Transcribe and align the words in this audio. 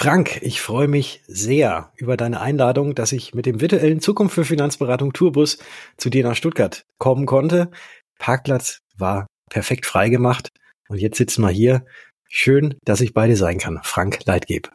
Frank, 0.00 0.38
ich 0.42 0.60
freue 0.60 0.86
mich 0.86 1.22
sehr 1.26 1.90
über 1.96 2.16
deine 2.16 2.40
Einladung, 2.40 2.94
dass 2.94 3.10
ich 3.10 3.34
mit 3.34 3.46
dem 3.46 3.60
virtuellen 3.60 3.98
Zukunft 3.98 4.32
für 4.32 4.44
Finanzberatung 4.44 5.12
Tourbus 5.12 5.58
zu 5.96 6.08
dir 6.08 6.22
nach 6.22 6.36
Stuttgart 6.36 6.84
kommen 6.98 7.26
konnte. 7.26 7.72
Parkplatz 8.16 8.78
war 8.96 9.26
perfekt 9.50 9.86
freigemacht 9.86 10.50
und 10.88 10.98
jetzt 10.98 11.18
sitzen 11.18 11.42
wir 11.42 11.50
hier. 11.50 11.84
Schön, 12.28 12.76
dass 12.84 13.00
ich 13.00 13.12
bei 13.12 13.26
dir 13.26 13.36
sein 13.36 13.58
kann. 13.58 13.80
Frank 13.82 14.20
Leitgeb. 14.24 14.70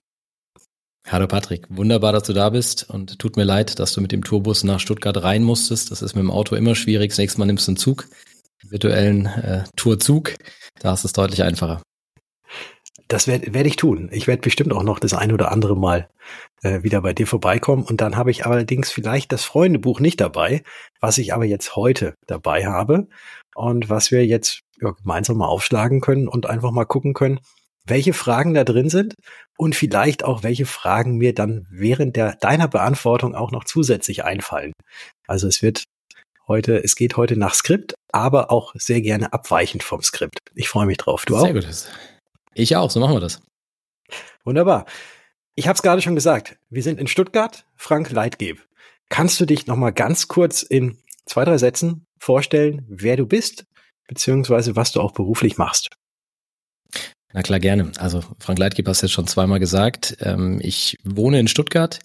Hallo 1.08 1.26
Patrick, 1.28 1.68
wunderbar, 1.70 2.12
dass 2.12 2.24
du 2.24 2.34
da 2.34 2.50
bist 2.50 2.90
und 2.90 3.18
tut 3.18 3.38
mir 3.38 3.46
leid, 3.46 3.80
dass 3.80 3.94
du 3.94 4.02
mit 4.02 4.12
dem 4.12 4.26
Tourbus 4.26 4.66
nach 4.66 4.82
Stuttgart 4.82 5.24
rein 5.24 5.44
musstest. 5.44 5.90
Das 5.90 6.02
ist 6.02 6.16
mit 6.16 6.24
dem 6.24 6.32
Auto 6.32 6.58
immer 6.58 6.76
schwierig. 6.76 7.12
Das 7.12 7.18
nächste 7.18 7.40
Mal 7.40 7.46
nimmst 7.46 7.66
du 7.66 7.72
einen 7.72 7.78
Zug, 7.78 8.10
virtuellen 8.62 9.28
äh, 9.28 9.64
Tourzug. 9.78 10.36
Da 10.82 10.92
ist 10.94 11.06
es 11.06 11.14
deutlich 11.14 11.44
einfacher. 11.44 11.82
Das 13.08 13.28
werde 13.28 13.54
werd 13.54 13.68
ich 13.68 13.76
tun. 13.76 14.10
Ich 14.12 14.28
werde 14.28 14.42
bestimmt 14.42 14.74
auch 14.74 14.84
noch 14.84 15.00
das 15.00 15.14
ein 15.14 15.32
oder 15.32 15.52
andere 15.52 15.78
Mal 15.78 16.10
äh, 16.62 16.84
wieder 16.84 17.02
bei 17.02 17.14
dir 17.14 17.28
vorbeikommen. 17.28 17.84
Und 17.84 18.02
dann 18.02 18.16
habe 18.16 18.32
ich 18.32 18.46
allerdings 18.46 18.92
vielleicht 18.92 19.32
das 19.32 19.44
Freundebuch 19.44 20.00
nicht 20.00 20.22
dabei, 20.22 20.64
was 21.00 21.18
ich 21.18 21.34
aber 21.34 21.46
jetzt 21.46 21.76
heute 21.76 22.16
dabei 22.28 22.66
habe 22.66 23.08
und 23.56 23.90
was 23.90 24.12
wir 24.12 24.26
jetzt 24.26 24.62
ja, 24.82 24.92
gemeinsam 24.92 25.38
mal 25.38 25.48
aufschlagen 25.48 26.02
können 26.02 26.28
und 26.28 26.46
einfach 26.46 26.72
mal 26.72 26.86
gucken 26.86 27.14
können, 27.14 27.40
welche 27.86 28.14
Fragen 28.14 28.54
da 28.54 28.64
drin 28.64 28.90
sind 28.90 29.16
und 29.58 29.76
vielleicht 29.76 30.24
auch 30.24 30.44
welche 30.44 30.66
Fragen 30.66 31.18
mir 31.18 31.34
dann 31.34 31.68
während 31.70 32.16
der 32.16 32.36
deiner 32.36 32.68
Beantwortung 32.68 33.36
auch 33.36 33.52
noch 33.52 33.66
zusätzlich 33.66 34.24
einfallen. 34.24 34.72
Also 35.28 35.48
es 35.48 35.62
wird 35.62 35.84
heute, 36.48 36.82
es 36.84 36.96
geht 36.96 37.18
heute 37.18 37.38
nach 37.38 37.54
Skript, 37.54 37.94
aber 38.12 38.52
auch 38.52 38.74
sehr 38.76 39.02
gerne 39.02 39.34
abweichend 39.34 39.84
vom 39.84 40.02
Skript. 40.02 40.40
Ich 40.56 40.70
freue 40.70 40.86
mich 40.86 40.98
drauf. 40.98 41.26
Du 41.26 41.36
auch? 41.36 41.42
Sehr 41.42 41.54
gut. 41.54 41.68
Ich 42.56 42.76
auch, 42.76 42.92
so 42.92 43.00
machen 43.00 43.16
wir 43.16 43.20
das. 43.20 43.42
Wunderbar. 44.44 44.86
Ich 45.56 45.68
habe 45.68 45.76
es 45.76 45.82
gerade 45.82 46.02
schon 46.02 46.16
gesagt, 46.16 46.58
wir 46.70 46.84
sind 46.84 47.00
in 47.00 47.08
Stuttgart, 47.08 47.66
Frank 47.76 48.12
Leitgeb. 48.12 48.60
Kannst 49.10 49.40
du 49.40 49.46
dich 49.46 49.68
noch 49.68 49.76
mal 49.76 49.92
ganz 49.92 50.28
kurz 50.28 50.64
in 50.64 50.98
zwei, 51.26 51.46
drei 51.46 51.58
Sätzen 51.58 52.06
vorstellen, 52.18 52.86
wer 52.88 53.18
du 53.18 53.26
bist, 53.26 53.66
beziehungsweise 54.08 54.76
was 54.76 54.92
du 54.92 55.02
auch 55.02 55.12
beruflich 55.12 55.58
machst? 55.58 55.90
Na 57.34 57.42
klar, 57.42 57.60
gerne. 57.60 57.92
Also 57.98 58.24
Frank 58.40 58.60
Leitgeb 58.60 58.88
hast 58.88 59.02
du 59.02 59.08
jetzt 59.08 59.14
schon 59.14 59.28
zweimal 59.28 59.60
gesagt. 59.60 60.18
Ähm, 60.20 60.60
ich 60.62 60.98
wohne 61.04 61.40
in 61.40 61.48
Stuttgart, 61.48 62.00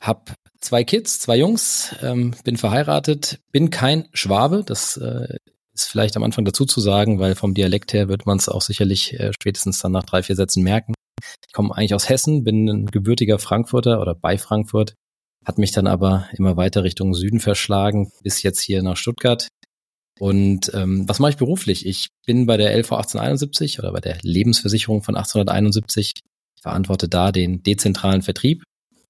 habe 0.00 0.32
zwei 0.60 0.84
Kids, 0.84 1.18
zwei 1.18 1.36
Jungs, 1.36 1.94
ähm, 2.02 2.34
bin 2.44 2.56
verheiratet, 2.56 3.40
bin 3.50 3.70
kein 3.70 4.08
Schwabe. 4.12 4.62
Das 4.64 4.96
äh, 4.96 5.38
ist 5.74 5.88
vielleicht 5.88 6.16
am 6.16 6.22
Anfang 6.22 6.44
dazu 6.44 6.64
zu 6.64 6.80
sagen, 6.80 7.18
weil 7.18 7.34
vom 7.34 7.54
Dialekt 7.54 7.92
her 7.92 8.08
wird 8.08 8.26
man 8.26 8.38
es 8.38 8.48
auch 8.48 8.62
sicherlich 8.62 9.18
äh, 9.18 9.32
spätestens 9.32 9.78
dann 9.80 9.92
nach 9.92 10.04
drei, 10.04 10.22
vier 10.22 10.36
Sätzen 10.36 10.62
merken. 10.62 10.94
Ich 11.46 11.52
komme 11.52 11.76
eigentlich 11.76 11.94
aus 11.94 12.08
Hessen, 12.08 12.44
bin 12.44 12.68
ein 12.68 12.86
gebürtiger 12.86 13.38
Frankfurter 13.38 14.00
oder 14.00 14.14
bei 14.14 14.38
Frankfurt, 14.38 14.94
hat 15.44 15.58
mich 15.58 15.72
dann 15.72 15.86
aber 15.86 16.28
immer 16.32 16.56
weiter 16.56 16.84
Richtung 16.84 17.14
Süden 17.14 17.40
verschlagen, 17.40 18.10
bis 18.22 18.42
jetzt 18.42 18.60
hier 18.60 18.82
nach 18.82 18.96
Stuttgart. 18.96 19.48
Und 20.18 20.70
ähm, 20.74 21.08
was 21.08 21.18
mache 21.18 21.30
ich 21.30 21.36
beruflich? 21.38 21.86
Ich 21.86 22.08
bin 22.26 22.46
bei 22.46 22.56
der 22.56 22.76
LV 22.76 22.92
1871 22.92 23.78
oder 23.78 23.92
bei 23.92 24.00
der 24.00 24.18
Lebensversicherung 24.22 25.02
von 25.02 25.16
1871, 25.16 26.20
verantworte 26.60 27.08
da 27.08 27.32
den 27.32 27.62
dezentralen 27.62 28.22
Vertrieb. 28.22 28.62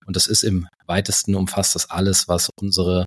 Und 0.07 0.15
das 0.17 0.29
ist 0.29 0.45
im 0.45 0.69
weitesten 0.87 1.35
umfasst 1.35 1.75
das 1.75 1.91
alles, 1.91 2.29
was 2.29 2.51
unsere 2.61 3.07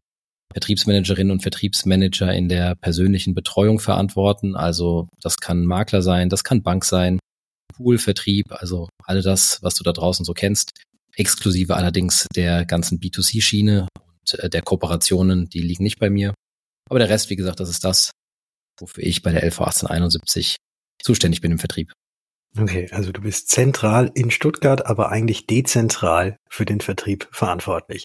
Vertriebsmanagerinnen 0.53 1.31
und 1.31 1.41
Vertriebsmanager 1.41 2.33
in 2.33 2.49
der 2.49 2.75
persönlichen 2.75 3.33
Betreuung 3.33 3.79
verantworten. 3.79 4.55
Also 4.55 5.07
das 5.21 5.37
kann 5.37 5.65
Makler 5.65 6.01
sein, 6.01 6.29
das 6.29 6.43
kann 6.43 6.63
Bank 6.63 6.85
sein, 6.85 7.19
Poolvertrieb, 7.75 8.51
also 8.51 8.87
all 9.03 9.21
das, 9.21 9.59
was 9.61 9.75
du 9.75 9.83
da 9.83 9.91
draußen 9.91 10.25
so 10.25 10.33
kennst, 10.33 10.71
exklusive 11.15 11.75
allerdings 11.75 12.27
der 12.35 12.65
ganzen 12.65 12.99
B2C-Schiene 12.99 13.87
und 13.97 14.39
äh, 14.39 14.49
der 14.49 14.61
Kooperationen, 14.61 15.49
die 15.49 15.61
liegen 15.61 15.83
nicht 15.83 15.99
bei 15.99 16.09
mir. 16.09 16.33
Aber 16.89 16.99
der 16.99 17.09
Rest, 17.09 17.29
wie 17.29 17.35
gesagt, 17.35 17.59
das 17.59 17.69
ist 17.69 17.83
das, 17.83 18.11
wofür 18.79 19.03
ich 19.03 19.21
bei 19.21 19.31
der 19.31 19.43
LV 19.43 19.59
1871 19.59 20.57
zuständig 21.01 21.41
bin 21.41 21.51
im 21.51 21.59
Vertrieb. 21.59 21.91
Okay, 22.57 22.87
also 22.91 23.11
du 23.11 23.21
bist 23.21 23.49
zentral 23.49 24.11
in 24.13 24.29
Stuttgart, 24.29 24.85
aber 24.85 25.09
eigentlich 25.09 25.47
dezentral 25.47 26.37
für 26.49 26.65
den 26.65 26.81
Vertrieb 26.81 27.27
verantwortlich. 27.31 28.03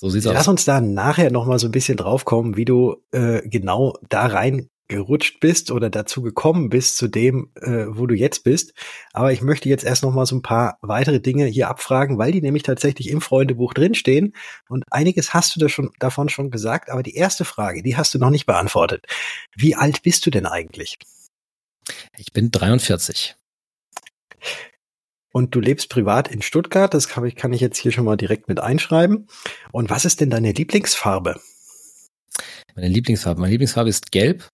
So 0.00 0.08
sieht's 0.08 0.24
Lass 0.24 0.32
aus. 0.32 0.38
Lass 0.38 0.48
uns 0.48 0.64
da 0.64 0.80
nachher 0.80 1.30
noch 1.30 1.44
mal 1.44 1.58
so 1.58 1.68
ein 1.68 1.72
bisschen 1.72 1.98
draufkommen, 1.98 2.56
wie 2.56 2.64
du 2.64 2.96
äh, 3.12 3.46
genau 3.46 3.98
da 4.08 4.24
rein 4.24 4.70
gerutscht 4.88 5.40
bist 5.40 5.70
oder 5.70 5.90
dazu 5.90 6.22
gekommen 6.22 6.70
bist 6.70 6.96
zu 6.96 7.06
dem, 7.06 7.52
äh, 7.60 7.84
wo 7.86 8.06
du 8.06 8.14
jetzt 8.14 8.42
bist. 8.42 8.72
Aber 9.12 9.30
ich 9.30 9.42
möchte 9.42 9.68
jetzt 9.68 9.84
erst 9.84 10.02
noch 10.02 10.14
mal 10.14 10.24
so 10.24 10.36
ein 10.36 10.42
paar 10.42 10.78
weitere 10.80 11.20
Dinge 11.20 11.44
hier 11.44 11.68
abfragen, 11.68 12.16
weil 12.16 12.32
die 12.32 12.40
nämlich 12.40 12.62
tatsächlich 12.62 13.10
im 13.10 13.20
Freundebuch 13.20 13.74
drinstehen. 13.74 14.32
Und 14.70 14.84
einiges 14.90 15.34
hast 15.34 15.54
du 15.54 15.60
da 15.60 15.68
schon, 15.68 15.90
davon 15.98 16.30
schon 16.30 16.50
gesagt. 16.50 16.88
Aber 16.88 17.02
die 17.02 17.14
erste 17.14 17.44
Frage, 17.44 17.82
die 17.82 17.98
hast 17.98 18.14
du 18.14 18.18
noch 18.18 18.30
nicht 18.30 18.46
beantwortet. 18.46 19.04
Wie 19.54 19.74
alt 19.74 20.02
bist 20.02 20.24
du 20.24 20.30
denn 20.30 20.46
eigentlich? 20.46 20.96
Ich 22.16 22.32
bin 22.32 22.50
43. 22.50 23.36
Und 25.32 25.54
du 25.54 25.60
lebst 25.60 25.88
privat 25.88 26.28
in 26.28 26.42
Stuttgart, 26.42 26.92
das 26.92 27.08
kann 27.08 27.24
ich, 27.24 27.36
kann 27.36 27.52
ich 27.52 27.60
jetzt 27.60 27.78
hier 27.78 27.92
schon 27.92 28.04
mal 28.04 28.16
direkt 28.16 28.48
mit 28.48 28.60
einschreiben. 28.60 29.28
Und 29.72 29.90
was 29.90 30.04
ist 30.04 30.20
denn 30.20 30.30
deine 30.30 30.52
Lieblingsfarbe? 30.52 31.40
Meine 32.74 32.88
Lieblingsfarbe, 32.88 33.40
meine 33.40 33.52
Lieblingsfarbe 33.52 33.90
ist 33.90 34.10
gelb 34.10 34.48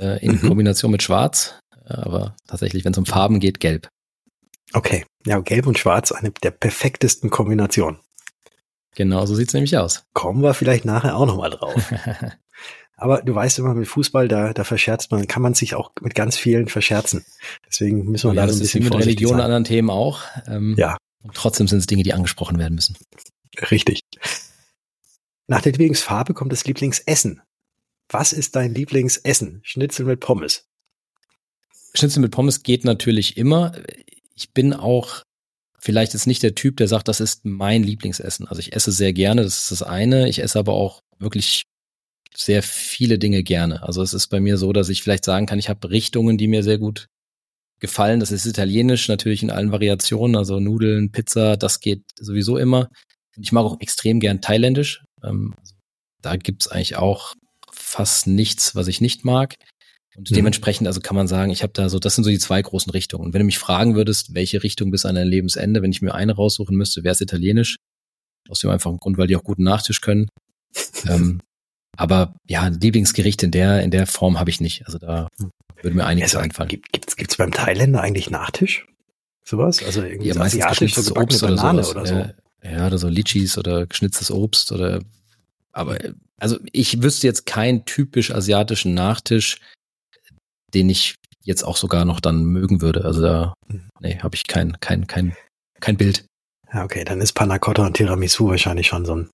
äh, 0.00 0.24
in 0.24 0.32
mhm. 0.32 0.48
Kombination 0.48 0.90
mit 0.90 1.02
schwarz, 1.02 1.58
aber 1.84 2.36
tatsächlich, 2.46 2.84
wenn 2.84 2.92
es 2.92 2.98
um 2.98 3.06
Farben 3.06 3.40
geht, 3.40 3.60
gelb. 3.60 3.88
Okay, 4.72 5.04
ja, 5.26 5.38
gelb 5.40 5.66
und 5.66 5.78
schwarz, 5.78 6.12
eine 6.12 6.30
der 6.30 6.50
perfektesten 6.50 7.30
Kombinationen. 7.30 8.00
Genau, 8.96 9.26
so 9.26 9.34
sieht's 9.34 9.54
nämlich 9.54 9.76
aus. 9.76 10.04
Kommen 10.14 10.42
wir 10.42 10.54
vielleicht 10.54 10.84
nachher 10.84 11.16
auch 11.16 11.26
nochmal 11.26 11.50
drauf. 11.50 11.74
Aber 12.96 13.22
du 13.22 13.34
weißt 13.34 13.58
immer, 13.58 13.74
mit 13.74 13.88
Fußball, 13.88 14.28
da, 14.28 14.52
da 14.52 14.64
verscherzt 14.64 15.10
man, 15.10 15.26
kann 15.26 15.42
man 15.42 15.54
sich 15.54 15.74
auch 15.74 15.92
mit 16.00 16.14
ganz 16.14 16.36
vielen 16.36 16.68
verscherzen. 16.68 17.24
Deswegen 17.66 18.04
müssen 18.04 18.30
wir 18.30 18.34
ja, 18.34 18.46
da 18.46 18.52
so 18.52 18.58
ein 18.58 18.60
bisschen 18.60 18.82
ist 18.82 18.90
mit 18.90 19.00
Religion 19.00 19.34
und 19.34 19.40
anderen 19.40 19.64
Themen 19.64 19.90
auch. 19.90 20.22
Ähm, 20.46 20.74
ja. 20.78 20.96
Und 21.22 21.34
trotzdem 21.34 21.66
sind 21.66 21.78
es 21.78 21.86
Dinge, 21.86 22.02
die 22.02 22.12
angesprochen 22.12 22.58
werden 22.58 22.74
müssen. 22.74 22.96
Richtig. 23.70 24.02
Nach 25.46 25.60
der 25.60 25.72
Lieblingsfarbe 25.72 26.34
kommt 26.34 26.52
das 26.52 26.64
Lieblingsessen. 26.64 27.42
Was 28.08 28.32
ist 28.32 28.54
dein 28.56 28.74
Lieblingsessen? 28.74 29.60
Schnitzel 29.64 30.06
mit 30.06 30.20
Pommes. 30.20 30.66
Schnitzel 31.94 32.20
mit 32.20 32.32
Pommes 32.32 32.62
geht 32.62 32.84
natürlich 32.84 33.36
immer. 33.36 33.72
Ich 34.34 34.52
bin 34.52 34.72
auch 34.72 35.22
vielleicht 35.78 36.12
jetzt 36.14 36.26
nicht 36.26 36.42
der 36.42 36.54
Typ, 36.54 36.76
der 36.76 36.88
sagt, 36.88 37.08
das 37.08 37.20
ist 37.20 37.44
mein 37.44 37.82
Lieblingsessen. 37.82 38.48
Also 38.48 38.60
ich 38.60 38.72
esse 38.72 38.92
sehr 38.92 39.12
gerne, 39.12 39.42
das 39.42 39.58
ist 39.58 39.70
das 39.70 39.82
eine. 39.82 40.28
Ich 40.28 40.40
esse 40.42 40.58
aber 40.58 40.72
auch 40.72 41.02
wirklich 41.18 41.64
sehr 42.36 42.62
viele 42.62 43.18
Dinge 43.18 43.42
gerne. 43.42 43.82
Also 43.82 44.02
es 44.02 44.14
ist 44.14 44.28
bei 44.28 44.40
mir 44.40 44.56
so, 44.58 44.72
dass 44.72 44.88
ich 44.88 45.02
vielleicht 45.02 45.24
sagen 45.24 45.46
kann, 45.46 45.58
ich 45.58 45.68
habe 45.68 45.90
Richtungen, 45.90 46.36
die 46.36 46.48
mir 46.48 46.62
sehr 46.62 46.78
gut 46.78 47.06
gefallen. 47.80 48.20
Das 48.20 48.32
ist 48.32 48.46
italienisch 48.46 49.08
natürlich 49.08 49.42
in 49.42 49.50
allen 49.50 49.72
Variationen, 49.72 50.36
also 50.36 50.60
Nudeln, 50.60 51.12
Pizza, 51.12 51.56
das 51.56 51.80
geht 51.80 52.02
sowieso 52.16 52.56
immer. 52.56 52.88
Ich 53.36 53.52
mag 53.52 53.64
auch 53.64 53.80
extrem 53.80 54.20
gern 54.20 54.40
thailändisch. 54.40 55.04
Ähm, 55.22 55.54
da 56.22 56.36
gibt's 56.36 56.68
eigentlich 56.68 56.96
auch 56.96 57.34
fast 57.72 58.26
nichts, 58.26 58.74
was 58.74 58.88
ich 58.88 59.00
nicht 59.00 59.24
mag. 59.24 59.56
Und 60.16 60.30
mhm. 60.30 60.34
dementsprechend, 60.34 60.86
also 60.86 61.00
kann 61.00 61.16
man 61.16 61.28
sagen, 61.28 61.50
ich 61.50 61.62
habe 61.62 61.72
da 61.72 61.88
so, 61.88 61.98
das 61.98 62.14
sind 62.14 62.24
so 62.24 62.30
die 62.30 62.38
zwei 62.38 62.62
großen 62.62 62.90
Richtungen. 62.90 63.26
Und 63.26 63.34
wenn 63.34 63.40
du 63.40 63.46
mich 63.46 63.58
fragen 63.58 63.94
würdest, 63.94 64.34
welche 64.34 64.62
Richtung 64.62 64.90
bis 64.90 65.04
an 65.04 65.16
dein 65.16 65.28
Lebensende, 65.28 65.82
wenn 65.82 65.90
ich 65.90 66.02
mir 66.02 66.14
eine 66.14 66.34
raussuchen 66.34 66.76
müsste, 66.76 67.04
wäre 67.04 67.12
es 67.12 67.20
italienisch. 67.20 67.76
Aus 68.48 68.60
dem 68.60 68.70
einfachen 68.70 68.98
Grund, 68.98 69.18
weil 69.18 69.26
die 69.26 69.36
auch 69.36 69.42
guten 69.42 69.64
Nachtisch 69.64 70.00
können. 70.00 70.28
ähm, 71.08 71.40
aber 71.96 72.34
ja, 72.46 72.68
Lieblingsgericht 72.68 73.42
in 73.42 73.50
der, 73.50 73.82
in 73.82 73.90
der 73.90 74.06
Form 74.06 74.38
habe 74.38 74.50
ich 74.50 74.60
nicht. 74.60 74.86
Also 74.86 74.98
da 74.98 75.28
würde 75.82 75.96
mir 75.96 76.06
einiges 76.06 76.34
also, 76.34 76.44
einfallen. 76.44 76.68
Gibt, 76.68 77.16
gibt's 77.16 77.36
beim 77.36 77.52
Thailänder 77.52 78.00
eigentlich 78.00 78.30
Nachtisch? 78.30 78.86
Sowas? 79.44 79.82
Also 79.82 80.02
irgendwie 80.02 80.28
ja, 80.28 80.34
meistens 80.36 80.66
geschnitztes 80.66 81.06
so 81.06 81.16
Obst 81.16 81.42
oder 81.42 81.56
sowas. 81.56 81.90
Oder 81.90 82.06
so. 82.06 82.24
Ja, 82.62 82.86
oder 82.86 82.98
so 82.98 83.08
Litchis 83.08 83.58
oder 83.58 83.86
geschnitztes 83.86 84.30
Obst 84.30 84.72
oder, 84.72 85.00
aber, 85.72 85.98
also 86.40 86.58
ich 86.72 87.02
wüsste 87.02 87.26
jetzt 87.26 87.44
keinen 87.44 87.84
typisch 87.84 88.30
asiatischen 88.30 88.94
Nachtisch, 88.94 89.60
den 90.72 90.88
ich 90.88 91.16
jetzt 91.42 91.62
auch 91.62 91.76
sogar 91.76 92.06
noch 92.06 92.20
dann 92.20 92.44
mögen 92.44 92.80
würde. 92.80 93.04
Also 93.04 93.20
da, 93.20 93.54
mhm. 93.68 93.90
nee, 94.00 94.18
habe 94.18 94.34
ich 94.34 94.46
kein, 94.46 94.80
kein, 94.80 95.06
kein, 95.06 95.36
kein 95.80 95.98
Bild. 95.98 96.24
Ja, 96.72 96.84
okay, 96.84 97.04
dann 97.04 97.20
ist 97.20 97.34
Panna 97.34 97.58
Cotta 97.58 97.84
und 97.86 97.96
Tiramisu 97.98 98.48
wahrscheinlich 98.48 98.86
schon 98.86 99.04
so 99.04 99.14
ein 99.14 99.30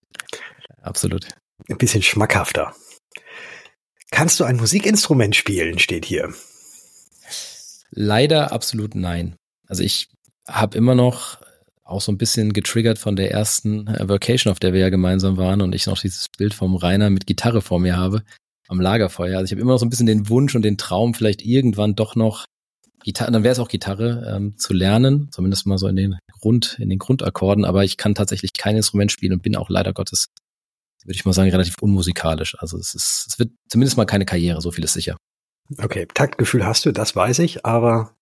Absolut. 0.83 1.29
Ein 1.69 1.79
bisschen 1.79 2.03
schmackhafter. 2.03 2.75
Kannst 4.11 4.41
du 4.41 4.45
ein 4.45 4.57
Musikinstrument 4.57 5.37
spielen, 5.37 5.79
steht 5.79 6.05
hier. 6.05 6.35
Leider 7.91 8.53
absolut 8.53 8.95
nein. 8.95 9.37
Also 9.67 9.83
ich 9.83 10.09
habe 10.49 10.77
immer 10.77 10.95
noch 10.95 11.39
auch 11.85 12.01
so 12.01 12.12
ein 12.12 12.19
bisschen 12.19 12.53
getriggert 12.53 12.99
von 12.99 13.17
der 13.17 13.31
ersten 13.33 13.89
äh, 13.89 14.09
Vacation, 14.09 14.51
auf 14.51 14.61
der 14.61 14.73
wir 14.73 14.81
ja 14.81 14.91
gemeinsam 14.91 15.37
waren 15.37 15.61
und 15.61 15.75
ich 15.75 15.87
noch 15.87 15.99
dieses 15.99 16.29
Bild 16.29 16.55
vom 16.55 16.77
Rainer 16.77 17.11
mit 17.11 17.27
Gitarre 17.27 17.62
vor 17.62 17.81
mir 17.81 17.97
habe 17.97 18.23
am 18.69 18.81
Lagerfeuer. 18.81 19.37
Also 19.37 19.47
ich 19.47 19.53
habe 19.53 19.61
immer 19.61 19.73
noch 19.73 19.81
so 19.81 19.87
ein 19.87 19.91
bisschen 19.91 20.07
den 20.07 20.29
Wunsch 20.29 20.55
und 20.55 20.62
den 20.62 20.79
Traum, 20.79 21.15
vielleicht 21.15 21.43
irgendwann 21.43 21.97
doch 21.97 22.15
noch 22.15 22.47
Gitarre, 23.03 23.33
dann 23.33 23.43
wäre 23.43 23.53
es 23.53 23.59
auch 23.59 23.69
Gitarre 23.69 24.33
ähm, 24.37 24.57
zu 24.59 24.73
lernen, 24.73 25.29
zumindest 25.33 25.67
mal 25.67 25.79
so 25.79 25.89
in 25.89 25.97
den 25.97 26.19
Grund, 26.41 26.77
in 26.79 26.91
den 26.91 26.99
Grundakkorden, 26.99 27.65
aber 27.65 27.83
ich 27.83 27.97
kann 27.97 28.15
tatsächlich 28.15 28.53
kein 28.53 28.77
Instrument 28.77 29.11
spielen 29.11 29.33
und 29.33 29.43
bin 29.43 29.57
auch 29.57 29.71
leider 29.71 29.93
Gottes, 29.93 30.27
würde 31.05 31.14
ich 31.14 31.25
mal 31.25 31.32
sagen, 31.32 31.50
relativ 31.50 31.76
unmusikalisch. 31.81 32.56
Also 32.58 32.79
es 32.79 32.94
ist, 32.94 33.26
es 33.29 33.38
wird 33.38 33.50
zumindest 33.69 33.97
mal 33.97 34.06
keine 34.06 34.26
Karriere, 34.26 34.61
so 34.61 34.70
viel 34.70 34.85
ist 34.85 34.93
sicher. 34.93 35.17
Okay, 35.79 36.06
Taktgefühl 36.12 36.67
hast 36.67 36.85
du, 36.85 36.93
das 36.93 37.14
weiß 37.14 37.38
ich, 37.41 37.64
aber 37.64 38.17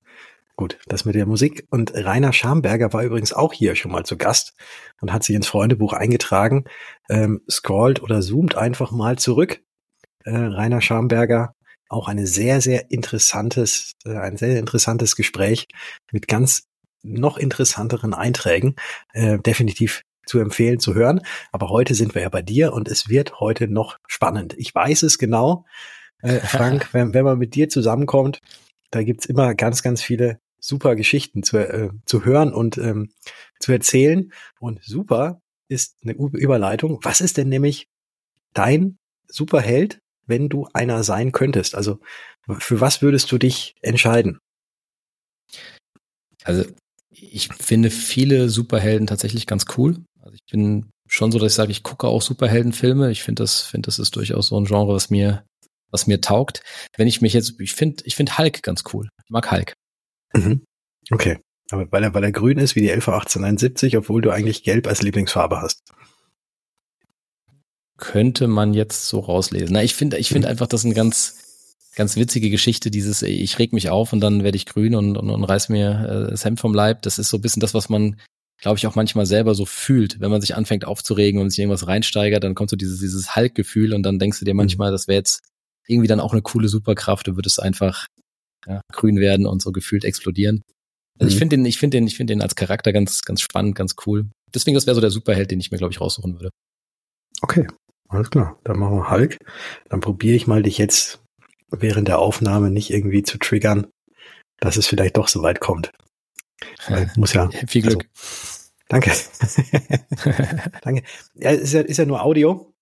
gut, 0.57 0.79
das 0.87 1.05
mit 1.05 1.15
der 1.15 1.27
Musik. 1.27 1.67
Und 1.71 1.95
Rainer 1.95 2.33
Schamberger 2.33 2.93
war 2.93 3.03
übrigens 3.03 3.33
auch 3.33 3.53
hier 3.53 3.75
schon 3.75 3.93
mal 3.93 4.05
zu 4.05 4.19
Gast 4.19 4.55
und 5.01 5.13
hat 5.13 5.25
sich 5.25 5.35
ins 5.35 5.47
Freundebuch 5.47 5.93
eingetragen. 5.93 6.65
Ähm, 7.09 7.41
scrollt 7.51 8.03
oder 8.03 8.21
zoomt 8.21 8.57
einfach 8.57 8.91
mal 8.91 9.17
zurück. 9.19 9.63
Äh, 10.25 10.37
Rainer 10.37 10.83
Schamberger, 10.83 11.55
auch 11.89 12.09
eine 12.09 12.27
sehr, 12.27 12.61
sehr 12.61 12.91
interessantes, 12.91 13.95
äh, 14.05 14.17
ein 14.17 14.37
sehr 14.37 14.59
interessantes 14.59 15.17
Gespräch 15.17 15.67
mit 16.13 16.29
ganz 16.29 16.65
noch 17.03 17.39
interessanteren 17.39 18.13
Einträgen. 18.13 18.77
Äh, 19.15 19.39
definitiv 19.39 20.03
zu 20.29 20.39
empfehlen, 20.39 20.79
zu 20.79 20.95
hören. 20.95 21.21
Aber 21.51 21.71
heute 21.71 21.95
sind 21.95 22.15
wir 22.15 22.23
ja 22.23 22.29
bei 22.29 22.43
dir 22.43 22.73
und 22.73 22.89
es 22.89 23.09
wird 23.09 23.41
heute 23.41 23.69
noch 23.69 23.99
spannend. 24.07 24.55
Ich 24.59 24.75
weiß 24.75 25.03
es 25.03 25.19
genau. 25.19 25.65
Äh, 26.23 26.41
Frank, 26.41 26.89
wenn, 26.93 27.15
wenn 27.15 27.25
man 27.25 27.39
mit 27.39 27.55
dir 27.55 27.69
zusammenkommt, 27.69 28.41
da 28.91 29.03
gibt's 29.03 29.27
immer 29.27 29.55
ganz, 29.55 29.83
ganz 29.83 30.03
viele 30.03 30.41
super 30.61 30.97
Geschichten 30.97 31.43
zu, 31.43 31.59
äh, 31.59 31.91
zu 32.05 32.25
hören 32.25 32.53
und 32.53 32.79
ähm, 32.79 33.11
zu 33.61 33.73
erzählen. 33.73 34.33
Und 34.61 34.83
super 34.83 35.41
ist 35.69 35.97
eine 36.03 36.13
Überleitung. 36.15 36.99
Was 37.03 37.21
ist 37.21 37.37
denn 37.37 37.49
nämlich 37.49 37.89
dein 38.55 38.99
Superheld, 39.29 40.01
wenn 40.27 40.49
du 40.49 40.69
einer 40.73 41.05
sein 41.05 41.33
könntest? 41.33 41.75
Also 41.75 42.01
für 42.59 42.81
was 42.81 43.03
würdest 43.03 43.31
du 43.31 43.39
dich 43.39 43.77
entscheiden? 43.83 44.39
Also 46.45 46.65
ich 47.11 47.49
finde 47.49 47.91
viele 47.91 48.49
Superhelden 48.49 49.07
tatsächlich 49.07 49.47
ganz 49.47 49.67
cool. 49.77 49.97
Also 50.29 50.37
ich 50.37 50.53
bin 50.53 50.91
schon 51.07 51.33
so, 51.33 51.39
dass 51.39 51.53
ich 51.53 51.57
sage, 51.57 51.73
ich 51.73 51.83
gucke 51.83 52.07
auch 52.07 52.21
Superheldenfilme. 52.21 53.11
Ich 53.11 53.23
finde 53.23 53.43
das, 53.43 53.63
finde 53.63 53.87
das 53.87 53.99
ist 53.99 54.15
durchaus 54.15 54.49
so 54.49 54.61
ein 54.61 54.67
Genre, 54.67 54.95
was 54.95 55.09
mir, 55.09 55.43
was 55.91 56.07
mir 56.07 56.21
taugt. 56.21 56.61
Wenn 56.99 57.09
ich 57.09 57.23
mich 57.23 57.33
jetzt, 57.33 57.59
ich 57.59 57.73
finde, 57.73 58.03
ich 58.05 58.15
finde 58.15 58.37
Hulk 58.37 58.63
ganz 58.63 58.85
cool. 58.93 59.09
Ich 59.25 59.31
mag 59.31 59.51
Hulk. 59.51 59.73
Mhm. 60.35 60.65
Okay. 61.11 61.39
Aber 61.71 61.91
weil 61.91 62.03
er, 62.03 62.13
weil 62.13 62.25
er 62.25 62.33
grün 62.33 62.59
ist 62.59 62.77
wie 62.77 62.83
die 62.83 62.91
LV 62.91 63.09
1871, 63.09 63.97
obwohl 63.97 64.21
du 64.21 64.31
eigentlich 64.31 64.65
gelb 64.65 64.87
als 64.87 65.01
Lieblingsfarbe 65.01 65.63
hast. 65.63 65.81
Könnte 67.97 68.47
man 68.47 68.75
jetzt 68.75 69.09
so 69.09 69.21
rauslesen. 69.21 69.73
Na, 69.73 69.83
ich 69.83 69.95
finde, 69.95 70.19
ich 70.19 70.29
finde 70.29 70.49
mhm. 70.49 70.51
einfach, 70.51 70.67
das 70.67 70.83
ist 70.83 70.85
eine 70.85 70.95
ganz, 70.95 71.75
ganz 71.97 72.17
witzige 72.17 72.51
Geschichte, 72.51 72.91
dieses, 72.91 73.23
ich 73.23 73.59
reg 73.59 73.73
mich 73.73 73.89
auf 73.89 74.13
und 74.13 74.21
dann 74.21 74.45
werde 74.45 74.57
ich 74.57 74.67
grün 74.67 74.95
und, 74.95 75.17
und, 75.17 75.31
und 75.31 75.45
reiß 75.45 75.71
mir 75.71 76.27
äh, 76.27 76.31
das 76.33 76.45
Hemd 76.45 76.61
vom 76.61 76.75
Leib. 76.75 77.01
Das 77.01 77.19
ist 77.19 77.31
so 77.31 77.39
ein 77.39 77.41
bisschen 77.41 77.61
das, 77.61 77.73
was 77.73 77.89
man, 77.89 78.21
glaube 78.61 78.79
ich, 78.79 78.87
auch 78.87 78.95
manchmal 78.95 79.27
selber 79.27 79.55
so 79.55 79.67
fühlt. 79.67 80.21
Wenn 80.21 80.31
man 80.31 80.41
sich 80.41 80.55
anfängt 80.55 80.85
aufzuregen 80.85 81.41
und 81.41 81.51
sich 81.51 81.61
irgendwas 81.61 81.87
reinsteigert, 81.87 82.45
dann 82.45 82.55
kommt 82.55 82.71
so 82.71 82.77
dieses, 82.77 83.01
dieses 83.01 83.35
Haltgefühl 83.37 83.95
und 83.95 84.03
dann 84.03 84.19
denkst 84.19 84.39
du 84.39 84.45
dir 84.45 84.55
mhm. 84.55 84.59
manchmal, 84.59 84.91
das 84.91 85.09
wäre 85.09 85.19
jetzt 85.19 85.43
irgendwie 85.87 86.09
dann 86.09 86.21
auch 86.21 86.33
eine 86.33 86.43
coole 86.43 86.69
Superkraft, 86.69 87.27
du 87.27 87.37
würdest 87.37 87.63
einfach 87.63 88.07
ja, 88.67 88.83
grün 88.93 89.21
werden 89.21 89.47
und 89.47 89.63
so 89.63 89.73
gefühlt 89.73 90.05
explodieren. 90.05 90.63
Also 91.19 91.31
mhm. 91.31 91.33
ich 91.33 91.39
finde 91.39 91.57
den, 91.57 91.67
ich 91.67 91.79
finde 91.79 91.97
den, 91.97 92.07
ich 92.07 92.17
finde 92.17 92.33
den 92.33 92.43
als 92.43 92.57
Charakter 92.57 92.93
ganz, 92.93 93.23
ganz 93.23 93.41
spannend, 93.41 93.75
ganz 93.75 93.95
cool. 94.07 94.27
Deswegen, 94.55 94.75
das 94.75 94.87
wäre 94.87 94.95
so 94.95 95.01
der 95.01 95.11
Superheld, 95.11 95.51
den 95.51 95.61
ich 95.61 95.71
mir, 95.71 95.79
glaube 95.79 95.93
ich, 95.93 96.01
raussuchen 96.01 96.35
würde. 96.35 96.51
Okay, 97.41 97.67
alles 98.09 98.31
klar. 98.31 98.59
Dann 98.65 98.79
machen 98.79 98.97
wir 98.97 99.11
Hulk. 99.11 99.39
Dann 99.89 100.01
probiere 100.01 100.37
ich 100.37 100.47
mal, 100.47 100.63
dich 100.63 100.79
jetzt 100.79 101.21
während 101.71 102.09
der 102.09 102.19
Aufnahme 102.19 102.71
nicht 102.71 102.91
irgendwie 102.91 103.23
zu 103.23 103.39
triggern, 103.39 103.87
dass 104.59 104.77
es 104.77 104.87
vielleicht 104.87 105.17
doch 105.17 105.29
so 105.29 105.43
weit 105.43 105.61
kommt. 105.61 105.93
Weil, 106.89 107.11
muss 107.17 107.33
ja. 107.33 107.51
Viel 107.67 107.83
Glück. 107.83 108.09
Also, 108.09 108.71
danke. 108.89 109.13
danke. 110.83 111.03
Ja, 111.35 111.51
ist 111.51 111.73
ja, 111.73 111.81
ist 111.81 111.99
ja 111.99 112.05
nur 112.05 112.23
Audio. 112.23 112.73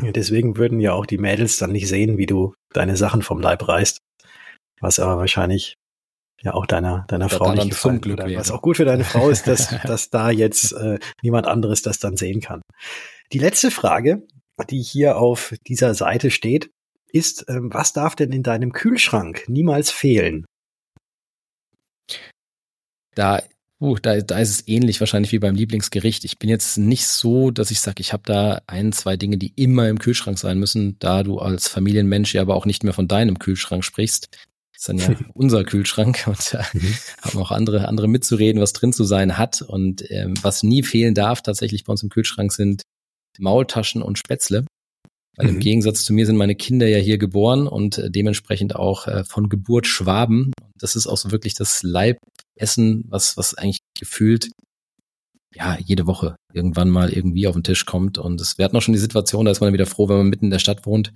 Deswegen 0.00 0.56
würden 0.56 0.80
ja 0.80 0.92
auch 0.94 1.06
die 1.06 1.18
Mädels 1.18 1.58
dann 1.58 1.72
nicht 1.72 1.86
sehen, 1.86 2.16
wie 2.16 2.26
du 2.26 2.54
deine 2.72 2.96
Sachen 2.96 3.22
vom 3.22 3.40
Leib 3.40 3.68
reißt. 3.68 3.98
Was 4.80 4.98
aber 4.98 5.18
wahrscheinlich 5.18 5.76
ja 6.42 6.54
auch 6.54 6.66
deiner, 6.66 7.04
deiner 7.08 7.28
Frau 7.28 7.52
nicht 7.54 7.70
gefallen 7.70 8.00
Glück 8.00 8.18
oder 8.18 8.34
was 8.36 8.50
auch 8.50 8.62
gut 8.62 8.76
für 8.76 8.84
deine 8.84 9.04
Frau 9.04 9.28
ist, 9.30 9.46
dass, 9.46 9.68
dass 9.84 10.10
da 10.10 10.30
jetzt 10.30 10.72
äh, 10.72 10.98
niemand 11.22 11.46
anderes 11.46 11.82
das 11.82 11.98
dann 11.98 12.16
sehen 12.16 12.40
kann. 12.40 12.62
Die 13.32 13.38
letzte 13.38 13.70
Frage, 13.70 14.26
die 14.70 14.82
hier 14.82 15.18
auf 15.18 15.54
dieser 15.66 15.94
Seite 15.94 16.30
steht, 16.30 16.70
ist, 17.12 17.44
ähm, 17.48 17.70
was 17.72 17.92
darf 17.92 18.16
denn 18.16 18.32
in 18.32 18.42
deinem 18.42 18.72
Kühlschrank 18.72 19.44
niemals 19.48 19.90
fehlen? 19.90 20.44
Da, 23.14 23.42
uh, 23.80 23.96
da, 24.00 24.20
da 24.20 24.38
ist 24.38 24.50
es 24.50 24.68
ähnlich 24.68 25.00
wahrscheinlich 25.00 25.32
wie 25.32 25.38
beim 25.38 25.54
Lieblingsgericht. 25.54 26.24
Ich 26.24 26.38
bin 26.38 26.48
jetzt 26.48 26.78
nicht 26.78 27.06
so, 27.06 27.50
dass 27.50 27.70
ich 27.70 27.80
sage, 27.80 28.00
ich 28.00 28.12
habe 28.12 28.22
da 28.24 28.62
ein, 28.66 28.92
zwei 28.92 29.16
Dinge, 29.16 29.38
die 29.38 29.52
immer 29.56 29.88
im 29.88 29.98
Kühlschrank 29.98 30.38
sein 30.38 30.58
müssen, 30.58 30.98
da 30.98 31.22
du 31.22 31.38
als 31.38 31.68
Familienmensch 31.68 32.34
ja 32.34 32.42
aber 32.42 32.56
auch 32.56 32.66
nicht 32.66 32.84
mehr 32.84 32.94
von 32.94 33.08
deinem 33.08 33.38
Kühlschrank 33.38 33.84
sprichst. 33.84 34.28
Das 34.72 34.80
ist 34.80 34.88
dann 34.88 34.98
ja 34.98 35.16
unser 35.34 35.64
Kühlschrank 35.64 36.22
und 36.26 36.54
da 36.54 36.64
mhm. 36.72 36.94
haben 37.20 37.38
auch 37.38 37.50
andere, 37.50 37.88
andere 37.88 38.08
mitzureden, 38.08 38.60
was 38.62 38.72
drin 38.72 38.92
zu 38.92 39.04
sein 39.04 39.38
hat. 39.38 39.62
Und 39.62 40.04
ähm, 40.10 40.34
was 40.42 40.62
nie 40.62 40.82
fehlen 40.82 41.14
darf 41.14 41.42
tatsächlich 41.42 41.84
bei 41.84 41.92
uns 41.92 42.02
im 42.02 42.08
Kühlschrank 42.08 42.52
sind 42.52 42.82
Maultaschen 43.38 44.02
und 44.02 44.18
Spätzle. 44.18 44.64
Weil 45.36 45.48
mhm. 45.48 45.54
im 45.54 45.60
Gegensatz 45.60 46.04
zu 46.04 46.12
mir 46.12 46.26
sind 46.26 46.36
meine 46.36 46.54
Kinder 46.54 46.86
ja 46.86 46.98
hier 46.98 47.18
geboren 47.18 47.66
und 47.66 47.98
äh, 47.98 48.10
dementsprechend 48.10 48.76
auch 48.76 49.06
äh, 49.06 49.24
von 49.24 49.48
Geburt 49.48 49.86
Schwaben. 49.86 50.52
Das 50.78 50.96
ist 50.96 51.06
auch 51.06 51.16
so 51.16 51.30
wirklich 51.30 51.54
das 51.54 51.82
Leibessen, 52.62 53.04
was, 53.08 53.36
was 53.36 53.54
eigentlich 53.54 53.80
gefühlt 53.98 54.50
ja 55.54 55.76
jede 55.84 56.06
Woche 56.06 56.36
irgendwann 56.54 56.88
mal 56.88 57.12
irgendwie 57.12 57.46
auf 57.46 57.54
den 57.54 57.64
Tisch 57.64 57.84
kommt. 57.84 58.18
Und 58.18 58.40
es 58.40 58.56
wird 58.58 58.72
noch 58.72 58.80
schon 58.80 58.94
die 58.94 59.00
Situation, 59.00 59.44
da 59.44 59.50
ist 59.50 59.60
man 59.60 59.68
dann 59.68 59.74
wieder 59.74 59.86
froh, 59.86 60.08
wenn 60.08 60.16
man 60.16 60.28
mitten 60.28 60.46
in 60.46 60.50
der 60.50 60.58
Stadt 60.58 60.86
wohnt, 60.86 61.12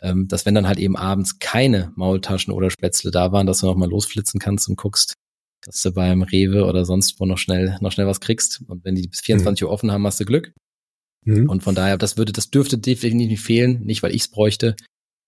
ähm, 0.00 0.28
dass 0.28 0.46
wenn 0.46 0.54
dann 0.54 0.66
halt 0.66 0.78
eben 0.78 0.96
abends 0.96 1.38
keine 1.38 1.92
Maultaschen 1.96 2.52
oder 2.52 2.70
Spätzle 2.70 3.10
da 3.10 3.32
waren, 3.32 3.46
dass 3.46 3.60
du 3.60 3.66
noch 3.66 3.76
mal 3.76 3.90
losflitzen 3.90 4.40
kannst 4.40 4.68
und 4.68 4.76
guckst, 4.76 5.14
dass 5.62 5.82
du 5.82 5.92
beim 5.92 6.22
Rewe 6.22 6.64
oder 6.64 6.84
sonst 6.84 7.18
wo 7.20 7.26
noch 7.26 7.38
schnell 7.38 7.76
noch 7.80 7.92
schnell 7.92 8.06
was 8.06 8.20
kriegst. 8.20 8.62
Und 8.68 8.84
wenn 8.84 8.94
die 8.94 9.08
bis 9.08 9.20
24 9.20 9.62
mhm. 9.62 9.66
Uhr 9.66 9.72
offen 9.72 9.90
haben, 9.90 10.06
hast 10.06 10.20
du 10.20 10.24
Glück. 10.24 10.52
Mhm. 11.26 11.48
Und 11.48 11.62
von 11.62 11.74
daher, 11.74 11.98
das 11.98 12.16
würde, 12.16 12.32
das 12.32 12.50
dürfte 12.50 12.78
definitiv 12.78 13.28
nicht 13.28 13.40
fehlen, 13.40 13.80
nicht 13.82 14.02
weil 14.02 14.14
ich 14.14 14.22
es 14.22 14.28
bräuchte, 14.28 14.76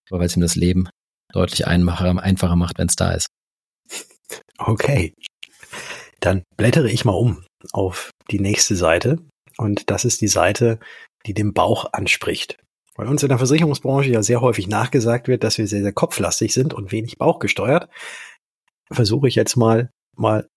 aber 0.08 0.20
weil 0.20 0.26
es 0.26 0.36
ihm 0.36 0.42
das 0.42 0.56
Leben 0.56 0.88
deutlich 1.32 1.66
einfacher 1.66 2.56
macht, 2.56 2.78
wenn 2.78 2.88
es 2.88 2.96
da 2.96 3.12
ist. 3.12 3.26
Okay. 4.58 5.14
Dann 6.20 6.42
blättere 6.56 6.90
ich 6.90 7.04
mal 7.04 7.12
um 7.12 7.44
auf 7.72 8.10
die 8.30 8.40
nächste 8.40 8.76
Seite. 8.76 9.18
Und 9.56 9.90
das 9.90 10.04
ist 10.04 10.20
die 10.20 10.28
Seite, 10.28 10.78
die 11.26 11.34
den 11.34 11.52
Bauch 11.52 11.92
anspricht. 11.92 12.58
Weil 12.96 13.08
uns 13.08 13.22
in 13.22 13.28
der 13.28 13.38
Versicherungsbranche 13.38 14.10
ja 14.10 14.22
sehr 14.22 14.40
häufig 14.40 14.68
nachgesagt 14.68 15.28
wird, 15.28 15.44
dass 15.44 15.58
wir 15.58 15.66
sehr, 15.66 15.82
sehr 15.82 15.92
kopflastig 15.92 16.52
sind 16.52 16.74
und 16.74 16.92
wenig 16.92 17.18
bauchgesteuert, 17.18 17.88
versuche 18.90 19.28
ich 19.28 19.34
jetzt 19.34 19.56
mal, 19.56 19.90
mal 20.16 20.48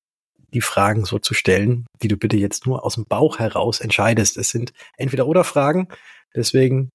die 0.53 0.61
Fragen 0.61 1.05
so 1.05 1.19
zu 1.19 1.33
stellen, 1.33 1.85
die 2.01 2.07
du 2.07 2.17
bitte 2.17 2.37
jetzt 2.37 2.65
nur 2.65 2.85
aus 2.85 2.95
dem 2.95 3.05
Bauch 3.05 3.39
heraus 3.39 3.79
entscheidest. 3.79 4.37
Es 4.37 4.49
sind 4.49 4.73
entweder 4.97 5.27
oder 5.27 5.43
Fragen, 5.43 5.87
deswegen 6.35 6.89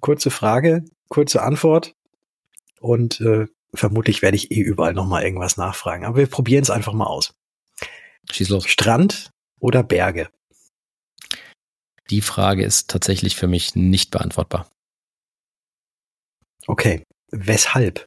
kurze 0.00 0.30
Frage, 0.30 0.84
kurze 1.08 1.42
Antwort 1.42 1.92
und 2.80 3.20
äh, 3.20 3.46
vermutlich 3.74 4.22
werde 4.22 4.36
ich 4.36 4.50
eh 4.50 4.60
überall 4.60 4.94
nochmal 4.94 5.24
irgendwas 5.24 5.56
nachfragen. 5.56 6.04
Aber 6.04 6.16
wir 6.16 6.26
probieren 6.26 6.62
es 6.62 6.70
einfach 6.70 6.92
mal 6.92 7.06
aus. 7.06 7.34
Schieß 8.30 8.48
los. 8.48 8.66
Strand 8.66 9.30
oder 9.60 9.82
Berge? 9.82 10.28
Die 12.10 12.20
Frage 12.20 12.64
ist 12.64 12.90
tatsächlich 12.90 13.36
für 13.36 13.46
mich 13.46 13.74
nicht 13.74 14.10
beantwortbar. 14.10 14.70
Okay. 16.66 17.04
Weshalb? 17.30 18.06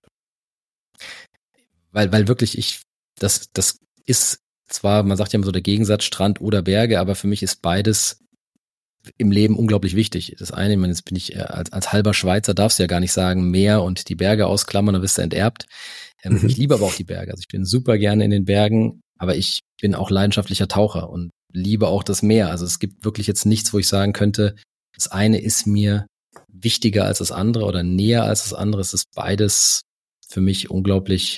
Weil, 1.92 2.12
weil 2.12 2.28
wirklich 2.28 2.58
ich, 2.58 2.82
das, 3.16 3.52
das 3.52 3.80
ist 4.06 4.40
zwar, 4.68 5.04
man 5.04 5.18
sagt 5.18 5.34
ja 5.34 5.38
immer 5.38 5.46
so 5.46 5.52
der 5.52 5.62
Gegensatz 5.62 6.04
Strand 6.04 6.42
oder 6.42 6.62
Berge, 6.62 7.00
aber 7.00 7.16
für 7.16 7.28
mich 7.28 7.44
ist 7.44 7.62
beides 7.62 8.20
im 9.18 9.32
Leben 9.32 9.56
unglaublich 9.56 9.96
wichtig. 9.96 10.36
Das 10.38 10.52
eine, 10.52 10.74
ich 10.74 10.80
meine, 10.80 10.92
jetzt 10.92 11.06
bin 11.06 11.16
ich 11.16 11.36
äh, 11.36 11.40
als, 11.40 11.72
als 11.72 11.94
halber 11.94 12.14
Schweizer, 12.14 12.54
darfst 12.54 12.78
du 12.78 12.84
ja 12.84 12.88
gar 12.88 13.00
nicht 13.00 13.14
sagen, 13.14 13.50
Meer 13.50 13.82
und 13.82 14.10
die 14.10 14.16
Berge 14.16 14.48
ausklammern, 14.48 14.94
dann 14.94 15.02
wirst 15.02 15.18
du 15.18 15.22
enterbt. 15.22 15.66
Ähm, 16.24 16.34
mhm. 16.34 16.48
Ich 16.48 16.58
liebe 16.58 16.74
aber 16.74 16.86
auch 16.86 16.96
die 16.96 17.04
Berge. 17.04 17.32
Also 17.32 17.42
ich 17.42 17.48
bin 17.48 17.66
super 17.66 17.98
gerne 17.98 18.26
in 18.26 18.32
den 18.32 18.46
Bergen, 18.46 19.02
aber 19.18 19.36
ich 19.36 19.62
bin 19.82 19.96
auch 19.96 20.10
leidenschaftlicher 20.10 20.68
Taucher 20.68 21.10
und 21.10 21.32
liebe 21.52 21.88
auch 21.88 22.04
das 22.04 22.22
Meer. 22.22 22.50
Also 22.50 22.66
es 22.66 22.80
gibt 22.80 23.06
wirklich 23.06 23.28
jetzt 23.28 23.46
nichts, 23.46 23.74
wo 23.74 23.80
ich 23.80 23.88
sagen 23.88 24.14
könnte, 24.14 24.56
das 24.96 25.08
eine 25.08 25.40
ist 25.40 25.68
mir 25.68 26.08
wichtiger 26.48 27.06
als 27.06 27.20
das 27.20 27.32
andere 27.32 27.66
oder 27.66 27.84
näher 27.84 28.24
als 28.24 28.44
das 28.44 28.54
andere. 28.54 28.82
Es 28.82 28.94
ist 28.94 29.06
beides 29.16 29.82
für 30.28 30.42
mich 30.42 30.70
unglaublich 30.70 31.38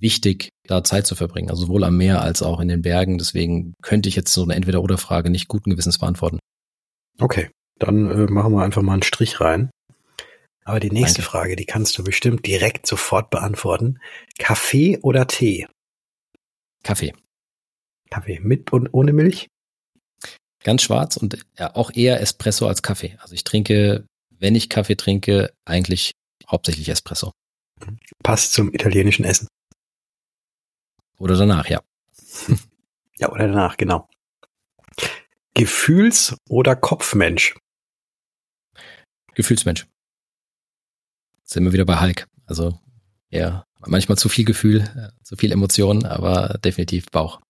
wichtig, 0.00 0.50
da 0.66 0.84
Zeit 0.84 1.06
zu 1.06 1.14
verbringen. 1.14 1.50
Also 1.50 1.62
sowohl 1.66 1.84
am 1.84 1.96
Meer 1.96 2.20
als 2.22 2.42
auch 2.42 2.60
in 2.60 2.68
den 2.68 2.82
Bergen. 2.82 3.18
Deswegen 3.18 3.74
könnte 3.82 4.08
ich 4.08 4.16
jetzt 4.16 4.32
so 4.32 4.42
eine 4.42 4.54
Entweder-Oder-Frage 4.54 5.30
nicht 5.30 5.48
guten 5.48 5.70
Gewissens 5.70 5.98
beantworten. 5.98 6.38
Okay, 7.20 7.50
dann 7.78 8.10
äh, 8.10 8.30
machen 8.30 8.52
wir 8.52 8.62
einfach 8.62 8.82
mal 8.82 8.94
einen 8.94 9.02
Strich 9.02 9.40
rein. 9.40 9.70
Aber 10.64 10.80
die 10.80 10.90
nächste 10.90 11.22
Danke. 11.22 11.30
Frage, 11.30 11.56
die 11.56 11.64
kannst 11.64 11.96
du 11.96 12.04
bestimmt 12.04 12.46
direkt 12.46 12.86
sofort 12.86 13.30
beantworten. 13.30 13.98
Kaffee 14.38 14.98
oder 14.98 15.26
Tee? 15.26 15.66
Kaffee. 16.88 17.12
Kaffee 18.10 18.40
mit 18.40 18.72
und 18.72 18.88
ohne 18.94 19.12
Milch? 19.12 19.50
Ganz 20.64 20.80
schwarz 20.80 21.18
und 21.18 21.44
auch 21.58 21.90
eher 21.92 22.22
Espresso 22.22 22.66
als 22.66 22.80
Kaffee. 22.80 23.18
Also 23.20 23.34
ich 23.34 23.44
trinke, 23.44 24.06
wenn 24.30 24.54
ich 24.54 24.70
Kaffee 24.70 24.96
trinke, 24.96 25.52
eigentlich 25.66 26.12
hauptsächlich 26.48 26.88
Espresso. 26.88 27.32
Passt 28.22 28.54
zum 28.54 28.72
italienischen 28.72 29.26
Essen. 29.26 29.48
Oder 31.18 31.36
danach, 31.36 31.68
ja. 31.68 31.82
ja, 33.18 33.30
oder 33.30 33.48
danach, 33.48 33.76
genau. 33.76 34.08
Gefühls- 35.52 36.38
oder 36.48 36.74
Kopfmensch? 36.74 37.54
Gefühlsmensch. 39.34 39.86
Sind 41.44 41.64
wir 41.64 41.74
wieder 41.74 41.84
bei 41.84 42.00
Hulk. 42.00 42.26
Also 42.46 42.80
ja, 43.28 43.67
manchmal 43.86 44.18
zu 44.18 44.28
viel 44.28 44.44
Gefühl, 44.44 44.80
äh, 44.80 45.24
zu 45.24 45.36
viel 45.36 45.52
Emotionen, 45.52 46.04
aber 46.04 46.58
definitiv 46.64 47.06
Bauch. 47.10 47.40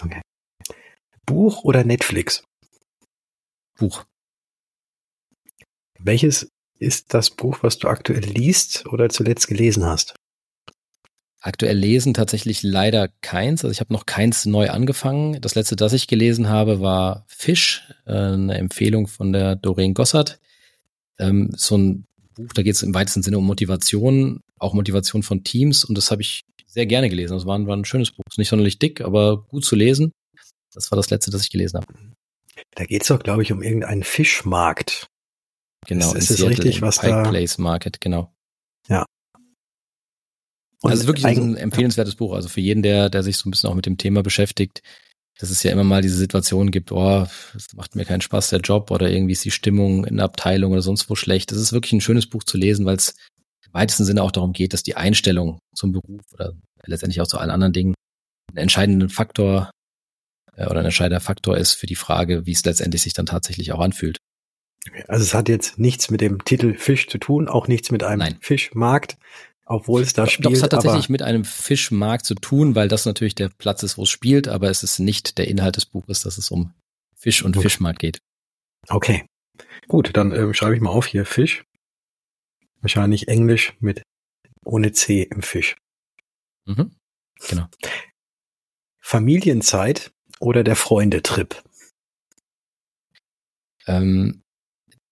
Okay. 0.00 0.20
Buch 1.24 1.64
oder 1.64 1.84
Netflix? 1.84 2.44
Buch. 3.78 4.04
Welches 5.98 6.50
ist 6.78 7.14
das 7.14 7.30
Buch, 7.30 7.58
was 7.62 7.78
du 7.78 7.88
aktuell 7.88 8.24
liest 8.24 8.86
oder 8.86 9.08
zuletzt 9.08 9.48
gelesen 9.48 9.84
hast? 9.84 10.14
Aktuell 11.40 11.76
lesen 11.76 12.12
tatsächlich 12.12 12.62
leider 12.62 13.08
keins. 13.20 13.64
Also 13.64 13.70
ich 13.70 13.80
habe 13.80 13.92
noch 13.92 14.06
keins 14.06 14.46
neu 14.46 14.70
angefangen. 14.70 15.40
Das 15.40 15.54
letzte, 15.54 15.76
das 15.76 15.92
ich 15.92 16.08
gelesen 16.08 16.48
habe, 16.48 16.80
war 16.80 17.24
Fisch, 17.28 17.92
äh, 18.06 18.12
eine 18.12 18.56
Empfehlung 18.56 19.06
von 19.06 19.32
der 19.32 19.56
Doreen 19.56 19.94
Gossert. 19.94 20.40
Ähm, 21.18 21.50
so 21.56 21.76
ein 21.76 22.06
Buch, 22.36 22.52
da 22.54 22.62
geht 22.62 22.74
es 22.74 22.82
im 22.82 22.94
weitesten 22.94 23.22
Sinne 23.22 23.38
um 23.38 23.46
Motivation, 23.46 24.40
auch 24.58 24.74
Motivation 24.74 25.22
von 25.22 25.42
Teams 25.42 25.84
und 25.84 25.96
das 25.96 26.10
habe 26.10 26.22
ich 26.22 26.44
sehr 26.66 26.86
gerne 26.86 27.08
gelesen. 27.08 27.34
Das 27.34 27.46
war, 27.46 27.66
war 27.66 27.76
ein 27.76 27.84
schönes 27.84 28.12
Buch. 28.12 28.22
Ist 28.28 28.38
nicht 28.38 28.50
sonderlich 28.50 28.78
dick, 28.78 29.00
aber 29.00 29.42
gut 29.44 29.64
zu 29.64 29.76
lesen. 29.76 30.12
Das 30.72 30.90
war 30.90 30.96
das 30.96 31.10
letzte, 31.10 31.30
das 31.30 31.42
ich 31.42 31.50
gelesen 31.50 31.78
habe. 31.78 31.86
Da 32.74 32.84
geht 32.84 33.02
es 33.02 33.08
doch, 33.08 33.18
glaube 33.18 33.42
ich, 33.42 33.52
um 33.52 33.62
irgendeinen 33.62 34.04
Fischmarkt. 34.04 35.06
Genau, 35.86 36.12
ist, 36.12 36.30
ist 36.30 36.40
es 36.40 36.46
richtig, 36.46 36.82
was 36.82 36.98
Pike 36.98 37.12
da... 37.12 37.28
Place 37.28 37.58
Market, 37.58 38.00
genau. 38.00 38.32
Ja. 38.88 39.06
Und 40.82 40.90
also 40.90 41.06
wirklich 41.06 41.24
ein 41.24 41.56
empfehlenswertes 41.56 42.16
Buch. 42.16 42.34
Also 42.34 42.48
für 42.48 42.60
jeden, 42.60 42.82
der, 42.82 43.08
der 43.08 43.22
sich 43.22 43.38
so 43.38 43.48
ein 43.48 43.52
bisschen 43.52 43.70
auch 43.70 43.74
mit 43.74 43.86
dem 43.86 43.96
Thema 43.96 44.22
beschäftigt, 44.22 44.82
dass 45.38 45.50
es 45.50 45.62
ja 45.62 45.70
immer 45.70 45.84
mal 45.84 46.02
diese 46.02 46.16
Situation 46.16 46.70
gibt, 46.70 46.92
oh, 46.92 47.26
es 47.54 47.74
macht 47.74 47.94
mir 47.94 48.04
keinen 48.04 48.22
Spaß, 48.22 48.50
der 48.50 48.60
Job 48.60 48.90
oder 48.90 49.10
irgendwie 49.10 49.32
ist 49.32 49.44
die 49.44 49.50
Stimmung 49.50 50.04
in 50.04 50.16
der 50.16 50.24
Abteilung 50.24 50.72
oder 50.72 50.82
sonst 50.82 51.10
wo 51.10 51.14
schlecht. 51.14 51.50
Das 51.50 51.58
ist 51.58 51.72
wirklich 51.72 51.92
ein 51.92 52.00
schönes 52.00 52.26
Buch 52.26 52.42
zu 52.42 52.56
lesen, 52.56 52.86
weil 52.86 52.96
es 52.96 53.14
im 53.66 53.74
weitesten 53.74 54.04
Sinne 54.04 54.22
auch 54.22 54.32
darum 54.32 54.52
geht, 54.52 54.72
dass 54.72 54.82
die 54.82 54.96
Einstellung 54.96 55.58
zum 55.74 55.92
Beruf 55.92 56.22
oder 56.32 56.54
letztendlich 56.84 57.20
auch 57.20 57.26
zu 57.26 57.38
allen 57.38 57.50
anderen 57.50 57.72
Dingen 57.72 57.94
einen 58.48 58.62
entscheidenden 58.62 59.08
Faktor 59.10 59.70
äh, 60.56 60.66
oder 60.66 60.80
ein 60.80 60.86
entscheidender 60.86 61.20
Faktor 61.20 61.58
ist 61.58 61.74
für 61.74 61.86
die 61.86 61.96
Frage, 61.96 62.46
wie 62.46 62.52
es 62.52 62.64
letztendlich 62.64 63.02
sich 63.02 63.12
dann 63.12 63.26
tatsächlich 63.26 63.72
auch 63.72 63.80
anfühlt. 63.80 64.18
Also 65.08 65.24
es 65.24 65.34
hat 65.34 65.48
jetzt 65.48 65.78
nichts 65.78 66.10
mit 66.10 66.20
dem 66.20 66.44
Titel 66.44 66.74
Fisch 66.74 67.08
zu 67.08 67.18
tun, 67.18 67.48
auch 67.48 67.68
nichts 67.68 67.90
mit 67.90 68.02
einem 68.04 68.20
Nein. 68.20 68.38
Fischmarkt, 68.40 69.16
obwohl 69.66 70.02
es 70.02 70.12
da 70.12 70.26
spielt. 70.26 70.46
Doch, 70.46 70.52
es 70.52 70.62
hat 70.62 70.70
tatsächlich 70.70 71.08
mit 71.08 71.22
einem 71.22 71.44
Fischmarkt 71.44 72.24
zu 72.24 72.34
tun, 72.34 72.74
weil 72.74 72.88
das 72.88 73.04
natürlich 73.04 73.34
der 73.34 73.48
Platz 73.48 73.82
ist, 73.82 73.98
wo 73.98 74.04
es 74.04 74.10
spielt, 74.10 74.48
aber 74.48 74.70
es 74.70 74.82
ist 74.82 75.00
nicht 75.00 75.38
der 75.38 75.48
Inhalt 75.48 75.76
des 75.76 75.84
Buches, 75.84 76.22
dass 76.22 76.38
es 76.38 76.50
um 76.50 76.72
Fisch 77.14 77.42
und 77.42 77.56
okay. 77.56 77.64
Fischmarkt 77.64 77.98
geht. 77.98 78.20
Okay. 78.88 79.26
Gut, 79.88 80.16
dann 80.16 80.32
äh, 80.32 80.54
schreibe 80.54 80.76
ich 80.76 80.80
mal 80.80 80.90
auf 80.90 81.06
hier 81.06 81.26
Fisch. 81.26 81.64
Wahrscheinlich 82.80 83.28
Englisch 83.28 83.74
mit 83.80 84.02
ohne 84.64 84.92
C 84.92 85.22
im 85.22 85.42
Fisch. 85.42 85.76
Mhm. 86.64 86.92
Genau. 87.48 87.66
Familienzeit 89.00 90.12
oder 90.38 90.62
der 90.62 90.76
Freundetrip? 90.76 91.62
Ähm, 93.86 94.42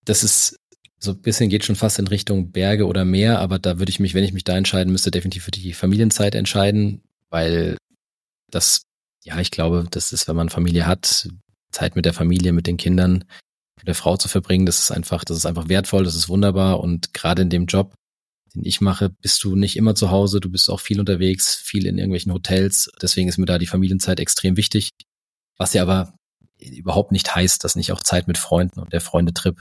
das 0.04 0.22
ist 0.22 0.60
so 1.04 1.12
ein 1.12 1.20
bisschen 1.20 1.50
geht 1.50 1.64
schon 1.64 1.76
fast 1.76 1.98
in 1.98 2.08
Richtung 2.08 2.50
Berge 2.50 2.86
oder 2.86 3.04
Meer, 3.04 3.38
aber 3.38 3.58
da 3.58 3.78
würde 3.78 3.90
ich 3.90 4.00
mich, 4.00 4.14
wenn 4.14 4.24
ich 4.24 4.32
mich 4.32 4.44
da 4.44 4.56
entscheiden 4.56 4.92
müsste, 4.92 5.10
definitiv 5.10 5.44
für 5.44 5.50
die 5.50 5.72
Familienzeit 5.72 6.34
entscheiden, 6.34 7.02
weil 7.30 7.76
das, 8.50 8.82
ja, 9.22 9.38
ich 9.38 9.50
glaube, 9.50 9.86
das 9.90 10.12
ist, 10.12 10.26
wenn 10.26 10.36
man 10.36 10.48
Familie 10.48 10.86
hat, 10.86 11.28
Zeit 11.70 11.96
mit 11.96 12.04
der 12.04 12.14
Familie, 12.14 12.52
mit 12.52 12.66
den 12.66 12.76
Kindern, 12.76 13.24
mit 13.76 13.86
der 13.86 13.94
Frau 13.94 14.16
zu 14.16 14.28
verbringen, 14.28 14.66
das 14.66 14.80
ist 14.80 14.90
einfach, 14.90 15.24
das 15.24 15.36
ist 15.36 15.46
einfach 15.46 15.68
wertvoll, 15.68 16.04
das 16.04 16.16
ist 16.16 16.28
wunderbar 16.28 16.80
und 16.80 17.12
gerade 17.14 17.42
in 17.42 17.50
dem 17.50 17.66
Job, 17.66 17.94
den 18.54 18.64
ich 18.64 18.80
mache, 18.80 19.10
bist 19.10 19.42
du 19.44 19.56
nicht 19.56 19.76
immer 19.76 19.94
zu 19.94 20.10
Hause, 20.10 20.40
du 20.40 20.50
bist 20.50 20.70
auch 20.70 20.80
viel 20.80 21.00
unterwegs, 21.00 21.54
viel 21.54 21.86
in 21.86 21.98
irgendwelchen 21.98 22.32
Hotels, 22.32 22.90
deswegen 23.00 23.28
ist 23.28 23.38
mir 23.38 23.46
da 23.46 23.58
die 23.58 23.66
Familienzeit 23.66 24.20
extrem 24.20 24.56
wichtig, 24.56 24.90
was 25.56 25.74
ja 25.74 25.82
aber 25.82 26.14
überhaupt 26.58 27.12
nicht 27.12 27.34
heißt, 27.34 27.62
dass 27.62 27.76
nicht 27.76 27.92
auch 27.92 28.02
Zeit 28.02 28.26
mit 28.26 28.38
Freunden 28.38 28.80
und 28.80 28.92
der 28.92 29.00
Freundetrip 29.00 29.60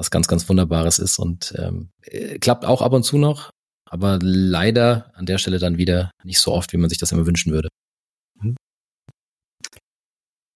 was 0.00 0.10
ganz, 0.10 0.28
ganz 0.28 0.48
Wunderbares 0.48 0.98
ist 0.98 1.18
und 1.18 1.54
ähm, 1.58 1.90
äh, 2.00 2.38
klappt 2.38 2.64
auch 2.64 2.80
ab 2.80 2.94
und 2.94 3.02
zu 3.02 3.18
noch, 3.18 3.50
aber 3.84 4.18
leider 4.22 5.12
an 5.14 5.26
der 5.26 5.36
Stelle 5.36 5.58
dann 5.58 5.76
wieder 5.76 6.10
nicht 6.24 6.40
so 6.40 6.52
oft, 6.52 6.72
wie 6.72 6.78
man 6.78 6.88
sich 6.88 6.98
das 6.98 7.12
immer 7.12 7.26
wünschen 7.26 7.52
würde. 7.52 7.68
Mhm. 8.40 8.56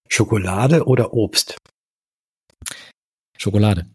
Schokolade 0.09 0.87
oder 0.87 1.13
Obst? 1.13 1.57
Schokolade. 3.37 3.85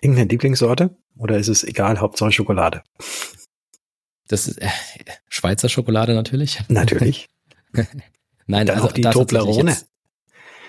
Irgendeine 0.00 0.28
Lieblingssorte? 0.28 0.96
Oder 1.18 1.36
ist 1.38 1.48
es 1.48 1.64
egal, 1.64 1.98
Hauptsache 1.98 2.30
Schokolade? 2.30 2.84
Das 4.28 4.46
ist 4.46 4.58
äh, 4.58 4.68
Schweizer 5.28 5.68
Schokolade 5.68 6.14
natürlich. 6.14 6.60
Natürlich. 6.68 7.26
Nein, 8.46 8.66
Dann 8.66 8.76
also 8.76 8.92
die 8.92 9.02
Toblerone. 9.02 9.76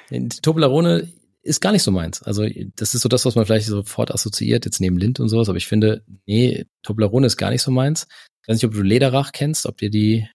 Die 0.10 0.30
Toblerone 0.30 1.14
ist 1.48 1.62
gar 1.62 1.72
nicht 1.72 1.84
so 1.84 1.92
meins. 1.92 2.22
Also 2.22 2.46
das 2.76 2.94
ist 2.94 3.02
so 3.02 3.10
das, 3.10 3.26
was 3.26 3.36
man 3.36 3.46
vielleicht 3.46 3.68
sofort 3.68 4.14
assoziiert, 4.14 4.66
jetzt 4.66 4.82
neben 4.82 4.98
Lind 4.98 5.20
und 5.20 5.30
sowas, 5.30 5.50
aber 5.50 5.58
ich 5.58 5.68
finde, 5.68 6.04
nee, 6.26 6.66
Toblerone 6.84 7.28
ist 7.28 7.38
gar 7.38 7.50
nicht 7.50 7.62
so 7.62 7.72
meins. 7.72 8.08
Ich 8.42 8.50
weiß 8.50 8.58
nicht, 8.58 8.66
ob 8.66 8.74
du 8.74 8.82
Lederach 8.82 9.32
kennst, 9.32 9.66
ob 9.66 9.78
dir 9.78 9.90
die, 9.90 10.28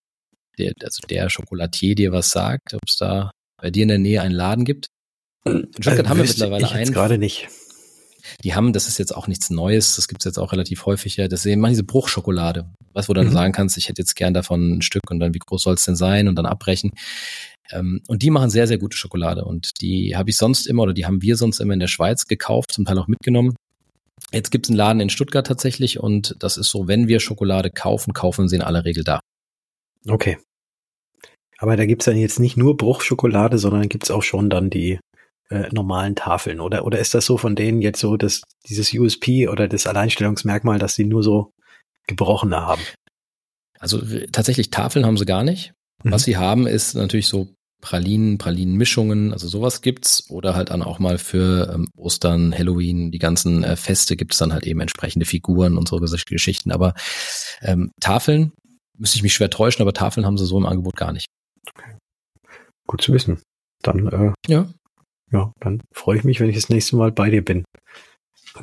der, 0.59 0.73
also 0.83 1.01
der 1.09 1.29
Schokolatier 1.31 1.95
dir 1.95 2.13
was 2.13 2.31
sagt, 2.31 2.75
ob 2.75 2.81
es 2.87 2.97
da 2.97 3.31
bei 3.61 3.71
dir 3.71 3.83
in 3.83 3.89
der 3.89 3.99
Nähe 3.99 4.23
einen 4.23 4.35
Laden 4.35 4.65
gibt. 4.65 4.89
In 5.45 5.69
Stuttgart 5.79 6.07
äh, 6.07 6.09
haben 6.09 6.19
wir 6.19 6.25
mittlerweile 6.25 6.65
ich 6.65 6.73
einen. 6.73 6.93
gerade 6.93 7.19
nicht. 7.19 7.49
Die 8.45 8.55
haben, 8.55 8.73
das 8.73 8.87
ist 8.87 8.99
jetzt 8.99 9.15
auch 9.15 9.27
nichts 9.27 9.51
Neues, 9.51 9.97
das 9.97 10.09
gibt's 10.09 10.25
jetzt 10.25 10.39
auch 10.39 10.53
relativ 10.53 10.87
häufig 10.87 11.17
ja. 11.17 11.29
Das 11.29 11.41
ist 11.41 11.47
eben 11.47 11.65
diese 11.67 11.85
Bruchschokolade. 11.85 12.73
Was, 12.93 13.09
wo 13.09 13.15
du 13.15 13.21
dann 13.21 13.31
mhm. 13.31 13.35
sagen 13.35 13.53
kannst, 13.53 13.77
ich 13.77 13.89
hätte 13.89 14.03
jetzt 14.03 14.15
gern 14.15 14.35
davon 14.35 14.79
ein 14.79 14.83
Stück 14.83 15.11
und 15.11 15.19
dann, 15.19 15.35
wie 15.35 15.39
groß 15.39 15.63
soll 15.63 15.75
es 15.75 15.85
denn 15.85 15.97
sein 15.97 16.29
und 16.29 16.37
dann 16.37 16.47
abbrechen. 16.47 16.93
Ähm, 17.73 18.03
und 18.09 18.23
die 18.23 18.31
machen 18.31 18.51
sehr, 18.51 18.67
sehr 18.67 18.79
gute 18.79 18.97
Schokolade. 18.97 19.45
Und 19.45 19.81
die 19.81 20.17
habe 20.17 20.31
ich 20.31 20.37
sonst 20.37 20.67
immer 20.67 20.85
oder 20.85 20.93
die 20.93 21.07
haben 21.07 21.23
wir 21.23 21.37
sonst 21.37 21.61
immer 21.61 21.75
in 21.75 21.81
der 21.81 21.89
Schweiz 21.89 22.27
gekauft, 22.27 22.73
zum 22.73 22.85
Teil 22.85 22.99
auch 22.99 23.09
mitgenommen. 23.09 23.57
Jetzt 24.33 24.51
gibt 24.51 24.67
es 24.67 24.71
einen 24.71 24.79
Laden 24.79 25.01
in 25.01 25.11
Stuttgart 25.11 25.47
tatsächlich 25.47 25.99
und 25.99 26.37
das 26.39 26.57
ist 26.57 26.71
so, 26.71 26.89
wenn 26.89 27.09
wir 27.09 27.21
Schokolade 27.21 27.71
kaufen, 27.71 28.13
kaufen 28.13 28.49
sie 28.49 28.57
in 28.57 28.63
aller 28.63 28.85
Regel 28.85 29.05
da. 29.05 29.21
Okay. 30.09 30.39
Aber 31.59 31.77
da 31.77 31.87
gibt 31.87 32.03
es 32.03 32.07
dann 32.07 32.17
jetzt 32.17 32.41
nicht 32.41 32.57
nur 32.57 32.77
Bruchschokolade, 32.77 33.59
sondern 33.59 33.89
gibt 33.89 34.05
es 34.05 34.11
auch 34.11 34.23
schon 34.23 34.51
dann 34.51 34.71
die 34.71 34.99
äh, 35.51 35.69
normalen 35.71 36.17
Tafeln. 36.17 36.61
Oder, 36.61 36.85
oder 36.85 36.99
ist 36.99 37.15
das 37.15 37.27
so 37.27 37.37
von 37.37 37.55
denen 37.55 37.83
jetzt 37.83 38.01
so, 38.01 38.17
dass 38.17 38.43
dieses 38.67 38.93
USP 38.93 39.49
oder 39.49 39.69
das 39.69 39.87
Alleinstellungsmerkmal, 39.87 40.79
dass 40.79 40.95
sie 40.95 41.05
nur 41.05 41.23
so 41.23 41.53
gebrochene 42.07 42.57
haben? 42.57 42.83
Also 43.79 44.01
tatsächlich 44.33 44.71
Tafeln 44.71 45.05
haben 45.05 45.19
sie 45.19 45.27
gar 45.27 45.45
nicht. 45.45 45.73
Was 46.05 46.23
mhm. 46.23 46.25
sie 46.25 46.37
haben, 46.37 46.67
ist 46.67 46.95
natürlich 46.95 47.29
so 47.29 47.49
Pralinen, 47.83 48.39
Pralinenmischungen, 48.39 49.33
also 49.33 49.49
sowas 49.49 49.83
gibt's. 49.83 50.31
Oder 50.31 50.55
halt 50.55 50.71
dann 50.71 50.83
auch 50.83 50.99
mal 50.99 51.19
für 51.19 51.71
ähm, 51.75 51.89
Ostern, 51.97 52.57
Halloween, 52.57 53.11
die 53.11 53.19
ganzen 53.19 53.65
äh, 53.65 53.77
Feste 53.77 54.17
gibt 54.17 54.33
es 54.33 54.39
dann 54.39 54.55
halt 54.55 54.65
eben 54.67 54.81
entsprechende 54.81 55.27
Figuren 55.27 55.77
und 55.77 55.89
so 55.89 55.99
Geschichten. 55.99 56.73
Aber 56.73 56.95
ähm, 57.61 57.91
Tafeln, 58.01 58.53
müsste 58.97 59.17
ich 59.17 59.23
mich 59.23 59.35
schwer 59.35 59.51
täuschen, 59.51 59.83
aber 59.83 59.93
Tafeln 59.93 60.25
haben 60.25 60.39
sie 60.39 60.47
so 60.47 60.57
im 60.57 60.65
Angebot 60.65 60.97
gar 60.97 61.13
nicht. 61.13 61.27
Okay. 61.69 61.97
Gut 62.87 63.03
zu 63.03 63.13
wissen. 63.13 63.43
Dann, 63.83 64.07
äh, 64.09 64.33
ja. 64.49 64.71
Ja, 65.31 65.53
dann 65.61 65.83
freue 65.93 66.19
ich 66.19 66.25
mich, 66.25 66.41
wenn 66.41 66.49
ich 66.49 66.57
das 66.57 66.69
nächste 66.69 66.97
Mal 66.97 67.11
bei 67.11 67.31
dir 67.31 67.45
bin. 67.45 67.65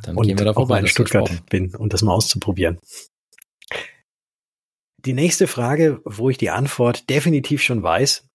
Dann 0.03 0.15
und 0.15 0.25
gehen 0.25 0.37
wir 0.37 0.45
da 0.45 0.53
vorbei, 0.53 0.63
auch 0.63 0.69
mal 0.69 0.81
in 0.81 0.87
Stuttgart 0.87 1.45
bin 1.49 1.75
und 1.75 1.93
das 1.93 2.03
mal 2.03 2.13
auszuprobieren. 2.13 2.79
Die 5.05 5.13
nächste 5.13 5.47
Frage, 5.47 6.01
wo 6.05 6.29
ich 6.29 6.37
die 6.37 6.51
Antwort 6.51 7.09
definitiv 7.09 7.63
schon 7.63 7.81
weiß, 7.83 8.28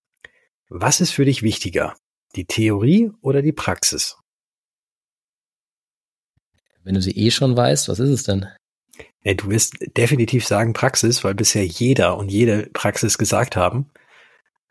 Was 0.76 1.00
ist 1.00 1.12
für 1.12 1.24
dich 1.24 1.44
wichtiger? 1.44 1.94
Die 2.34 2.46
Theorie 2.46 3.12
oder 3.20 3.42
die 3.42 3.52
Praxis? 3.52 4.16
Wenn 6.82 6.96
du 6.96 7.00
sie 7.00 7.12
eh 7.12 7.30
schon 7.30 7.56
weißt, 7.56 7.88
was 7.88 8.00
ist 8.00 8.10
es 8.10 8.24
denn? 8.24 8.48
Ja, 9.22 9.34
du 9.34 9.50
wirst 9.50 9.76
definitiv 9.96 10.44
sagen 10.44 10.72
Praxis, 10.72 11.22
weil 11.22 11.36
bisher 11.36 11.64
jeder 11.64 12.16
und 12.16 12.28
jede 12.28 12.70
Praxis 12.72 13.18
gesagt 13.18 13.54
haben. 13.54 13.88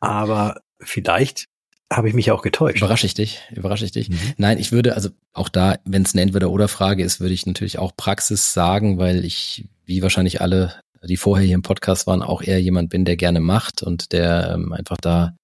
Aber 0.01 0.59
vielleicht 0.81 1.45
habe 1.89 2.09
ich 2.09 2.13
mich 2.13 2.31
auch 2.31 2.41
getäuscht. 2.41 2.79
Überrasche 2.79 3.05
ich 3.05 3.13
dich, 3.13 3.39
überrasche 3.51 3.85
ich 3.85 3.93
dich. 3.93 4.09
Mhm. 4.09 4.33
Nein, 4.35 4.57
ich 4.57 4.73
würde, 4.73 4.95
also 4.95 5.07
auch 5.31 5.47
da, 5.47 5.77
wenn 5.85 6.01
es 6.01 6.13
eine 6.13 6.23
Entweder-Oder-Frage 6.23 7.01
ist, 7.01 7.21
würde 7.21 7.33
ich 7.33 7.45
natürlich 7.45 7.79
auch 7.79 7.95
Praxis 7.95 8.51
sagen, 8.51 8.97
weil 8.97 9.23
ich, 9.23 9.69
wie 9.85 10.01
wahrscheinlich 10.01 10.41
alle, 10.41 10.81
die 11.01 11.15
vorher 11.15 11.45
hier 11.45 11.55
im 11.55 11.61
Podcast 11.61 12.07
waren, 12.07 12.21
auch 12.21 12.41
eher 12.41 12.61
jemand 12.61 12.89
bin, 12.89 13.05
der 13.05 13.15
gerne 13.15 13.39
macht 13.39 13.83
und 13.83 14.11
der 14.11 14.51
ähm, 14.53 14.73
einfach 14.73 14.97
da 14.97 15.37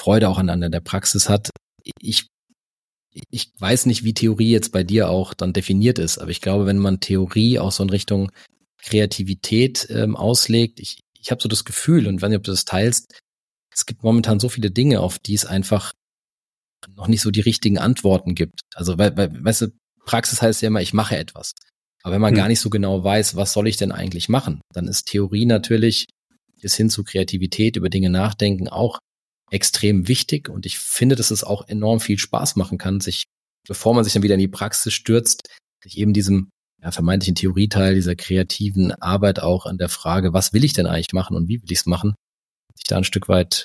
Freude 0.00 0.28
auch 0.28 0.38
an, 0.38 0.48
an 0.48 0.72
der 0.72 0.80
Praxis 0.80 1.28
hat. 1.28 1.50
Ich, 2.00 2.26
ich 3.30 3.52
weiß 3.58 3.86
nicht, 3.86 4.02
wie 4.02 4.14
Theorie 4.14 4.50
jetzt 4.50 4.72
bei 4.72 4.82
dir 4.82 5.10
auch 5.10 5.34
dann 5.34 5.52
definiert 5.52 5.98
ist, 5.98 6.18
aber 6.18 6.30
ich 6.30 6.40
glaube, 6.40 6.64
wenn 6.64 6.78
man 6.78 7.00
Theorie 7.00 7.58
auch 7.58 7.70
so 7.70 7.82
in 7.82 7.90
Richtung 7.90 8.32
Kreativität 8.82 9.86
ähm, 9.90 10.16
auslegt, 10.16 10.80
ich, 10.80 11.00
ich 11.20 11.30
habe 11.30 11.42
so 11.42 11.48
das 11.48 11.66
Gefühl, 11.66 12.06
und 12.06 12.22
wenn 12.22 12.32
du 12.32 12.38
das 12.38 12.64
teilst, 12.64 13.20
es 13.72 13.84
gibt 13.84 14.02
momentan 14.02 14.40
so 14.40 14.48
viele 14.48 14.70
Dinge, 14.70 15.00
auf 15.00 15.18
die 15.18 15.34
es 15.34 15.44
einfach 15.44 15.92
noch 16.96 17.08
nicht 17.08 17.20
so 17.20 17.30
die 17.30 17.42
richtigen 17.42 17.78
Antworten 17.78 18.34
gibt. 18.34 18.60
Also, 18.74 18.96
weil, 18.96 19.14
weil 19.18 19.44
weißt 19.44 19.62
du, 19.62 19.66
Praxis 20.06 20.40
heißt 20.40 20.62
ja 20.62 20.68
immer, 20.68 20.80
ich 20.80 20.94
mache 20.94 21.16
etwas. 21.16 21.52
Aber 22.02 22.14
wenn 22.14 22.22
man 22.22 22.30
hm. 22.30 22.38
gar 22.38 22.48
nicht 22.48 22.60
so 22.60 22.70
genau 22.70 23.04
weiß, 23.04 23.36
was 23.36 23.52
soll 23.52 23.68
ich 23.68 23.76
denn 23.76 23.92
eigentlich 23.92 24.30
machen, 24.30 24.62
dann 24.72 24.88
ist 24.88 25.08
Theorie 25.08 25.44
natürlich 25.44 26.06
bis 26.62 26.74
hin 26.74 26.88
zu 26.88 27.04
Kreativität 27.04 27.76
über 27.76 27.90
Dinge 27.90 28.08
nachdenken 28.08 28.68
auch 28.68 28.98
extrem 29.50 30.08
wichtig. 30.08 30.48
Und 30.48 30.66
ich 30.66 30.78
finde, 30.78 31.16
dass 31.16 31.30
es 31.30 31.44
auch 31.44 31.68
enorm 31.68 32.00
viel 32.00 32.18
Spaß 32.18 32.56
machen 32.56 32.78
kann, 32.78 33.00
sich, 33.00 33.24
bevor 33.66 33.94
man 33.94 34.04
sich 34.04 34.12
dann 34.12 34.22
wieder 34.22 34.34
in 34.34 34.40
die 34.40 34.48
Praxis 34.48 34.92
stürzt, 34.92 35.48
sich 35.82 35.98
eben 35.98 36.12
diesem 36.12 36.50
ja, 36.82 36.90
vermeintlichen 36.92 37.34
Theorieteil 37.34 37.94
dieser 37.94 38.16
kreativen 38.16 38.92
Arbeit 38.92 39.40
auch 39.40 39.66
an 39.66 39.78
der 39.78 39.88
Frage, 39.88 40.32
was 40.32 40.52
will 40.52 40.64
ich 40.64 40.72
denn 40.72 40.86
eigentlich 40.86 41.12
machen 41.12 41.36
und 41.36 41.48
wie 41.48 41.60
will 41.60 41.70
ich 41.70 41.80
es 41.80 41.86
machen, 41.86 42.14
sich 42.74 42.84
da 42.84 42.96
ein 42.96 43.04
Stück 43.04 43.28
weit 43.28 43.64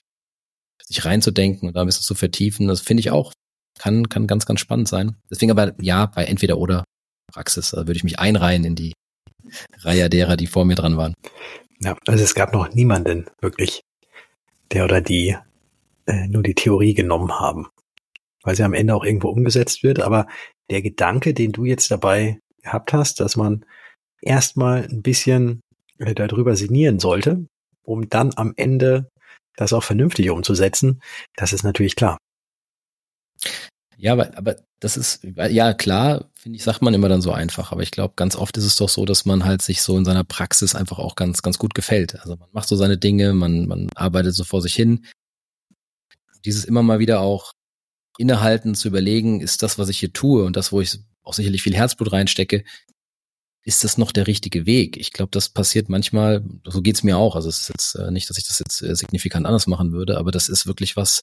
sich 0.83 1.05
reinzudenken 1.05 1.67
und 1.67 1.75
da 1.75 1.81
ein 1.81 1.87
bisschen 1.87 2.03
zu 2.03 2.15
vertiefen, 2.15 2.67
das 2.67 2.81
finde 2.81 3.01
ich 3.01 3.09
auch, 3.09 3.33
kann, 3.79 4.07
kann 4.09 4.27
ganz, 4.27 4.45
ganz 4.45 4.59
spannend 4.59 4.87
sein. 4.87 5.15
Deswegen 5.31 5.51
aber 5.51 5.73
ja, 5.81 6.05
bei 6.05 6.25
entweder 6.25 6.57
oder 6.57 6.83
Praxis, 7.31 7.73
würde 7.73 7.93
ich 7.93 8.03
mich 8.03 8.19
einreihen 8.19 8.63
in 8.63 8.75
die 8.75 8.93
Reihe 9.79 10.09
derer, 10.09 10.37
die 10.37 10.47
vor 10.47 10.65
mir 10.65 10.75
dran 10.75 10.97
waren. 10.97 11.13
Ja, 11.79 11.97
also 12.07 12.23
es 12.23 12.35
gab 12.35 12.53
noch 12.53 12.73
niemanden 12.73 13.25
wirklich, 13.41 13.81
der 14.71 14.85
oder 14.85 15.01
die 15.01 15.37
äh, 16.05 16.27
nur 16.27 16.43
die 16.43 16.55
Theorie 16.55 16.93
genommen 16.93 17.39
haben, 17.39 17.67
weil 18.43 18.55
sie 18.55 18.63
am 18.63 18.73
Ende 18.73 18.95
auch 18.95 19.03
irgendwo 19.03 19.29
umgesetzt 19.29 19.83
wird. 19.83 19.99
Aber 19.99 20.27
der 20.69 20.81
Gedanke, 20.81 21.33
den 21.33 21.51
du 21.51 21.65
jetzt 21.65 21.91
dabei 21.91 22.39
gehabt 22.61 22.93
hast, 22.93 23.19
dass 23.19 23.35
man 23.35 23.65
erstmal 24.21 24.83
ein 24.83 25.01
bisschen 25.01 25.61
äh, 25.99 26.15
darüber 26.15 26.55
sinnieren 26.55 26.99
sollte, 26.99 27.45
um 27.83 28.09
dann 28.09 28.31
am 28.35 28.53
Ende 28.55 29.09
das 29.55 29.73
auch 29.73 29.83
vernünftig 29.83 30.29
umzusetzen, 30.29 31.01
das 31.35 31.53
ist 31.53 31.63
natürlich 31.63 31.95
klar. 31.95 32.17
Ja, 33.97 34.13
aber, 34.13 34.37
aber 34.37 34.57
das 34.79 34.97
ist, 34.97 35.23
ja 35.23 35.73
klar, 35.73 36.29
finde 36.35 36.57
ich, 36.57 36.63
sagt 36.63 36.81
man 36.81 36.93
immer 36.93 37.07
dann 37.07 37.21
so 37.21 37.31
einfach, 37.31 37.71
aber 37.71 37.81
ich 37.81 37.91
glaube, 37.91 38.13
ganz 38.17 38.35
oft 38.35 38.57
ist 38.57 38.65
es 38.65 38.75
doch 38.75 38.89
so, 38.89 39.05
dass 39.05 39.25
man 39.25 39.45
halt 39.45 39.61
sich 39.61 39.81
so 39.81 39.97
in 39.97 40.03
seiner 40.03 40.25
Praxis 40.25 40.75
einfach 40.75 40.99
auch 40.99 41.15
ganz, 41.15 41.41
ganz 41.41 41.57
gut 41.57 41.73
gefällt. 41.73 42.19
Also 42.19 42.35
man 42.35 42.49
macht 42.51 42.67
so 42.67 42.75
seine 42.75 42.97
Dinge, 42.97 43.33
man, 43.33 43.67
man 43.67 43.89
arbeitet 43.95 44.35
so 44.35 44.43
vor 44.43 44.61
sich 44.61 44.75
hin. 44.75 45.05
Dieses 46.45 46.65
immer 46.65 46.83
mal 46.83 46.99
wieder 46.99 47.21
auch 47.21 47.51
innehalten, 48.17 48.75
zu 48.75 48.87
überlegen, 48.87 49.41
ist 49.41 49.63
das, 49.63 49.77
was 49.77 49.89
ich 49.89 49.99
hier 49.99 50.13
tue 50.13 50.43
und 50.43 50.55
das, 50.55 50.71
wo 50.71 50.81
ich 50.81 50.99
auch 51.23 51.33
sicherlich 51.33 51.63
viel 51.63 51.75
Herzblut 51.75 52.11
reinstecke, 52.11 52.63
ist 53.63 53.83
das 53.83 53.97
noch 53.97 54.11
der 54.11 54.27
richtige 54.27 54.67
Weg? 54.67 54.95
Ich 54.95 55.11
glaube, 55.11 55.31
das 55.31 55.49
passiert 55.49 55.89
manchmal, 55.89 56.43
so 56.65 56.81
geht's 56.83 57.03
mir 57.03 57.17
auch. 57.17 57.35
Also 57.35 57.49
es 57.49 57.61
ist 57.61 57.69
jetzt 57.69 57.95
äh, 57.95 58.11
nicht, 58.11 58.29
dass 58.29 58.37
ich 58.37 58.47
das 58.47 58.59
jetzt 58.59 58.81
äh, 58.83 58.95
signifikant 58.95 59.47
anders 59.47 59.65
machen 59.65 59.91
würde, 59.91 60.17
aber 60.17 60.31
das 60.31 60.49
ist 60.49 60.67
wirklich 60.67 60.95
was, 60.95 61.21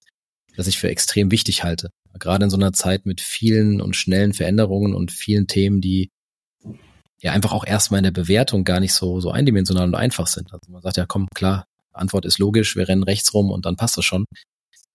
das 0.57 0.67
ich 0.67 0.79
für 0.79 0.91
extrem 0.91 1.31
wichtig 1.31 1.63
halte. 1.63 1.91
Gerade 2.19 2.45
in 2.45 2.51
so 2.51 2.57
einer 2.57 2.73
Zeit 2.73 3.07
mit 3.07 3.21
vielen 3.21 3.81
und 3.81 3.95
schnellen 3.95 4.35
Veränderungen 4.35 4.93
und 4.95 5.13
vielen 5.13 5.47
Themen, 5.47 5.81
die 5.81 6.11
ja 7.21 7.31
einfach 7.31 7.53
auch 7.53 7.65
erstmal 7.65 7.99
in 7.99 8.05
der 8.05 8.11
Bewertung 8.11 8.65
gar 8.65 8.81
nicht 8.81 8.93
so, 8.93 9.21
so 9.21 9.31
eindimensional 9.31 9.87
und 9.87 9.95
einfach 9.95 10.27
sind. 10.27 10.53
Also 10.53 10.71
man 10.73 10.83
sagt 10.83 10.97
ja, 10.97 11.07
komm, 11.07 11.29
klar, 11.35 11.65
Antwort 11.93 12.27
ist 12.27 12.39
logisch, 12.39 12.75
wir 12.75 12.89
rennen 12.89 13.05
rechts 13.05 13.33
rum 13.33 13.53
und 13.53 13.67
dann 13.67 13.77
passt 13.77 13.97
das 13.97 14.05
schon. 14.05 14.25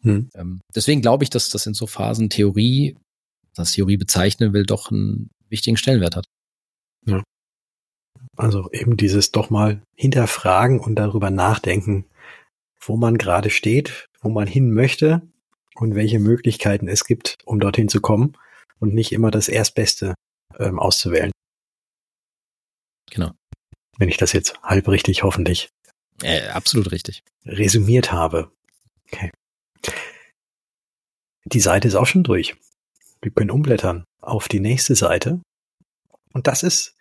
Hm. 0.01 0.29
Ähm, 0.36 0.62
deswegen 0.75 1.01
glaube 1.01 1.23
ich, 1.23 1.29
dass 1.29 1.49
das 1.49 1.65
in 1.65 1.73
so 1.73 1.88
Phasen 1.88 2.29
Theorie, 2.29 2.97
das 3.55 3.73
Theorie 3.73 3.97
bezeichnen 3.97 4.53
will, 4.53 4.65
doch 4.65 4.91
einen 4.91 5.29
wichtigen 5.49 5.77
Stellenwert 5.77 6.15
hat. 6.15 6.25
Ja. 7.05 7.23
Also 8.36 8.69
eben 8.71 8.97
dieses 8.97 9.31
doch 9.31 9.49
mal 9.49 9.81
hinterfragen 9.95 10.79
und 10.79 10.95
darüber 10.95 11.31
nachdenken, 11.31 12.05
wo 12.79 12.97
man 12.97 13.17
gerade 13.17 13.49
steht, 13.49 14.07
wo 14.21 14.29
man 14.29 14.47
hin 14.47 14.71
möchte 14.71 15.21
und 15.75 15.95
welche 15.95 16.19
Möglichkeiten 16.19 16.88
es 16.88 17.05
gibt, 17.05 17.36
um 17.45 17.60
dorthin 17.60 17.89
zu 17.89 18.01
kommen 18.01 18.38
und 18.79 18.93
nicht 18.93 19.12
immer 19.12 19.31
das 19.31 19.49
Erstbeste 19.49 20.13
ähm, 20.60 20.79
auszuwählen. 20.79 21.31
Genau. 23.10 23.31
Wenn 23.97 24.10
ich 24.10 24.17
das 24.17 24.33
jetzt 24.33 24.62
halb 24.62 24.88
richtig 24.88 25.23
hoffentlich 25.23 25.69
äh, 26.21 26.47
absolut 26.49 26.91
richtig 26.91 27.23
resümiert 27.45 28.12
habe. 28.12 28.51
Okay. 29.12 29.31
Die 31.53 31.60
Seite 31.62 31.88
ist 31.88 31.95
auch 31.95 32.05
schon 32.05 32.23
durch. 32.23 32.55
Wir 33.21 33.31
können 33.31 33.51
umblättern 33.51 34.03
auf 34.21 34.49
die 34.49 34.60
nächste 34.60 34.95
Seite. 34.95 35.39
Und 36.33 36.47
das 36.47 36.62
ist 36.62 36.95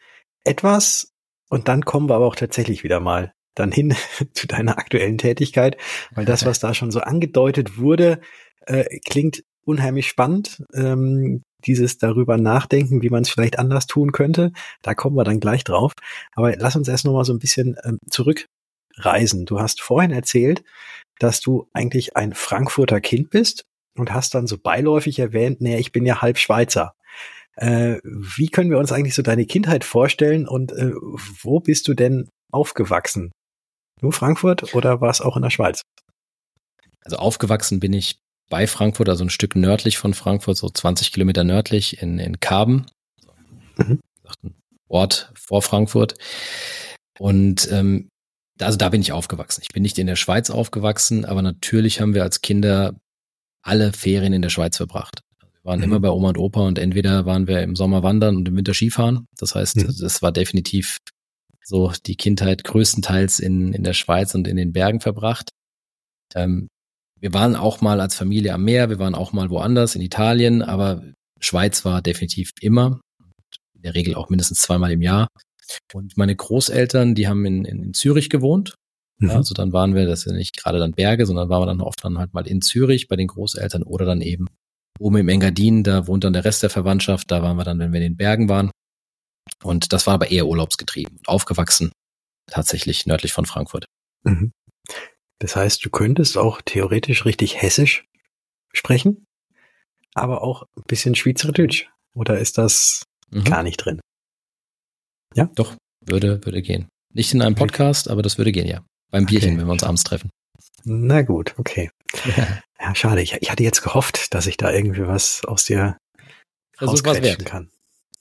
etwas, 0.44 1.10
und 1.48 1.66
dann 1.66 1.84
kommen 1.84 2.08
wir 2.08 2.14
aber 2.14 2.26
auch 2.26 2.36
tatsächlich 2.36 2.84
wieder 2.84 3.00
mal 3.00 3.32
dann 3.56 3.72
hin 3.72 3.94
zu 4.34 4.46
deiner 4.46 4.78
aktuellen 4.78 5.18
Tätigkeit, 5.18 5.76
weil 6.14 6.24
das, 6.24 6.46
was 6.46 6.60
da 6.60 6.74
schon 6.74 6.92
so 6.92 7.00
angedeutet 7.00 7.78
wurde, 7.78 8.20
äh, 8.66 9.00
klingt 9.04 9.42
unheimlich 9.64 10.06
spannend. 10.06 10.62
Ähm, 10.74 11.42
dieses 11.66 11.98
darüber 11.98 12.36
nachdenken, 12.36 13.02
wie 13.02 13.10
man 13.10 13.22
es 13.22 13.30
vielleicht 13.30 13.58
anders 13.58 13.88
tun 13.88 14.12
könnte, 14.12 14.52
da 14.82 14.94
kommen 14.94 15.16
wir 15.16 15.24
dann 15.24 15.40
gleich 15.40 15.64
drauf. 15.64 15.92
Aber 16.34 16.54
lass 16.54 16.76
uns 16.76 16.86
erst 16.86 17.04
noch 17.04 17.14
mal 17.14 17.24
so 17.24 17.32
ein 17.32 17.40
bisschen 17.40 17.76
ähm, 17.82 17.98
zurückreisen. 18.08 19.44
Du 19.46 19.58
hast 19.58 19.80
vorhin 19.80 20.12
erzählt, 20.12 20.62
dass 21.18 21.40
du 21.40 21.66
eigentlich 21.72 22.16
ein 22.16 22.32
Frankfurter 22.32 23.00
Kind 23.00 23.30
bist 23.30 23.64
und 24.00 24.12
hast 24.12 24.34
dann 24.34 24.46
so 24.46 24.58
beiläufig 24.58 25.18
erwähnt, 25.18 25.60
nee, 25.60 25.78
ich 25.78 25.92
bin 25.92 26.06
ja 26.06 26.20
halb 26.22 26.38
Schweizer. 26.38 26.94
Äh, 27.56 27.98
wie 28.04 28.48
können 28.48 28.70
wir 28.70 28.78
uns 28.78 28.92
eigentlich 28.92 29.14
so 29.14 29.22
deine 29.22 29.46
Kindheit 29.46 29.84
vorstellen 29.84 30.46
und 30.46 30.72
äh, 30.72 30.92
wo 31.42 31.60
bist 31.60 31.88
du 31.88 31.94
denn 31.94 32.28
aufgewachsen? 32.52 33.32
Nur 34.02 34.12
Frankfurt 34.12 34.74
oder 34.74 35.00
war 35.00 35.10
es 35.10 35.20
auch 35.20 35.36
in 35.36 35.42
der 35.42 35.50
Schweiz? 35.50 35.82
Also 37.00 37.16
aufgewachsen 37.16 37.80
bin 37.80 37.92
ich 37.92 38.18
bei 38.50 38.66
Frankfurt, 38.66 39.08
also 39.08 39.24
ein 39.24 39.30
Stück 39.30 39.56
nördlich 39.56 39.98
von 39.98 40.14
Frankfurt, 40.14 40.56
so 40.56 40.68
20 40.68 41.12
Kilometer 41.12 41.44
nördlich 41.44 42.02
in, 42.02 42.18
in 42.18 42.40
Karben. 42.40 42.86
Mhm. 43.76 44.00
Ein 44.42 44.54
Ort 44.88 45.32
vor 45.34 45.62
Frankfurt. 45.62 46.14
Und 47.18 47.70
ähm, 47.72 48.08
also 48.60 48.78
da 48.78 48.88
bin 48.88 49.00
ich 49.00 49.12
aufgewachsen. 49.12 49.62
Ich 49.62 49.72
bin 49.72 49.82
nicht 49.82 49.98
in 49.98 50.06
der 50.06 50.16
Schweiz 50.16 50.50
aufgewachsen, 50.50 51.24
aber 51.24 51.42
natürlich 51.42 52.00
haben 52.00 52.14
wir 52.14 52.22
als 52.22 52.40
Kinder 52.40 52.94
alle 53.66 53.92
Ferien 53.92 54.32
in 54.32 54.42
der 54.42 54.50
Schweiz 54.50 54.76
verbracht 54.76 55.20
waren 55.66 55.80
mhm. 55.80 55.84
immer 55.84 56.00
bei 56.00 56.10
Oma 56.10 56.28
und 56.28 56.38
Opa 56.38 56.60
und 56.60 56.78
entweder 56.78 57.26
waren 57.26 57.46
wir 57.46 57.60
im 57.60 57.76
Sommer 57.76 58.02
wandern 58.02 58.36
und 58.36 58.48
im 58.48 58.56
Winter 58.56 58.72
Skifahren. 58.72 59.26
Das 59.36 59.54
heißt, 59.54 59.76
mhm. 59.76 59.94
das 60.00 60.22
war 60.22 60.32
definitiv 60.32 60.98
so 61.62 61.92
die 62.06 62.16
Kindheit 62.16 62.62
größtenteils 62.62 63.40
in, 63.40 63.72
in 63.72 63.82
der 63.82 63.92
Schweiz 63.92 64.34
und 64.34 64.46
in 64.46 64.56
den 64.56 64.72
Bergen 64.72 65.00
verbracht. 65.00 65.50
Ähm, 66.34 66.68
wir 67.18 67.34
waren 67.34 67.56
auch 67.56 67.80
mal 67.80 68.00
als 68.00 68.14
Familie 68.14 68.54
am 68.54 68.62
Meer, 68.62 68.88
wir 68.88 69.00
waren 69.00 69.16
auch 69.16 69.32
mal 69.32 69.50
woanders 69.50 69.96
in 69.96 70.02
Italien, 70.02 70.62
aber 70.62 71.02
Schweiz 71.40 71.84
war 71.84 72.00
definitiv 72.00 72.52
immer, 72.60 73.00
in 73.74 73.82
der 73.82 73.94
Regel 73.94 74.14
auch 74.14 74.28
mindestens 74.28 74.60
zweimal 74.60 74.92
im 74.92 75.02
Jahr. 75.02 75.26
Und 75.92 76.16
meine 76.16 76.36
Großeltern, 76.36 77.16
die 77.16 77.26
haben 77.26 77.44
in, 77.44 77.64
in, 77.64 77.82
in 77.82 77.94
Zürich 77.94 78.30
gewohnt. 78.30 78.76
Mhm. 79.18 79.28
Ja, 79.30 79.36
also 79.36 79.54
dann 79.54 79.72
waren 79.72 79.94
wir, 79.94 80.06
das 80.06 80.22
sind 80.22 80.36
nicht 80.36 80.56
gerade 80.56 80.78
dann 80.78 80.92
Berge, 80.92 81.26
sondern 81.26 81.48
waren 81.48 81.62
wir 81.62 81.66
dann 81.66 81.80
oft 81.80 82.04
dann 82.04 82.18
halt 82.18 82.34
mal 82.34 82.46
in 82.46 82.60
Zürich 82.60 83.08
bei 83.08 83.16
den 83.16 83.28
Großeltern 83.28 83.82
oder 83.82 84.04
dann 84.04 84.20
eben 84.20 84.46
Oben 84.98 85.16
im 85.18 85.28
Engadin, 85.28 85.82
da 85.82 86.06
wohnt 86.06 86.24
dann 86.24 86.32
der 86.32 86.44
Rest 86.44 86.62
der 86.62 86.70
Verwandtschaft. 86.70 87.30
Da 87.30 87.42
waren 87.42 87.56
wir 87.56 87.64
dann, 87.64 87.78
wenn 87.78 87.92
wir 87.92 88.00
in 88.00 88.12
den 88.12 88.16
Bergen 88.16 88.48
waren. 88.48 88.70
Und 89.62 89.92
das 89.92 90.06
war 90.06 90.14
aber 90.14 90.30
eher 90.30 90.46
urlaubsgetrieben. 90.46 91.20
Aufgewachsen 91.26 91.92
tatsächlich 92.46 93.06
nördlich 93.06 93.32
von 93.32 93.46
Frankfurt. 93.46 93.86
Mhm. 94.24 94.52
Das 95.38 95.56
heißt, 95.56 95.84
du 95.84 95.90
könntest 95.90 96.38
auch 96.38 96.62
theoretisch 96.64 97.24
richtig 97.24 97.60
hessisch 97.60 98.06
sprechen, 98.72 99.26
aber 100.14 100.42
auch 100.42 100.62
ein 100.76 100.84
bisschen 100.86 101.14
Schweizerdeutsch. 101.14 101.88
Oder 102.14 102.38
ist 102.38 102.56
das 102.56 103.02
mhm. 103.30 103.44
gar 103.44 103.62
nicht 103.62 103.76
drin? 103.76 104.00
Ja? 105.34 105.50
Doch, 105.54 105.76
würde, 106.00 106.42
würde 106.44 106.62
gehen. 106.62 106.88
Nicht 107.12 107.34
in 107.34 107.42
einem 107.42 107.54
Podcast, 107.54 108.08
aber 108.08 108.22
das 108.22 108.38
würde 108.38 108.52
gehen, 108.52 108.66
ja. 108.66 108.84
Beim 109.10 109.26
Bierchen, 109.26 109.52
okay. 109.52 109.60
wenn 109.60 109.66
wir 109.66 109.72
uns 109.72 109.84
abends 109.84 110.04
treffen. 110.04 110.30
Na 110.84 111.22
gut, 111.22 111.54
okay. 111.58 111.90
Ja, 112.78 112.94
schade. 112.94 113.22
Ich, 113.22 113.32
ich, 113.40 113.50
hatte 113.50 113.62
jetzt 113.62 113.82
gehofft, 113.82 114.34
dass 114.34 114.46
ich 114.46 114.56
da 114.56 114.70
irgendwie 114.70 115.06
was 115.06 115.44
aus 115.44 115.64
dir 115.64 115.96
Versuch 116.76 117.04
was 117.04 117.22
wert. 117.22 117.44
kann. 117.44 117.70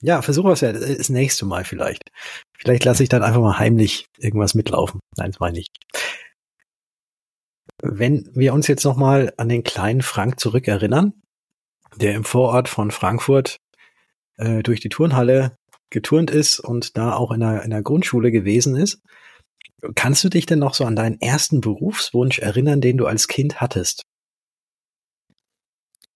Ja, 0.00 0.22
versuch 0.22 0.44
was 0.44 0.62
wert. 0.62 0.76
Das 0.76 1.08
nächste 1.08 1.46
Mal 1.46 1.64
vielleicht. 1.64 2.10
Vielleicht 2.58 2.84
lasse 2.84 3.02
ich 3.02 3.08
dann 3.08 3.22
einfach 3.22 3.40
mal 3.40 3.58
heimlich 3.58 4.06
irgendwas 4.18 4.54
mitlaufen. 4.54 5.00
Nein, 5.16 5.32
das 5.32 5.40
meine 5.40 5.58
ich. 5.58 5.68
Wenn 7.82 8.30
wir 8.34 8.54
uns 8.54 8.66
jetzt 8.66 8.84
nochmal 8.84 9.32
an 9.36 9.48
den 9.48 9.62
kleinen 9.62 10.02
Frank 10.02 10.40
zurückerinnern, 10.40 11.12
der 11.96 12.14
im 12.14 12.24
Vorort 12.24 12.68
von 12.68 12.90
Frankfurt 12.90 13.58
äh, 14.38 14.62
durch 14.62 14.80
die 14.80 14.88
Turnhalle 14.88 15.56
geturnt 15.90 16.30
ist 16.30 16.58
und 16.60 16.96
da 16.96 17.14
auch 17.14 17.30
in 17.30 17.40
der, 17.40 17.62
in 17.62 17.70
der 17.70 17.82
Grundschule 17.82 18.30
gewesen 18.30 18.74
ist. 18.76 19.00
Kannst 19.94 20.24
du 20.24 20.28
dich 20.28 20.46
denn 20.46 20.58
noch 20.58 20.74
so 20.74 20.84
an 20.84 20.96
deinen 20.96 21.20
ersten 21.20 21.60
Berufswunsch 21.60 22.38
erinnern, 22.38 22.80
den 22.80 22.96
du 22.96 23.06
als 23.06 23.28
Kind 23.28 23.60
hattest? 23.60 24.02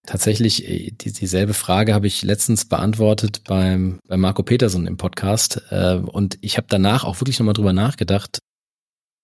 Tatsächlich, 0.06 0.66
äh, 0.66 0.90
die, 0.90 1.12
dieselbe 1.12 1.54
Frage 1.54 1.94
habe 1.94 2.06
ich 2.06 2.22
letztens 2.22 2.64
beantwortet 2.64 3.42
beim, 3.44 4.00
bei 4.08 4.16
Marco 4.16 4.42
Peterson 4.42 4.86
im 4.86 4.96
Podcast. 4.96 5.62
Äh, 5.70 5.96
und 5.96 6.38
ich 6.40 6.56
habe 6.56 6.66
danach 6.70 7.04
auch 7.04 7.20
wirklich 7.20 7.38
nochmal 7.38 7.54
drüber 7.54 7.72
nachgedacht, 7.72 8.38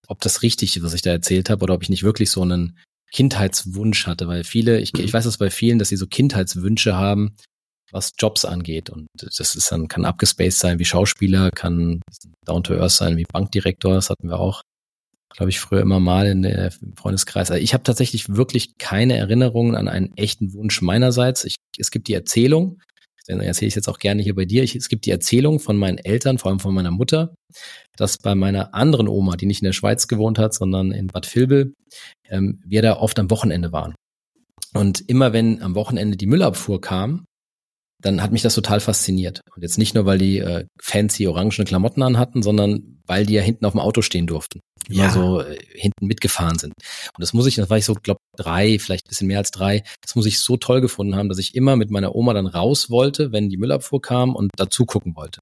ob 0.06 0.20
das 0.20 0.42
richtig 0.42 0.76
ist, 0.76 0.82
was 0.82 0.94
ich 0.94 1.02
da 1.02 1.10
erzählt 1.10 1.50
habe, 1.50 1.62
oder 1.64 1.74
ob 1.74 1.82
ich 1.82 1.88
nicht 1.88 2.02
wirklich 2.02 2.30
so 2.30 2.42
einen 2.42 2.78
Kindheitswunsch 3.12 4.06
hatte, 4.06 4.28
weil 4.28 4.44
viele, 4.44 4.80
ich, 4.80 4.92
ich 4.98 5.12
weiß 5.12 5.24
das 5.24 5.38
bei 5.38 5.50
vielen, 5.50 5.78
dass 5.78 5.88
sie 5.88 5.96
so 5.96 6.06
Kindheitswünsche 6.06 6.96
haben, 6.96 7.36
was 7.92 8.12
Jobs 8.18 8.44
angeht. 8.44 8.90
Und 8.90 9.06
das 9.14 9.54
ist 9.54 9.70
dann, 9.70 9.88
kann 9.88 10.04
abgespaced 10.04 10.58
sein 10.58 10.78
wie 10.78 10.84
Schauspieler, 10.84 11.50
kann 11.50 12.00
down 12.44 12.62
to 12.62 12.74
earth 12.74 12.92
sein 12.92 13.16
wie 13.16 13.24
Bankdirektor, 13.24 13.94
das 13.94 14.10
hatten 14.10 14.28
wir 14.28 14.38
auch, 14.38 14.62
glaube 15.34 15.50
ich, 15.50 15.60
früher 15.60 15.80
immer 15.80 16.00
mal 16.00 16.26
in 16.26 16.42
der 16.42 16.72
Freundeskreis. 16.96 17.50
Also 17.50 17.62
ich 17.62 17.74
habe 17.74 17.84
tatsächlich 17.84 18.34
wirklich 18.34 18.78
keine 18.78 19.16
Erinnerungen 19.16 19.74
an 19.74 19.88
einen 19.88 20.16
echten 20.16 20.52
Wunsch 20.54 20.80
meinerseits. 20.82 21.44
Ich, 21.44 21.56
es 21.78 21.90
gibt 21.90 22.08
die 22.08 22.14
Erzählung, 22.14 22.80
dann 23.26 23.40
erzähle 23.40 23.68
ich 23.68 23.74
jetzt 23.74 23.88
auch 23.88 23.98
gerne 23.98 24.22
hier 24.22 24.34
bei 24.34 24.44
dir. 24.44 24.62
Ich, 24.62 24.76
es 24.76 24.88
gibt 24.88 25.06
die 25.06 25.10
Erzählung 25.10 25.58
von 25.58 25.76
meinen 25.76 25.98
Eltern, 25.98 26.38
vor 26.38 26.50
allem 26.50 26.60
von 26.60 26.74
meiner 26.74 26.90
Mutter, 26.90 27.34
dass 27.96 28.18
bei 28.18 28.34
meiner 28.34 28.74
anderen 28.74 29.08
Oma, 29.08 29.36
die 29.36 29.46
nicht 29.46 29.62
in 29.62 29.66
der 29.66 29.72
Schweiz 29.72 30.06
gewohnt 30.06 30.38
hat, 30.38 30.54
sondern 30.54 30.92
in 30.92 31.08
Bad 31.08 31.34
Vilbel, 31.34 31.74
ähm, 32.28 32.60
wir 32.64 32.82
da 32.82 32.96
oft 32.96 33.18
am 33.18 33.30
Wochenende 33.30 33.72
waren. 33.72 33.94
Und 34.74 35.08
immer 35.08 35.32
wenn 35.32 35.62
am 35.62 35.74
Wochenende 35.74 36.16
die 36.16 36.26
Müllabfuhr 36.26 36.80
kam, 36.80 37.24
dann 38.02 38.22
hat 38.22 38.32
mich 38.32 38.42
das 38.42 38.54
total 38.54 38.80
fasziniert. 38.80 39.40
Und 39.54 39.62
jetzt 39.62 39.78
nicht 39.78 39.94
nur, 39.94 40.06
weil 40.06 40.18
die 40.18 40.38
äh, 40.38 40.66
fancy 40.80 41.26
orangene 41.26 41.64
Klamotten 41.64 42.02
anhatten, 42.02 42.42
sondern 42.42 43.00
weil 43.06 43.26
die 43.26 43.34
ja 43.34 43.42
hinten 43.42 43.64
auf 43.64 43.72
dem 43.72 43.80
Auto 43.80 44.02
stehen 44.02 44.26
durften. 44.26 44.60
Immer 44.88 45.04
ja. 45.04 45.10
so 45.10 45.40
äh, 45.40 45.58
hinten 45.74 46.06
mitgefahren 46.06 46.58
sind. 46.58 46.74
Und 46.74 47.20
das 47.20 47.32
muss 47.32 47.46
ich, 47.46 47.56
das 47.56 47.70
war 47.70 47.78
ich 47.78 47.84
so, 47.84 47.94
glaube 47.94 48.20
drei, 48.36 48.78
vielleicht 48.78 49.06
ein 49.06 49.08
bisschen 49.08 49.28
mehr 49.28 49.38
als 49.38 49.50
drei, 49.50 49.82
das 50.02 50.14
muss 50.14 50.26
ich 50.26 50.40
so 50.40 50.56
toll 50.56 50.80
gefunden 50.80 51.16
haben, 51.16 51.28
dass 51.28 51.38
ich 51.38 51.54
immer 51.54 51.76
mit 51.76 51.90
meiner 51.90 52.14
Oma 52.14 52.34
dann 52.34 52.46
raus 52.46 52.90
wollte, 52.90 53.32
wenn 53.32 53.48
die 53.48 53.56
Müllabfuhr 53.56 54.00
kam 54.00 54.34
und 54.34 54.50
dazu 54.56 54.84
gucken 54.84 55.16
wollte. 55.16 55.40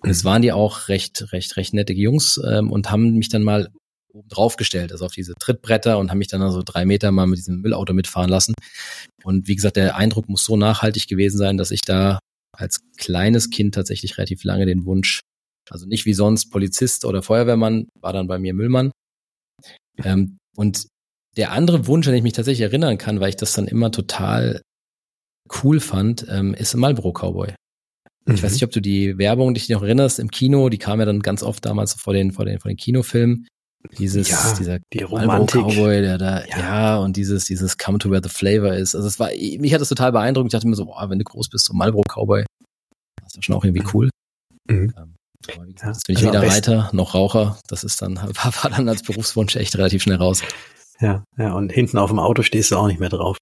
Und 0.00 0.08
mhm. 0.08 0.10
es 0.10 0.24
waren 0.24 0.42
die 0.42 0.52
auch 0.52 0.88
recht, 0.88 1.32
recht, 1.32 1.56
recht 1.56 1.74
nette 1.74 1.92
Jungs 1.92 2.40
ähm, 2.46 2.70
und 2.70 2.90
haben 2.90 3.12
mich 3.12 3.28
dann 3.28 3.42
mal 3.42 3.68
oben 4.12 4.28
drauf 4.28 4.56
gestellt, 4.56 4.92
also 4.92 5.06
auf 5.06 5.12
diese 5.12 5.34
Trittbretter 5.34 5.98
und 5.98 6.10
haben 6.10 6.18
mich 6.18 6.28
dann 6.28 6.42
also 6.42 6.62
drei 6.62 6.84
Meter 6.84 7.10
mal 7.10 7.26
mit 7.26 7.38
diesem 7.38 7.60
Müllauto 7.60 7.92
mitfahren 7.92 8.30
lassen. 8.30 8.54
Und 9.24 9.48
wie 9.48 9.56
gesagt, 9.56 9.76
der 9.76 9.96
Eindruck 9.96 10.28
muss 10.28 10.44
so 10.44 10.56
nachhaltig 10.56 11.08
gewesen 11.08 11.38
sein, 11.38 11.56
dass 11.56 11.70
ich 11.70 11.80
da 11.80 12.18
als 12.52 12.80
kleines 12.98 13.50
Kind 13.50 13.74
tatsächlich 13.74 14.18
relativ 14.18 14.44
lange 14.44 14.66
den 14.66 14.84
Wunsch, 14.84 15.20
also 15.70 15.86
nicht 15.86 16.04
wie 16.04 16.14
sonst 16.14 16.50
Polizist 16.50 17.04
oder 17.04 17.22
Feuerwehrmann, 17.22 17.88
war 18.00 18.12
dann 18.12 18.26
bei 18.26 18.38
mir 18.38 18.54
Müllmann. 18.54 18.92
Ähm, 20.04 20.38
und 20.56 20.86
der 21.36 21.52
andere 21.52 21.86
Wunsch, 21.86 22.06
an 22.06 22.12
den 22.12 22.18
ich 22.18 22.24
mich 22.24 22.32
tatsächlich 22.34 22.62
erinnern 22.62 22.98
kann, 22.98 23.20
weil 23.20 23.30
ich 23.30 23.36
das 23.36 23.54
dann 23.54 23.66
immer 23.66 23.90
total 23.90 24.60
cool 25.62 25.80
fand, 25.80 26.26
ähm, 26.28 26.54
ist 26.54 26.74
Marlboro 26.74 27.12
Cowboy. 27.12 27.54
Ich 28.26 28.34
mhm. 28.34 28.42
weiß 28.42 28.52
nicht, 28.52 28.64
ob 28.64 28.70
du 28.70 28.80
die 28.80 29.18
Werbung 29.18 29.54
dich 29.54 29.68
noch 29.68 29.82
erinnerst 29.82 30.18
im 30.18 30.30
Kino, 30.30 30.68
die 30.68 30.78
kam 30.78 31.00
ja 31.00 31.06
dann 31.06 31.20
ganz 31.20 31.42
oft 31.42 31.64
damals 31.64 31.94
vor 31.94 32.12
den, 32.12 32.32
vor 32.32 32.44
den, 32.44 32.60
vor 32.60 32.70
den 32.70 32.76
Kinofilmen. 32.76 33.46
Dieses, 33.98 34.28
ja, 34.28 34.54
dieser 34.58 34.78
die 34.92 35.02
Romantik. 35.02 35.60
Cowboy, 35.60 36.02
der 36.02 36.18
da, 36.18 36.44
ja. 36.46 36.58
ja. 36.58 36.98
und 36.98 37.16
dieses, 37.16 37.44
dieses 37.44 37.78
Come 37.78 37.98
to 37.98 38.10
where 38.10 38.22
the 38.22 38.28
flavor 38.28 38.72
is. 38.72 38.94
Also 38.94 39.08
es 39.08 39.18
war, 39.18 39.28
mich 39.28 39.74
hat 39.74 39.80
das 39.80 39.88
total 39.88 40.12
beeindruckt. 40.12 40.46
Ich 40.46 40.52
dachte 40.52 40.68
mir 40.68 40.76
so, 40.76 40.86
boah, 40.86 41.10
wenn 41.10 41.18
du 41.18 41.24
groß 41.24 41.48
bist, 41.48 41.66
so 41.66 41.74
Marlboro 41.74 42.02
Cowboy, 42.08 42.44
das 43.22 43.34
ist 43.34 43.44
schon 43.44 43.54
auch 43.54 43.64
irgendwie 43.64 43.84
cool. 43.92 44.10
Mhm. 44.68 44.92
Ähm, 44.96 45.14
aber 45.54 45.66
wie 45.66 45.74
gesagt, 45.74 45.96
ja. 45.96 46.00
bin 46.06 46.16
ich 46.16 46.26
also 46.26 46.40
weder 46.40 46.52
Reiter 46.52 46.90
noch 46.92 47.14
Raucher. 47.14 47.58
Das 47.68 47.84
ist 47.84 48.00
dann, 48.00 48.16
war, 48.16 48.54
war 48.62 48.70
dann 48.70 48.88
als 48.88 49.02
Berufswunsch 49.02 49.56
echt 49.56 49.76
relativ 49.76 50.02
schnell 50.02 50.18
raus. 50.18 50.42
Ja, 51.00 51.24
ja, 51.36 51.52
und 51.52 51.72
hinten 51.72 51.98
auf 51.98 52.10
dem 52.10 52.20
Auto 52.20 52.42
stehst 52.42 52.70
du 52.70 52.76
auch 52.76 52.86
nicht 52.86 53.00
mehr 53.00 53.08
drauf. 53.08 53.38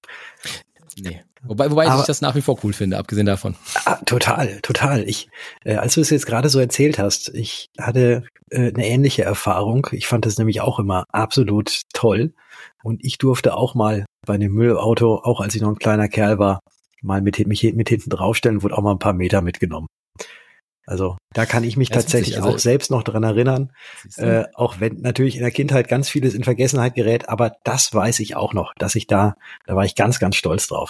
Nee. 0.99 1.21
Wobei, 1.43 1.71
wobei 1.71 1.87
Aber, 1.87 2.01
ich 2.01 2.07
das 2.07 2.21
nach 2.21 2.35
wie 2.35 2.41
vor 2.41 2.57
cool 2.63 2.73
finde, 2.73 2.97
abgesehen 2.97 3.25
davon. 3.25 3.55
Ah, 3.85 3.97
total, 4.05 4.59
total. 4.61 5.07
Ich, 5.07 5.27
äh, 5.63 5.75
als 5.75 5.95
du 5.95 6.01
es 6.01 6.11
jetzt 6.11 6.27
gerade 6.27 6.49
so 6.49 6.59
erzählt 6.59 6.99
hast, 6.99 7.29
ich 7.33 7.69
hatte 7.79 8.23
äh, 8.49 8.71
eine 8.73 8.87
ähnliche 8.87 9.23
Erfahrung. 9.23 9.87
Ich 9.91 10.07
fand 10.07 10.25
das 10.25 10.37
nämlich 10.37 10.61
auch 10.61 10.77
immer 10.79 11.05
absolut 11.11 11.81
toll. 11.93 12.33
Und 12.83 13.03
ich 13.03 13.17
durfte 13.17 13.55
auch 13.55 13.73
mal 13.73 14.05
bei 14.25 14.35
einem 14.35 14.53
Müllauto, 14.53 15.15
auch 15.23 15.41
als 15.41 15.55
ich 15.55 15.61
noch 15.61 15.69
ein 15.69 15.79
kleiner 15.79 16.07
Kerl 16.09 16.37
war, 16.37 16.59
mal 17.01 17.21
mit, 17.21 17.45
mich 17.47 17.63
mit 17.73 17.89
hinten 17.89 18.09
draufstellen, 18.11 18.61
wurde 18.61 18.77
auch 18.77 18.83
mal 18.83 18.91
ein 18.91 18.99
paar 18.99 19.13
Meter 19.13 19.41
mitgenommen. 19.41 19.87
Also 20.85 21.17
da 21.33 21.45
kann 21.45 21.63
ich 21.63 21.77
mich 21.77 21.89
das 21.89 22.03
tatsächlich 22.03 22.37
also, 22.37 22.49
auch 22.49 22.59
selbst 22.59 22.91
noch 22.91 23.03
dran 23.03 23.23
erinnern, 23.23 23.71
äh, 24.17 24.43
auch 24.55 24.79
wenn 24.79 24.97
natürlich 25.01 25.35
in 25.35 25.41
der 25.41 25.51
Kindheit 25.51 25.87
ganz 25.87 26.09
vieles 26.09 26.33
in 26.33 26.43
Vergessenheit 26.43 26.95
gerät, 26.95 27.29
aber 27.29 27.53
das 27.63 27.93
weiß 27.93 28.19
ich 28.19 28.35
auch 28.35 28.53
noch, 28.53 28.73
dass 28.77 28.95
ich 28.95 29.07
da, 29.07 29.35
da 29.67 29.75
war 29.75 29.85
ich 29.85 29.95
ganz, 29.95 30.19
ganz 30.19 30.35
stolz 30.35 30.67
drauf. 30.67 30.89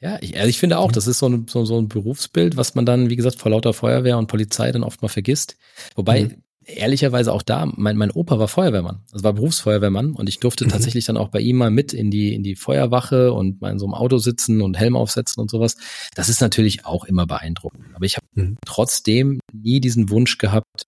Ja, 0.00 0.18
ich, 0.20 0.36
also 0.36 0.48
ich 0.48 0.58
finde 0.58 0.78
auch, 0.78 0.88
mhm. 0.88 0.92
das 0.92 1.06
ist 1.06 1.18
so 1.18 1.28
ein, 1.28 1.46
so, 1.48 1.64
so 1.64 1.78
ein 1.78 1.88
Berufsbild, 1.88 2.56
was 2.56 2.74
man 2.74 2.84
dann, 2.84 3.10
wie 3.10 3.16
gesagt, 3.16 3.38
vor 3.38 3.50
lauter 3.50 3.72
Feuerwehr 3.72 4.18
und 4.18 4.26
Polizei 4.26 4.70
dann 4.70 4.82
oft 4.84 5.00
mal 5.02 5.08
vergisst. 5.08 5.56
Wobei, 5.94 6.24
mhm. 6.24 6.42
ehrlicherweise 6.64 7.32
auch 7.32 7.42
da, 7.42 7.66
mein, 7.66 7.96
mein 7.96 8.10
Opa 8.10 8.38
war 8.38 8.48
Feuerwehrmann, 8.48 9.02
also 9.12 9.24
war 9.24 9.32
Berufsfeuerwehrmann 9.32 10.12
und 10.12 10.28
ich 10.28 10.40
durfte 10.40 10.64
mhm. 10.64 10.70
tatsächlich 10.70 11.06
dann 11.06 11.16
auch 11.16 11.28
bei 11.28 11.40
ihm 11.40 11.56
mal 11.56 11.70
mit 11.70 11.92
in 11.92 12.10
die, 12.10 12.34
in 12.34 12.42
die 12.42 12.56
Feuerwache 12.56 13.32
und 13.32 13.60
mal 13.60 13.70
in 13.70 13.78
so 13.78 13.86
einem 13.86 13.94
Auto 13.94 14.18
sitzen 14.18 14.60
und 14.60 14.76
Helm 14.76 14.96
aufsetzen 14.96 15.40
und 15.40 15.50
sowas. 15.50 15.76
Das 16.14 16.28
ist 16.28 16.40
natürlich 16.40 16.84
auch 16.84 17.04
immer 17.04 17.26
beeindruckend. 17.26 17.86
Aber 17.94 18.04
ich 18.04 18.16
habe 18.16 18.26
mhm. 18.34 18.58
trotzdem 18.66 19.40
nie 19.52 19.80
diesen 19.80 20.10
Wunsch 20.10 20.38
gehabt, 20.38 20.84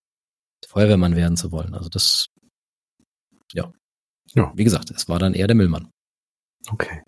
Feuerwehrmann 0.67 1.15
werden 1.15 1.37
zu 1.37 1.51
wollen. 1.51 1.73
Also 1.73 1.89
das, 1.89 2.27
ja. 3.53 3.71
ja. 4.35 4.51
Wie 4.55 4.63
gesagt, 4.63 4.91
es 4.91 5.09
war 5.09 5.17
dann 5.17 5.33
eher 5.33 5.47
der 5.47 5.55
Müllmann. 5.55 5.89
Okay. 6.69 7.01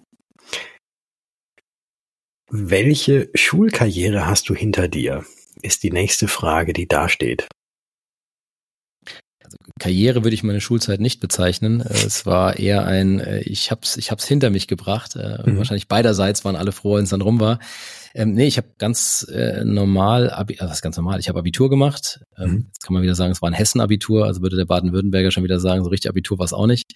Welche 2.51 3.29
Schulkarriere 3.35 4.25
hast 4.25 4.49
du 4.49 4.55
hinter 4.55 4.87
dir? 4.87 5.25
Ist 5.61 5.83
die 5.83 5.91
nächste 5.91 6.27
Frage, 6.27 6.73
die 6.73 6.87
da 6.87 7.07
steht. 7.09 7.47
Also 9.43 9.57
Karriere 9.79 10.23
würde 10.23 10.33
ich 10.33 10.43
meine 10.43 10.61
Schulzeit 10.61 10.99
nicht 10.99 11.19
bezeichnen. 11.19 11.81
Es 11.81 12.25
war 12.25 12.57
eher 12.57 12.85
ein, 12.85 13.19
äh, 13.19 13.41
ich 13.41 13.71
hab's, 13.71 13.97
ich 13.97 14.11
hab's 14.11 14.25
hinter 14.25 14.49
mich 14.49 14.67
gebracht. 14.67 15.15
Äh, 15.15 15.49
mhm. 15.49 15.57
Wahrscheinlich 15.57 15.87
beiderseits 15.87 16.43
waren 16.43 16.55
alle 16.55 16.71
froh, 16.71 16.95
wenn 16.95 17.03
es 17.03 17.09
dann 17.09 17.21
rum 17.21 17.39
war. 17.39 17.59
Ähm, 18.15 18.33
nee, 18.33 18.47
ich 18.47 18.57
habe 18.57 18.69
ganz 18.79 19.27
äh, 19.31 19.63
normal, 19.63 20.31
Abi, 20.31 20.55
also 20.55 20.67
das 20.69 20.77
ist 20.77 20.81
ganz 20.81 20.97
normal, 20.97 21.19
ich 21.19 21.29
habe 21.29 21.39
Abitur 21.39 21.69
gemacht. 21.69 22.21
Ähm, 22.37 22.51
mhm. 22.51 22.65
Jetzt 22.67 22.83
kann 22.83 22.93
man 22.93 23.03
wieder 23.03 23.15
sagen, 23.15 23.31
es 23.31 23.41
war 23.41 23.49
ein 23.49 23.53
Hessen-Abitur, 23.53 24.25
also 24.25 24.41
würde 24.41 24.57
der 24.57 24.65
Baden-Württemberger 24.65 25.31
schon 25.31 25.43
wieder 25.43 25.59
sagen, 25.59 25.83
so 25.83 25.89
richtig 25.89 26.09
Abitur 26.09 26.39
war 26.39 26.45
es 26.45 26.53
auch 26.53 26.67
nicht. 26.67 26.91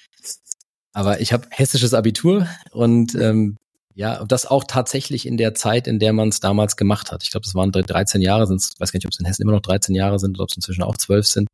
Aber 0.94 1.22
ich 1.22 1.34
habe 1.34 1.48
hessisches 1.52 1.94
Abitur 1.94 2.48
und 2.72 3.16
ähm, 3.16 3.58
ja, 3.96 4.24
das 4.26 4.46
auch 4.46 4.64
tatsächlich 4.64 5.26
in 5.26 5.38
der 5.38 5.54
Zeit, 5.54 5.88
in 5.88 6.00
der 6.00 6.14
man 6.14 6.30
es 6.30 6.40
damals 6.40 6.78
gemacht 6.78 7.12
hat. 7.12 7.24
Ich 7.24 7.32
glaube, 7.32 7.46
es 7.46 7.54
waren 7.54 7.72
13 7.72 8.22
Jahre, 8.22 8.48
sind 8.48 8.62
weiß 8.80 8.92
gar 8.92 8.98
nicht, 8.98 9.06
ob 9.06 9.12
es 9.12 9.20
in 9.20 9.26
Hessen 9.26 9.44
immer 9.44 9.52
noch 9.52 9.62
13 9.62 9.94
Jahre 9.94 10.20
sind 10.20 10.38
oder 10.38 10.44
ob 10.44 10.50
es 10.50 10.56
inzwischen 10.56 10.84
auch 10.84 10.98
12 10.98 11.28
sind. 11.28 11.48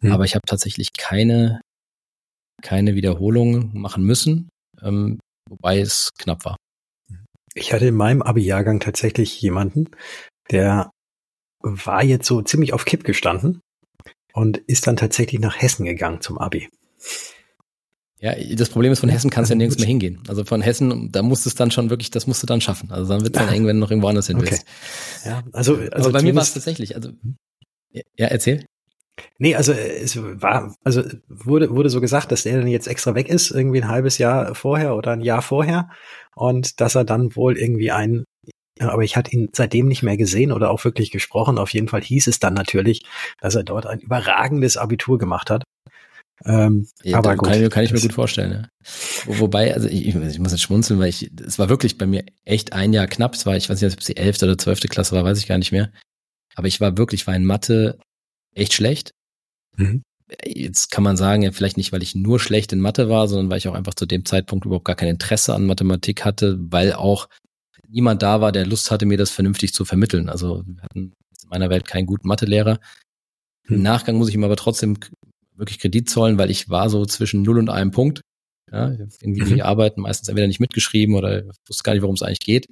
Hm. 0.00 0.12
Aber 0.12 0.24
ich 0.24 0.34
habe 0.34 0.42
tatsächlich 0.46 0.92
keine, 0.96 1.60
keine 2.62 2.94
Wiederholungen 2.94 3.70
machen 3.74 4.04
müssen, 4.04 4.48
ähm, 4.82 5.20
wobei 5.48 5.80
es 5.80 6.10
knapp 6.18 6.44
war. 6.44 6.56
Ich 7.54 7.72
hatte 7.72 7.86
in 7.86 7.94
meinem 7.94 8.22
Abi-Jahrgang 8.22 8.80
tatsächlich 8.80 9.40
jemanden, 9.40 9.90
der 10.50 10.90
war 11.62 12.02
jetzt 12.02 12.26
so 12.26 12.42
ziemlich 12.42 12.72
auf 12.72 12.84
Kipp 12.84 13.04
gestanden 13.04 13.60
und 14.32 14.58
ist 14.58 14.86
dann 14.86 14.96
tatsächlich 14.96 15.40
nach 15.40 15.60
Hessen 15.60 15.84
gegangen 15.84 16.20
zum 16.20 16.38
Abi. 16.38 16.68
Ja, 18.22 18.34
das 18.34 18.68
Problem 18.68 18.92
ist, 18.92 19.00
von 19.00 19.08
Hessen 19.08 19.30
kannst 19.30 19.50
du 19.50 19.54
ja 19.54 19.58
nirgends 19.58 19.78
mehr 19.78 19.88
hingehen. 19.88 20.22
Also 20.28 20.44
von 20.44 20.60
Hessen, 20.60 21.10
da 21.10 21.22
musst 21.22 21.46
du 21.46 21.48
es 21.48 21.54
dann 21.54 21.70
schon 21.70 21.88
wirklich, 21.88 22.10
das 22.10 22.26
musst 22.26 22.42
du 22.42 22.46
dann 22.46 22.60
schaffen. 22.60 22.90
Also 22.90 23.10
dann 23.10 23.22
wird 23.22 23.34
es 23.34 23.46
dann 23.46 23.66
wenn 23.66 23.76
du 23.76 23.80
noch 23.80 23.90
irgendwo 23.90 24.08
anders 24.08 24.26
hin 24.26 24.38
willst. 24.40 24.66
Okay. 25.22 25.30
Ja, 25.30 25.42
also, 25.52 25.76
also 25.76 26.10
Aber 26.10 26.12
bei 26.18 26.22
mir 26.22 26.34
war 26.34 26.42
es 26.42 26.52
tatsächlich, 26.52 26.94
also, 26.94 27.10
ja, 27.92 28.26
erzähl. 28.26 28.66
Nee, 29.38 29.54
also 29.54 29.72
es 29.72 30.18
war, 30.18 30.74
also 30.84 31.02
wurde, 31.28 31.70
wurde 31.70 31.88
so 31.88 32.02
gesagt, 32.02 32.30
dass 32.30 32.44
er 32.44 32.58
dann 32.58 32.68
jetzt 32.68 32.88
extra 32.88 33.14
weg 33.14 33.28
ist, 33.28 33.50
irgendwie 33.50 33.82
ein 33.82 33.88
halbes 33.88 34.18
Jahr 34.18 34.54
vorher 34.54 34.96
oder 34.96 35.12
ein 35.12 35.22
Jahr 35.22 35.42
vorher. 35.42 35.88
Und 36.34 36.80
dass 36.80 36.94
er 36.94 37.04
dann 37.04 37.34
wohl 37.36 37.56
irgendwie 37.56 37.90
ein, 37.90 38.24
aber 38.78 39.02
ich 39.02 39.16
hatte 39.16 39.32
ihn 39.32 39.48
seitdem 39.52 39.88
nicht 39.88 40.02
mehr 40.02 40.18
gesehen 40.18 40.52
oder 40.52 40.70
auch 40.70 40.84
wirklich 40.84 41.10
gesprochen. 41.10 41.56
Auf 41.56 41.72
jeden 41.72 41.88
Fall 41.88 42.02
hieß 42.02 42.26
es 42.26 42.38
dann 42.38 42.54
natürlich, 42.54 43.02
dass 43.40 43.54
er 43.54 43.62
dort 43.62 43.86
ein 43.86 44.00
überragendes 44.00 44.76
Abitur 44.76 45.18
gemacht 45.18 45.48
hat 45.50 45.64
Ähm, 46.44 46.88
ja, 47.02 47.18
aber 47.18 47.36
gut, 47.36 47.48
kann, 47.48 47.62
ich, 47.62 47.70
kann 47.70 47.84
ich 47.84 47.92
mir 47.92 48.00
gut 48.00 48.12
vorstellen. 48.12 48.52
Ja. 48.52 48.68
Wo, 49.26 49.40
wobei, 49.40 49.74
also 49.74 49.88
ich, 49.88 50.06
ich, 50.06 50.14
muss 50.14 50.52
jetzt 50.52 50.62
schmunzeln, 50.62 50.98
weil 50.98 51.08
ich, 51.08 51.30
es 51.44 51.58
war 51.58 51.68
wirklich 51.68 51.98
bei 51.98 52.06
mir 52.06 52.24
echt 52.44 52.72
ein 52.72 52.92
Jahr 52.92 53.06
knapp. 53.06 53.34
Es 53.34 53.44
war, 53.44 53.56
ich 53.56 53.68
weiß 53.68 53.80
nicht, 53.80 53.92
ob 53.92 54.00
es 54.00 54.06
die 54.06 54.16
elfte 54.16 54.46
oder 54.46 54.56
zwölfte 54.56 54.88
Klasse 54.88 55.14
war, 55.14 55.24
weiß 55.24 55.38
ich 55.38 55.46
gar 55.46 55.58
nicht 55.58 55.72
mehr. 55.72 55.90
Aber 56.54 56.66
ich 56.66 56.80
war 56.80 56.96
wirklich, 56.96 57.26
war 57.26 57.36
in 57.36 57.44
Mathe 57.44 57.98
echt 58.54 58.72
schlecht. 58.72 59.12
Mhm. 59.76 60.02
Jetzt 60.44 60.90
kann 60.90 61.04
man 61.04 61.16
sagen, 61.16 61.42
ja, 61.42 61.52
vielleicht 61.52 61.76
nicht, 61.76 61.92
weil 61.92 62.02
ich 62.02 62.14
nur 62.14 62.38
schlecht 62.38 62.72
in 62.72 62.80
Mathe 62.80 63.08
war, 63.08 63.28
sondern 63.28 63.50
weil 63.50 63.58
ich 63.58 63.68
auch 63.68 63.74
einfach 63.74 63.94
zu 63.94 64.06
dem 64.06 64.24
Zeitpunkt 64.24 64.64
überhaupt 64.64 64.84
gar 64.84 64.96
kein 64.96 65.08
Interesse 65.08 65.54
an 65.54 65.66
Mathematik 65.66 66.24
hatte, 66.24 66.56
weil 66.58 66.92
auch 66.92 67.28
niemand 67.88 68.22
da 68.22 68.40
war, 68.40 68.52
der 68.52 68.66
Lust 68.66 68.90
hatte, 68.90 69.06
mir 69.06 69.18
das 69.18 69.30
vernünftig 69.30 69.74
zu 69.74 69.84
vermitteln. 69.84 70.28
Also 70.28 70.62
wir 70.64 70.82
hatten 70.82 71.12
in 71.42 71.48
meiner 71.48 71.68
Welt 71.68 71.86
keinen 71.86 72.06
guten 72.06 72.28
Mathelehrer. 72.28 72.78
Im 73.68 73.76
hm. 73.76 73.82
Nachgang 73.82 74.16
muss 74.16 74.28
ich 74.28 74.34
ihm 74.34 74.44
aber 74.44 74.56
trotzdem 74.56 74.98
wirklich 75.60 75.78
Kredit 75.78 76.10
zollen, 76.10 76.38
weil 76.38 76.50
ich 76.50 76.68
war 76.68 76.90
so 76.90 77.04
zwischen 77.06 77.42
null 77.42 77.58
und 77.58 77.70
einem 77.70 77.90
Punkt. 77.90 78.22
Ja, 78.72 78.90
irgendwie 78.90 79.42
mhm. 79.42 79.54
die 79.54 79.62
Arbeiten 79.62 80.00
meistens 80.00 80.28
entweder 80.28 80.46
nicht 80.46 80.60
mitgeschrieben 80.60 81.16
oder 81.16 81.42
wusste 81.66 81.82
gar 81.82 81.92
nicht, 81.92 82.02
worum 82.02 82.14
es 82.14 82.22
eigentlich 82.22 82.38
geht. 82.40 82.66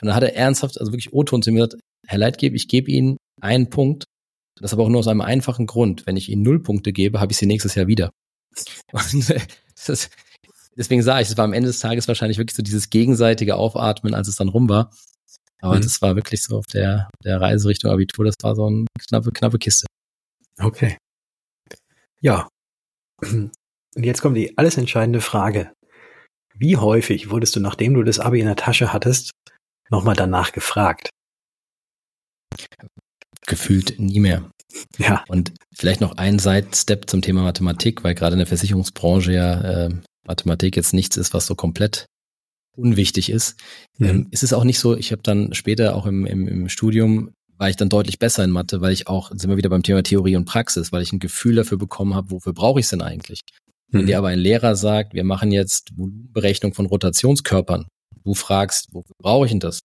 Und 0.00 0.08
dann 0.08 0.14
hat 0.14 0.22
er 0.22 0.36
ernsthaft, 0.36 0.78
also 0.78 0.92
wirklich 0.92 1.14
O-Ton 1.14 1.42
zu 1.42 1.50
mir 1.50 1.64
gesagt, 1.64 1.82
Herr 2.06 2.18
Leitgeb, 2.18 2.54
ich 2.54 2.68
gebe 2.68 2.90
Ihnen 2.90 3.16
einen 3.40 3.70
Punkt. 3.70 4.04
Das 4.60 4.74
aber 4.74 4.84
auch 4.84 4.88
nur 4.90 4.98
aus 4.98 5.08
einem 5.08 5.22
einfachen 5.22 5.66
Grund. 5.66 6.06
Wenn 6.06 6.18
ich 6.18 6.28
Ihnen 6.28 6.42
null 6.42 6.62
Punkte 6.62 6.92
gebe, 6.92 7.20
habe 7.20 7.32
ich 7.32 7.38
sie 7.38 7.46
nächstes 7.46 7.74
Jahr 7.74 7.86
wieder. 7.86 8.10
Und 8.92 9.34
das, 9.86 10.10
deswegen 10.76 11.02
sage 11.02 11.22
ich, 11.22 11.30
es 11.30 11.36
war 11.38 11.46
am 11.46 11.54
Ende 11.54 11.68
des 11.68 11.78
Tages 11.78 12.08
wahrscheinlich 12.08 12.36
wirklich 12.36 12.56
so 12.56 12.62
dieses 12.62 12.90
gegenseitige 12.90 13.56
Aufatmen, 13.56 14.14
als 14.14 14.28
es 14.28 14.36
dann 14.36 14.48
rum 14.48 14.68
war. 14.68 14.92
Aber 15.62 15.76
mhm. 15.76 15.82
das 15.82 16.02
war 16.02 16.16
wirklich 16.16 16.42
so 16.42 16.58
auf 16.58 16.66
der, 16.66 17.08
der 17.24 17.40
Reise 17.40 17.68
Richtung 17.68 17.90
Abitur, 17.90 18.24
das 18.24 18.34
war 18.42 18.54
so 18.54 18.66
eine 18.66 18.86
knappe, 19.08 19.30
knappe 19.32 19.58
Kiste. 19.58 19.86
Okay. 20.58 20.96
Ja. 22.20 22.48
Und 23.22 24.04
jetzt 24.04 24.22
kommt 24.22 24.36
die 24.36 24.56
alles 24.56 24.76
entscheidende 24.76 25.20
Frage. 25.20 25.72
Wie 26.54 26.76
häufig 26.76 27.30
wurdest 27.30 27.56
du, 27.56 27.60
nachdem 27.60 27.94
du 27.94 28.02
das 28.02 28.20
Abi 28.20 28.40
in 28.40 28.46
der 28.46 28.56
Tasche 28.56 28.92
hattest, 28.92 29.32
nochmal 29.90 30.14
danach 30.14 30.52
gefragt? 30.52 31.10
Gefühlt 33.46 33.98
nie 33.98 34.20
mehr. 34.20 34.48
Ja. 34.98 35.24
Und 35.28 35.52
vielleicht 35.74 36.00
noch 36.00 36.18
ein 36.18 36.38
Side-Step 36.38 37.10
zum 37.10 37.22
Thema 37.22 37.42
Mathematik, 37.42 38.04
weil 38.04 38.14
gerade 38.14 38.34
in 38.34 38.38
der 38.38 38.46
Versicherungsbranche 38.46 39.32
ja 39.32 39.86
äh, 39.86 39.90
Mathematik 40.24 40.76
jetzt 40.76 40.92
nichts 40.92 41.16
ist, 41.16 41.34
was 41.34 41.46
so 41.46 41.54
komplett 41.54 42.06
unwichtig 42.76 43.30
ist. 43.30 43.58
Mhm. 43.98 44.06
Ähm, 44.06 44.28
ist 44.30 44.42
es 44.42 44.52
auch 44.52 44.64
nicht 44.64 44.78
so, 44.78 44.96
ich 44.96 45.12
habe 45.12 45.22
dann 45.22 45.54
später 45.54 45.96
auch 45.96 46.06
im, 46.06 46.26
im, 46.26 46.46
im 46.46 46.68
Studium 46.68 47.32
war 47.60 47.68
ich 47.68 47.76
dann 47.76 47.90
deutlich 47.90 48.18
besser 48.18 48.42
in 48.42 48.50
Mathe, 48.50 48.80
weil 48.80 48.92
ich 48.92 49.06
auch, 49.06 49.30
sind 49.34 49.50
wir 49.50 49.58
wieder 49.58 49.68
beim 49.68 49.82
Thema 49.82 50.02
Theorie 50.02 50.34
und 50.34 50.46
Praxis, 50.46 50.92
weil 50.92 51.02
ich 51.02 51.12
ein 51.12 51.18
Gefühl 51.18 51.56
dafür 51.56 51.76
bekommen 51.76 52.14
habe, 52.14 52.30
wofür 52.30 52.54
brauche 52.54 52.80
ich 52.80 52.86
es 52.86 52.90
denn 52.90 53.02
eigentlich? 53.02 53.42
Wenn 53.88 54.02
mhm. 54.02 54.06
dir 54.06 54.16
aber 54.16 54.28
ein 54.28 54.38
Lehrer 54.38 54.76
sagt, 54.76 55.12
wir 55.12 55.24
machen 55.24 55.52
jetzt 55.52 55.90
Volumenberechnung 55.94 56.72
von 56.72 56.86
Rotationskörpern, 56.86 57.86
du 58.24 58.32
fragst, 58.32 58.94
wofür 58.94 59.14
brauche 59.18 59.44
ich 59.44 59.52
denn 59.52 59.60
das? 59.60 59.80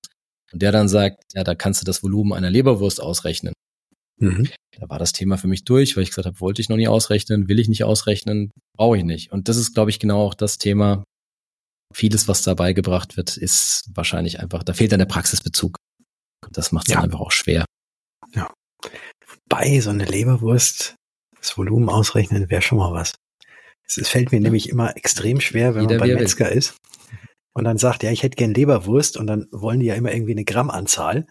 Und 0.53 0.61
der 0.61 0.71
dann 0.71 0.87
sagt, 0.87 1.23
ja, 1.33 1.43
da 1.43 1.53
kannst 1.53 1.81
du 1.81 1.85
das 1.85 2.01
Volumen 2.01 2.31
einer 2.31 2.49
Leberwurst 2.49 3.01
ausrechnen. 3.01 3.53
Mhm. 4.19 4.47
Da 4.79 4.87
war 4.87 4.97
das 4.97 5.11
Thema 5.11 5.37
für 5.37 5.47
mich 5.47 5.65
durch, 5.65 5.97
weil 5.97 6.03
ich 6.03 6.11
gesagt 6.11 6.27
habe, 6.27 6.39
wollte 6.39 6.61
ich 6.61 6.69
noch 6.69 6.77
nie 6.77 6.87
ausrechnen, 6.87 7.49
will 7.49 7.59
ich 7.59 7.67
nicht 7.67 7.83
ausrechnen, 7.83 8.51
brauche 8.77 8.97
ich 8.97 9.03
nicht. 9.03 9.33
Und 9.33 9.49
das 9.49 9.57
ist, 9.57 9.73
glaube 9.73 9.89
ich, 9.89 9.99
genau 9.99 10.21
auch 10.21 10.33
das 10.33 10.59
Thema. 10.59 11.03
Vieles, 11.93 12.29
was 12.29 12.41
dabei 12.41 12.71
gebracht 12.71 13.17
wird, 13.17 13.35
ist 13.35 13.89
wahrscheinlich 13.93 14.39
einfach, 14.39 14.63
da 14.63 14.73
fehlt 14.73 14.93
dann 14.93 14.99
der 14.99 15.07
Praxisbezug. 15.07 15.75
Das 16.51 16.71
macht 16.71 16.87
es 16.87 16.93
ja. 16.93 17.01
einfach 17.01 17.19
auch 17.19 17.31
schwer. 17.31 17.65
Ja. 18.33 18.51
Bei 19.47 19.79
so 19.79 19.89
eine 19.89 20.05
Leberwurst, 20.05 20.95
das 21.37 21.57
Volumen 21.57 21.89
ausrechnen, 21.89 22.49
wäre 22.49 22.61
schon 22.61 22.77
mal 22.77 22.91
was. 22.91 23.13
Es 23.87 24.07
fällt 24.07 24.31
mir 24.31 24.41
nämlich 24.41 24.69
immer 24.69 24.97
extrem 24.97 25.39
schwer, 25.39 25.75
wenn 25.75 25.83
Jeder 25.83 25.99
man 25.99 26.09
beim 26.09 26.17
Metzger 26.17 26.49
will. 26.49 26.57
ist 26.57 26.75
und 27.55 27.63
dann 27.63 27.77
sagt, 27.77 28.03
ja, 28.03 28.11
ich 28.11 28.23
hätte 28.23 28.35
gern 28.35 28.53
Leberwurst 28.53 29.17
und 29.17 29.27
dann 29.27 29.47
wollen 29.51 29.79
die 29.79 29.85
ja 29.85 29.95
immer 29.95 30.13
irgendwie 30.13 30.33
eine 30.33 30.43
Grammanzahl 30.43 31.25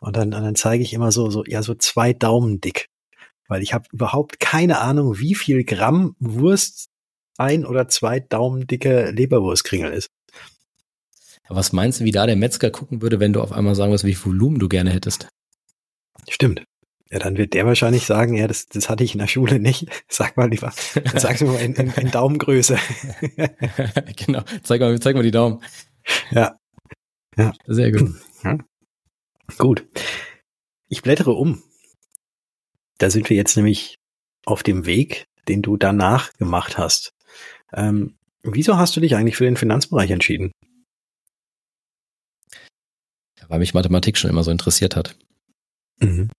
und 0.00 0.16
dann, 0.16 0.34
und 0.34 0.42
dann 0.42 0.54
zeige 0.54 0.82
ich 0.82 0.92
immer 0.92 1.10
so, 1.10 1.30
so, 1.30 1.44
ja, 1.46 1.62
so 1.62 1.74
zwei 1.74 2.12
Daumen 2.12 2.60
dick, 2.60 2.86
weil 3.48 3.62
ich 3.62 3.72
habe 3.72 3.86
überhaupt 3.92 4.40
keine 4.40 4.80
Ahnung, 4.80 5.18
wie 5.18 5.34
viel 5.34 5.64
Gramm 5.64 6.14
Wurst 6.18 6.88
ein 7.38 7.64
oder 7.64 7.88
zwei 7.88 8.20
Daumen 8.20 8.66
dicke 8.66 9.10
Leberwurstkringel 9.10 9.92
ist. 9.92 10.08
Was 11.52 11.72
meinst 11.72 12.00
du, 12.00 12.04
wie 12.04 12.12
da 12.12 12.26
der 12.26 12.36
Metzger 12.36 12.70
gucken 12.70 13.02
würde, 13.02 13.18
wenn 13.18 13.32
du 13.32 13.40
auf 13.40 13.50
einmal 13.50 13.74
sagen 13.74 13.90
wirst, 13.90 14.04
wie 14.04 14.14
viel 14.14 14.32
Volumen 14.32 14.60
du 14.60 14.68
gerne 14.68 14.90
hättest? 14.90 15.28
Stimmt. 16.28 16.62
Ja, 17.10 17.18
dann 17.18 17.36
wird 17.36 17.54
der 17.54 17.66
wahrscheinlich 17.66 18.06
sagen, 18.06 18.36
ja, 18.36 18.46
das, 18.46 18.66
das 18.66 18.88
hatte 18.88 19.02
ich 19.02 19.14
in 19.14 19.18
der 19.18 19.26
Schule 19.26 19.58
nicht. 19.58 19.88
Sag 20.08 20.36
mal 20.36 20.48
lieber, 20.48 20.72
sag's 21.16 21.40
mir 21.40 21.48
mal 21.48 21.60
in, 21.60 21.74
in, 21.74 21.90
in 21.90 22.10
Daumengröße. 22.12 22.78
genau, 24.16 24.42
zeig 24.62 24.80
mal, 24.80 25.00
zeig 25.00 25.16
mal 25.16 25.24
die 25.24 25.32
Daumen. 25.32 25.60
Ja. 26.30 26.56
Ja. 27.36 27.52
Sehr 27.66 27.92
gut. 27.92 28.14
Ja. 28.42 28.56
Gut. 29.58 29.86
Ich 30.88 31.02
blättere 31.02 31.32
um. 31.32 31.62
Da 32.96 33.10
sind 33.10 33.28
wir 33.28 33.36
jetzt 33.36 33.54
nämlich 33.54 33.96
auf 34.46 34.62
dem 34.62 34.86
Weg, 34.86 35.26
den 35.46 35.60
du 35.60 35.76
danach 35.76 36.32
gemacht 36.34 36.78
hast. 36.78 37.10
Ähm, 37.74 38.16
wieso 38.42 38.78
hast 38.78 38.96
du 38.96 39.00
dich 39.00 39.14
eigentlich 39.14 39.36
für 39.36 39.44
den 39.44 39.58
Finanzbereich 39.58 40.10
entschieden? 40.10 40.52
Weil 43.50 43.58
mich 43.58 43.74
Mathematik 43.74 44.16
schon 44.16 44.30
immer 44.30 44.44
so 44.44 44.52
interessiert 44.52 44.94
hat. 44.94 45.16
Mhm. 45.98 46.30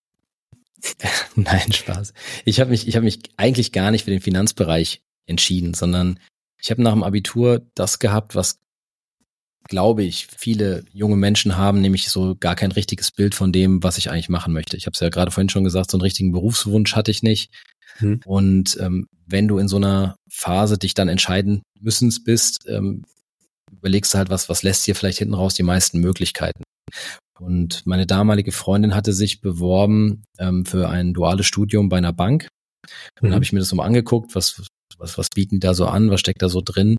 Nein, 1.35 1.71
Spaß. 1.73 2.13
Ich 2.45 2.61
habe 2.61 2.71
mich, 2.71 2.87
ich 2.87 2.95
habe 2.95 3.03
mich 3.03 3.19
eigentlich 3.35 3.73
gar 3.73 3.91
nicht 3.91 4.05
für 4.05 4.11
den 4.11 4.21
Finanzbereich 4.21 5.01
entschieden, 5.25 5.73
sondern 5.73 6.19
ich 6.57 6.71
habe 6.71 6.81
nach 6.81 6.93
dem 6.93 7.03
Abitur 7.03 7.67
das 7.75 7.99
gehabt, 7.99 8.33
was 8.33 8.59
glaube 9.65 10.03
ich 10.03 10.27
viele 10.35 10.85
junge 10.93 11.17
Menschen 11.17 11.57
haben, 11.57 11.81
nämlich 11.81 12.09
so 12.09 12.35
gar 12.35 12.55
kein 12.55 12.71
richtiges 12.71 13.11
Bild 13.11 13.35
von 13.35 13.51
dem, 13.51 13.83
was 13.83 13.97
ich 13.97 14.09
eigentlich 14.09 14.29
machen 14.29 14.53
möchte. 14.53 14.77
Ich 14.77 14.85
habe 14.85 14.93
es 14.93 15.01
ja 15.01 15.09
gerade 15.09 15.31
vorhin 15.31 15.49
schon 15.49 15.65
gesagt, 15.65 15.91
so 15.91 15.97
einen 15.97 16.03
richtigen 16.03 16.31
Berufswunsch 16.31 16.95
hatte 16.95 17.11
ich 17.11 17.23
nicht. 17.23 17.51
Hm. 17.97 18.21
Und 18.25 18.77
ähm, 18.79 19.07
wenn 19.25 19.49
du 19.49 19.57
in 19.57 19.67
so 19.67 19.75
einer 19.75 20.15
Phase 20.29 20.77
dich 20.77 20.93
dann 20.93 21.09
entscheiden 21.09 21.61
müssen 21.77 22.11
bist, 22.23 22.65
ähm, 22.69 23.03
überlegst 23.71 24.13
du 24.13 24.17
halt 24.17 24.29
was, 24.29 24.47
was 24.47 24.63
lässt 24.63 24.87
dir 24.87 24.95
vielleicht 24.95 25.19
hinten 25.19 25.33
raus 25.33 25.53
die 25.53 25.63
meisten 25.63 25.99
Möglichkeiten. 25.99 26.63
Und 27.39 27.85
meine 27.87 28.05
damalige 28.05 28.51
Freundin 28.51 28.93
hatte 28.93 29.13
sich 29.13 29.41
beworben 29.41 30.23
ähm, 30.37 30.65
für 30.65 30.89
ein 30.89 31.13
duales 31.13 31.47
Studium 31.47 31.89
bei 31.89 31.97
einer 31.97 32.13
Bank. 32.13 32.47
Und 32.83 33.23
dann 33.23 33.29
mhm. 33.29 33.33
habe 33.35 33.43
ich 33.43 33.51
mir 33.51 33.59
das 33.59 33.69
so 33.69 33.75
mal 33.75 33.85
angeguckt, 33.85 34.35
was, 34.35 34.61
was, 34.97 35.17
was 35.17 35.27
bieten 35.29 35.55
die 35.55 35.59
da 35.59 35.73
so 35.73 35.87
an, 35.87 36.11
was 36.11 36.19
steckt 36.19 36.41
da 36.41 36.49
so 36.49 36.61
drin. 36.63 36.97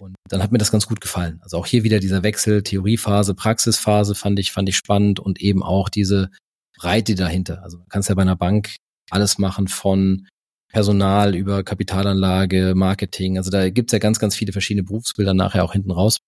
Und 0.00 0.14
dann 0.28 0.42
hat 0.42 0.52
mir 0.52 0.58
das 0.58 0.72
ganz 0.72 0.86
gut 0.86 1.00
gefallen. 1.00 1.38
Also 1.42 1.58
auch 1.58 1.66
hier 1.66 1.84
wieder 1.84 2.00
dieser 2.00 2.22
Wechsel, 2.22 2.62
Theoriephase, 2.62 3.34
Praxisphase 3.34 4.14
fand 4.14 4.38
ich, 4.38 4.52
fand 4.52 4.68
ich 4.68 4.76
spannend 4.76 5.20
und 5.20 5.40
eben 5.40 5.62
auch 5.62 5.88
diese 5.88 6.30
Breite 6.76 7.14
dahinter. 7.14 7.62
Also 7.62 7.78
du 7.78 7.84
kannst 7.88 8.08
ja 8.08 8.14
bei 8.14 8.22
einer 8.22 8.36
Bank 8.36 8.76
alles 9.10 9.38
machen 9.38 9.68
von 9.68 10.26
Personal 10.72 11.34
über 11.36 11.62
Kapitalanlage, 11.62 12.74
Marketing. 12.74 13.36
Also 13.36 13.50
da 13.50 13.68
gibt's 13.70 13.92
ja 13.92 13.98
ganz, 13.98 14.18
ganz 14.18 14.34
viele 14.34 14.52
verschiedene 14.52 14.84
Berufsbilder 14.84 15.34
nachher 15.34 15.64
auch 15.64 15.72
hinten 15.72 15.90
raus. 15.90 16.18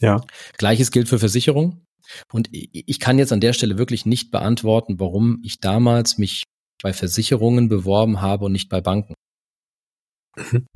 Ja. 0.00 0.24
Gleiches 0.56 0.90
gilt 0.90 1.08
für 1.08 1.18
Versicherung. 1.18 1.82
Und 2.32 2.48
ich 2.52 3.00
kann 3.00 3.18
jetzt 3.18 3.32
an 3.32 3.40
der 3.40 3.52
Stelle 3.52 3.78
wirklich 3.78 4.06
nicht 4.06 4.30
beantworten, 4.30 5.00
warum 5.00 5.40
ich 5.42 5.58
damals 5.60 6.18
mich 6.18 6.44
bei 6.82 6.92
Versicherungen 6.92 7.68
beworben 7.68 8.20
habe 8.20 8.44
und 8.46 8.52
nicht 8.52 8.68
bei 8.68 8.80
Banken. 8.80 9.14
Mhm. 10.36 10.66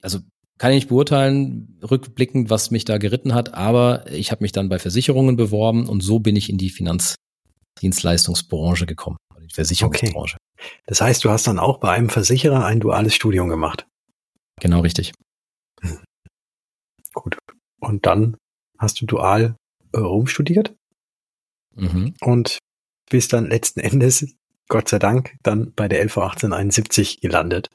Also 0.00 0.20
kann 0.58 0.72
ich 0.72 0.76
nicht 0.76 0.88
beurteilen, 0.88 1.78
rückblickend, 1.82 2.48
was 2.50 2.70
mich 2.70 2.84
da 2.84 2.98
geritten 2.98 3.34
hat, 3.34 3.54
aber 3.54 4.08
ich 4.12 4.30
habe 4.30 4.44
mich 4.44 4.52
dann 4.52 4.68
bei 4.68 4.78
Versicherungen 4.78 5.34
beworben 5.36 5.88
und 5.88 6.02
so 6.02 6.20
bin 6.20 6.36
ich 6.36 6.48
in 6.48 6.58
die 6.58 6.70
Finanzdienstleistungsbranche 6.70 8.86
gekommen, 8.86 9.16
die 9.40 9.52
Versicherungsbranche. 9.52 10.36
Okay. 10.36 10.44
Das 10.86 11.00
heißt, 11.00 11.24
du 11.24 11.30
hast 11.30 11.48
dann 11.48 11.58
auch 11.58 11.78
bei 11.78 11.90
einem 11.90 12.08
Versicherer 12.08 12.64
ein 12.64 12.78
duales 12.80 13.14
Studium 13.14 13.48
gemacht. 13.48 13.88
Genau 14.60 14.80
richtig. 14.80 15.12
Gut. 17.12 17.36
Und 17.80 18.06
dann 18.06 18.36
hast 18.78 19.00
du 19.00 19.06
dual 19.06 19.56
äh, 19.92 19.98
rumstudiert 19.98 20.76
mhm. 21.74 22.14
und 22.20 22.58
bist 23.10 23.32
dann 23.32 23.46
letzten 23.46 23.80
Endes, 23.80 24.34
Gott 24.68 24.88
sei 24.88 24.98
Dank, 24.98 25.36
dann 25.42 25.72
bei 25.74 25.88
der 25.88 26.02
LV 26.04 26.18
1871 26.18 27.20
gelandet 27.20 27.70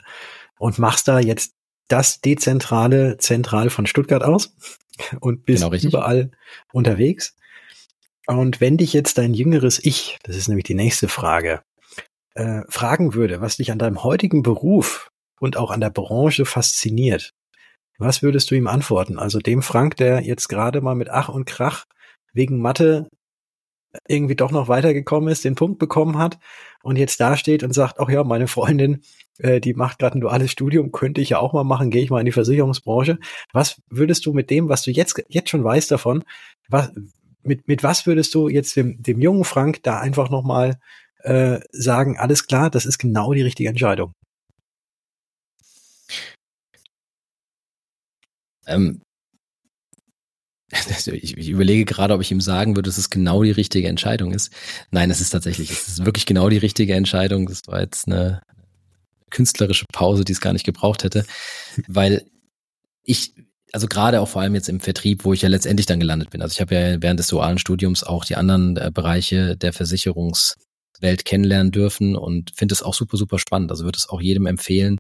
und 0.58 0.80
machst 0.80 1.08
da 1.08 1.20
jetzt 1.20 1.54
das 1.88 2.22
dezentrale 2.22 3.18
Zentral 3.18 3.70
von 3.70 3.86
Stuttgart 3.86 4.24
aus 4.24 4.56
und 5.20 5.46
bist 5.46 5.64
genau 5.64 5.76
überall 5.76 6.32
unterwegs. 6.72 7.36
Und 8.28 8.62
wenn 8.62 8.78
dich 8.78 8.94
jetzt 8.94 9.18
dein 9.18 9.34
jüngeres 9.34 9.84
Ich, 9.84 10.20
das 10.24 10.36
ist 10.36 10.48
nämlich 10.48 10.66
die 10.66 10.76
nächste 10.76 11.08
Frage, 11.08 11.64
äh, 12.36 12.62
fragen 12.70 13.16
würde, 13.16 13.42
was 13.42 13.58
dich 13.58 13.72
an 13.72 13.80
deinem 13.80 14.04
heutigen 14.04 14.44
Beruf 14.44 15.10
und 15.40 15.58
auch 15.58 15.72
an 15.72 15.82
der 15.82 15.90
Branche 15.90 16.46
fasziniert, 16.46 17.34
was 17.98 18.22
würdest 18.22 18.52
du 18.52 18.56
ihm 18.56 18.68
antworten? 18.68 19.20
Also 19.20 19.40
dem 19.40 19.62
Frank, 19.62 19.98
der 19.98 20.22
jetzt 20.22 20.48
gerade 20.48 20.80
mal 20.80 20.96
mit 20.96 21.10
Ach 21.10 21.30
und 21.30 21.46
Krach 21.46 21.86
wegen 22.34 22.60
Mathe 22.60 23.10
irgendwie 24.08 24.36
doch 24.36 24.52
noch 24.52 24.68
weitergekommen 24.68 25.30
ist, 25.30 25.44
den 25.46 25.56
Punkt 25.56 25.80
bekommen 25.80 26.18
hat 26.18 26.38
und 26.84 26.98
jetzt 26.98 27.20
dasteht 27.20 27.64
und 27.64 27.74
sagt, 27.74 28.00
ach 28.00 28.10
ja, 28.10 28.24
meine 28.24 28.48
Freundin, 28.48 29.02
äh, 29.40 29.60
die 29.60 29.74
macht 29.74 30.00
gerade 30.00 30.18
ein 30.18 30.22
duales 30.22 30.52
Studium, 30.52 30.92
könnte 30.92 31.22
ich 31.22 31.30
ja 31.30 31.40
auch 31.40 31.54
mal 31.54 31.64
machen, 31.64 31.90
gehe 31.90 32.04
ich 32.04 32.10
mal 32.10 32.20
in 32.20 32.26
die 32.26 32.32
Versicherungsbranche. 32.32 33.20
Was 33.54 33.82
würdest 33.90 34.26
du 34.26 34.34
mit 34.34 34.50
dem, 34.50 34.70
was 34.70 34.84
du 34.84 34.92
jetzt, 34.92 35.22
jetzt 35.28 35.50
schon 35.50 35.64
weißt 35.64 35.92
davon, 35.92 36.24
was, 36.68 36.92
mit, 37.44 37.68
mit 37.68 37.84
was 37.84 38.06
würdest 38.06 38.34
du 38.36 38.50
jetzt 38.50 38.76
dem, 38.76 39.02
dem 39.02 39.22
jungen 39.22 39.44
Frank 39.44 39.84
da 39.84 40.00
einfach 40.00 40.30
nochmal 40.30 40.80
äh, 41.24 41.60
sagen, 41.72 42.18
alles 42.18 42.48
klar, 42.48 42.70
das 42.70 42.86
ist 42.86 42.98
genau 42.98 43.34
die 43.34 43.42
richtige 43.42 43.70
Entscheidung? 43.70 44.14
Ähm, 48.68 49.02
ich, 51.06 51.38
ich, 51.38 51.50
überlege 51.50 51.86
gerade, 51.86 52.14
ob 52.14 52.22
ich 52.22 52.32
ihm 52.32 52.42
sagen 52.42 52.76
würde, 52.76 52.90
dass 52.90 52.98
es 52.98 53.10
genau 53.10 53.44
die 53.44 53.52
richtige 53.52 53.88
Entscheidung 53.88 54.32
ist. 54.32 54.52
Nein, 54.92 55.10
es 55.10 55.22
ist 55.22 55.32
tatsächlich, 55.32 55.72
es 55.72 55.88
ist 55.88 56.06
wirklich 56.06 56.26
genau 56.26 56.50
die 56.50 56.58
richtige 56.58 56.94
Entscheidung. 56.94 57.48
Das 57.48 57.62
war 57.68 57.82
jetzt 57.82 58.08
eine 58.08 58.42
künstlerische 59.30 59.86
Pause, 59.92 60.24
die 60.24 60.34
es 60.34 60.42
gar 60.42 60.54
nicht 60.54 60.66
gebraucht 60.66 61.04
hätte, 61.04 61.26
weil 61.88 62.26
ich, 63.04 63.34
also 63.72 63.88
gerade 63.88 64.22
auch 64.22 64.28
vor 64.28 64.42
allem 64.42 64.56
jetzt 64.56 64.70
im 64.70 64.80
Vertrieb, 64.80 65.26
wo 65.26 65.34
ich 65.34 65.42
ja 65.42 65.50
letztendlich 65.50 65.86
dann 65.86 66.00
gelandet 66.00 66.30
bin. 66.30 66.42
Also 66.42 66.54
ich 66.54 66.62
habe 66.62 66.76
ja 66.76 67.02
während 67.02 67.20
des 67.20 67.28
dualen 67.28 67.58
Studiums 67.58 68.04
auch 68.04 68.26
die 68.26 68.36
anderen 68.36 68.78
äh, 68.78 68.92
Bereiche 68.94 69.56
der 69.56 69.74
Versicherungswelt 69.74 71.26
kennenlernen 71.26 71.72
dürfen 71.72 72.16
und 72.16 72.52
finde 72.56 72.74
es 72.74 72.84
auch 72.84 72.94
super, 72.94 73.18
super 73.18 73.40
spannend. 73.40 73.72
Also 73.72 73.86
würde 73.86 73.98
es 73.98 74.10
auch 74.10 74.22
jedem 74.22 74.46
empfehlen, 74.46 74.98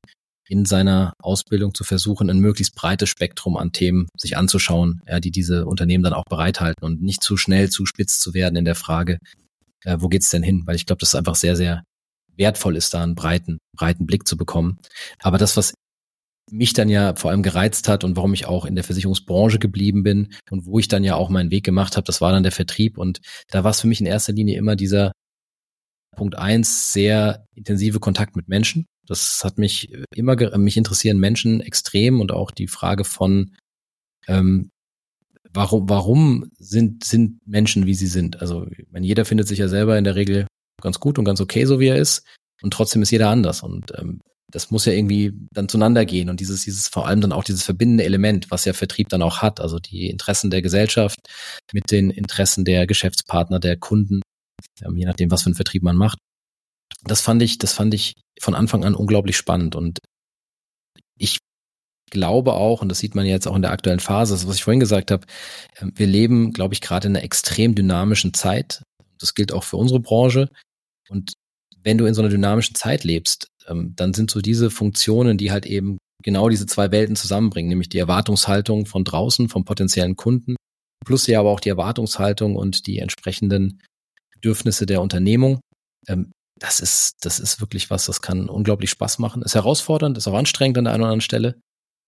in 0.49 0.65
seiner 0.65 1.13
Ausbildung 1.21 1.75
zu 1.75 1.83
versuchen, 1.83 2.29
ein 2.29 2.39
möglichst 2.39 2.75
breites 2.75 3.07
Spektrum 3.07 3.55
an 3.55 3.71
Themen 3.71 4.07
sich 4.17 4.35
anzuschauen, 4.35 5.01
ja, 5.07 5.19
die 5.19 5.31
diese 5.31 5.67
Unternehmen 5.67 6.03
dann 6.03 6.13
auch 6.13 6.25
bereithalten 6.25 6.83
und 6.83 7.01
nicht 7.01 7.21
zu 7.21 7.37
schnell 7.37 7.69
zu 7.69 7.85
spitz 7.85 8.19
zu 8.19 8.33
werden 8.33 8.55
in 8.55 8.65
der 8.65 8.75
Frage, 8.75 9.19
äh, 9.83 9.97
wo 9.99 10.09
geht's 10.09 10.31
denn 10.31 10.43
hin? 10.43 10.63
Weil 10.65 10.75
ich 10.75 10.87
glaube, 10.87 10.99
das 10.99 11.09
ist 11.09 11.15
einfach 11.15 11.35
sehr, 11.35 11.55
sehr 11.55 11.83
wertvoll 12.35 12.75
ist, 12.75 12.93
da 12.93 13.03
einen 13.03 13.13
breiten, 13.15 13.59
breiten 13.77 14.07
Blick 14.07 14.27
zu 14.27 14.37
bekommen. 14.37 14.79
Aber 15.19 15.37
das, 15.37 15.55
was 15.55 15.75
mich 16.51 16.73
dann 16.73 16.89
ja 16.89 17.13
vor 17.15 17.29
allem 17.29 17.43
gereizt 17.43 17.87
hat 17.87 18.03
und 18.03 18.15
warum 18.15 18.33
ich 18.33 18.47
auch 18.47 18.65
in 18.65 18.73
der 18.73 18.83
Versicherungsbranche 18.83 19.59
geblieben 19.59 20.01
bin 20.01 20.33
und 20.49 20.65
wo 20.65 20.79
ich 20.79 20.87
dann 20.87 21.03
ja 21.03 21.13
auch 21.13 21.29
meinen 21.29 21.51
Weg 21.51 21.63
gemacht 21.63 21.95
habe, 21.95 22.05
das 22.05 22.21
war 22.21 22.31
dann 22.31 22.41
der 22.41 22.51
Vertrieb. 22.51 22.97
Und 22.97 23.19
da 23.49 23.63
war 23.63 23.71
es 23.71 23.81
für 23.81 23.87
mich 23.87 23.99
in 23.99 24.07
erster 24.07 24.33
Linie 24.33 24.57
immer 24.57 24.75
dieser 24.75 25.11
Punkt 26.15 26.35
eins, 26.35 26.91
sehr 26.91 27.45
intensive 27.55 27.99
Kontakt 27.99 28.35
mit 28.35 28.47
Menschen. 28.47 28.85
Das 29.09 29.41
hat 29.43 29.57
mich 29.57 29.91
immer, 30.13 30.35
mich 30.59 30.77
interessieren 30.77 31.17
Menschen 31.17 31.61
extrem 31.61 32.21
und 32.21 32.31
auch 32.31 32.51
die 32.51 32.67
Frage 32.67 33.03
von, 33.03 33.55
ähm, 34.27 34.69
warum, 35.51 35.89
warum 35.89 36.51
sind, 36.59 37.03
sind 37.03 37.39
Menschen, 37.47 37.87
wie 37.87 37.95
sie 37.95 38.07
sind? 38.07 38.39
Also, 38.39 38.67
meine, 38.91 39.07
jeder 39.07 39.25
findet 39.25 39.47
sich 39.47 39.57
ja 39.57 39.67
selber 39.67 39.97
in 39.97 40.03
der 40.03 40.15
Regel 40.15 40.45
ganz 40.79 40.99
gut 40.99 41.17
und 41.17 41.25
ganz 41.25 41.41
okay, 41.41 41.65
so 41.65 41.79
wie 41.79 41.87
er 41.87 41.97
ist. 41.97 42.23
Und 42.61 42.71
trotzdem 42.71 43.01
ist 43.01 43.09
jeder 43.09 43.29
anders. 43.29 43.63
Und 43.63 43.97
ähm, 43.97 44.21
das 44.51 44.69
muss 44.69 44.85
ja 44.85 44.93
irgendwie 44.93 45.33
dann 45.53 45.69
zueinander 45.69 46.05
gehen. 46.05 46.29
Und 46.29 46.39
dieses, 46.39 46.65
dieses, 46.65 46.87
vor 46.87 47.07
allem 47.07 47.21
dann 47.21 47.31
auch 47.31 47.43
dieses 47.43 47.63
verbindende 47.63 48.03
Element, 48.03 48.51
was 48.51 48.65
ja 48.65 48.73
Vertrieb 48.73 49.09
dann 49.09 49.23
auch 49.23 49.39
hat, 49.39 49.59
also 49.59 49.79
die 49.79 50.07
Interessen 50.11 50.51
der 50.51 50.61
Gesellschaft 50.61 51.17
mit 51.73 51.89
den 51.89 52.11
Interessen 52.11 52.63
der 52.63 52.85
Geschäftspartner, 52.85 53.59
der 53.59 53.75
Kunden, 53.75 54.21
ähm, 54.85 54.97
je 54.97 55.05
nachdem, 55.05 55.31
was 55.31 55.41
für 55.41 55.47
einen 55.47 55.55
Vertrieb 55.55 55.81
man 55.81 55.97
macht 55.97 56.19
das 57.03 57.21
fand 57.21 57.41
ich, 57.41 57.57
das 57.57 57.73
fand 57.73 57.93
ich 57.93 58.13
von 58.39 58.55
Anfang 58.55 58.83
an 58.83 58.95
unglaublich 58.95 59.37
spannend 59.37 59.75
und 59.75 59.99
ich 61.17 61.39
glaube 62.09 62.53
auch, 62.53 62.81
und 62.81 62.89
das 62.89 62.99
sieht 62.99 63.15
man 63.15 63.25
jetzt 63.25 63.47
auch 63.47 63.55
in 63.55 63.61
der 63.61 63.71
aktuellen 63.71 63.99
Phase, 63.99 64.33
das, 64.33 64.47
was 64.47 64.55
ich 64.55 64.63
vorhin 64.63 64.79
gesagt 64.79 65.11
habe, 65.11 65.25
ähm, 65.79 65.91
wir 65.95 66.07
leben, 66.07 66.53
glaube 66.53 66.73
ich, 66.73 66.81
gerade 66.81 67.07
in 67.07 67.15
einer 67.15 67.23
extrem 67.23 67.75
dynamischen 67.75 68.33
Zeit. 68.33 68.83
Das 69.19 69.35
gilt 69.35 69.51
auch 69.51 69.63
für 69.63 69.77
unsere 69.77 69.99
Branche. 69.99 70.49
Und 71.09 71.33
wenn 71.83 71.97
du 71.97 72.05
in 72.05 72.13
so 72.13 72.21
einer 72.21 72.29
dynamischen 72.29 72.75
Zeit 72.75 73.03
lebst, 73.03 73.47
ähm, 73.67 73.93
dann 73.95 74.13
sind 74.13 74.31
so 74.31 74.41
diese 74.41 74.69
Funktionen, 74.69 75.37
die 75.37 75.51
halt 75.51 75.65
eben 75.65 75.97
genau 76.23 76.49
diese 76.49 76.65
zwei 76.65 76.91
Welten 76.91 77.15
zusammenbringen, 77.15 77.69
nämlich 77.69 77.89
die 77.89 77.99
Erwartungshaltung 77.99 78.85
von 78.85 79.03
draußen, 79.03 79.49
vom 79.49 79.65
potenziellen 79.65 80.15
Kunden, 80.15 80.55
plus 81.05 81.27
ja 81.27 81.39
aber 81.39 81.49
auch 81.49 81.59
die 81.59 81.69
Erwartungshaltung 81.69 82.55
und 82.55 82.87
die 82.87 82.99
entsprechenden 82.99 83.81
Bedürfnisse 84.33 84.85
der 84.85 85.01
Unternehmung. 85.01 85.59
Das 86.59 86.79
ist, 86.79 87.17
das 87.21 87.39
ist 87.39 87.61
wirklich 87.61 87.89
was, 87.89 88.05
das 88.05 88.21
kann 88.21 88.49
unglaublich 88.49 88.89
Spaß 88.89 89.19
machen. 89.19 89.41
Ist 89.41 89.55
herausfordernd, 89.55 90.17
ist 90.17 90.27
auch 90.27 90.37
anstrengend 90.37 90.77
an 90.77 90.83
der 90.85 90.93
einen 90.93 91.03
oder 91.03 91.11
anderen 91.11 91.21
Stelle. 91.21 91.61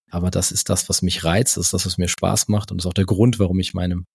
Aber 0.09 0.29
das 0.29 0.51
ist 0.51 0.69
das, 0.69 0.89
was 0.89 1.01
mich 1.01 1.23
reizt, 1.23 1.55
das 1.55 1.67
ist 1.67 1.73
das, 1.73 1.85
was 1.85 1.97
mir 1.97 2.09
Spaß 2.09 2.49
macht 2.49 2.71
und 2.71 2.79
ist 2.79 2.85
auch 2.85 2.93
der 2.93 3.05
Grund, 3.05 3.39
warum 3.39 3.59
ich 3.59 3.73
meinem 3.73 4.05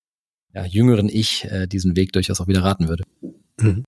ja, 0.52 0.64
jüngeren 0.64 1.08
Ich 1.08 1.44
äh, 1.46 1.66
diesen 1.66 1.96
Weg 1.96 2.12
durchaus 2.12 2.40
auch 2.40 2.48
wieder 2.48 2.62
raten 2.62 2.88
würde. 2.88 3.04
Mhm. 3.58 3.84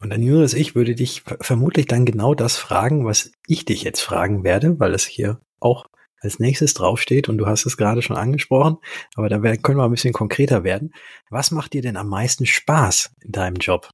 Und 0.00 0.12
ein 0.12 0.22
jüngeres 0.22 0.54
Ich 0.54 0.74
würde 0.74 0.94
dich 0.94 1.22
vermutlich 1.40 1.86
dann 1.86 2.04
genau 2.04 2.34
das 2.34 2.56
fragen, 2.56 3.04
was 3.04 3.32
ich 3.46 3.64
dich 3.64 3.82
jetzt 3.82 4.00
fragen 4.00 4.44
werde, 4.44 4.78
weil 4.78 4.94
es 4.94 5.04
hier 5.04 5.40
auch 5.60 5.86
als 6.20 6.38
nächstes 6.38 6.74
draufsteht 6.74 7.28
und 7.28 7.38
du 7.38 7.46
hast 7.46 7.66
es 7.66 7.76
gerade 7.76 8.02
schon 8.02 8.16
angesprochen, 8.16 8.78
aber 9.14 9.28
da 9.28 9.38
können 9.56 9.78
wir 9.78 9.84
ein 9.84 9.90
bisschen 9.90 10.14
konkreter 10.14 10.64
werden. 10.64 10.94
Was 11.28 11.50
macht 11.50 11.74
dir 11.74 11.82
denn 11.82 11.96
am 11.96 12.08
meisten 12.08 12.46
Spaß 12.46 13.10
in 13.20 13.32
deinem 13.32 13.56
Job? 13.56 13.90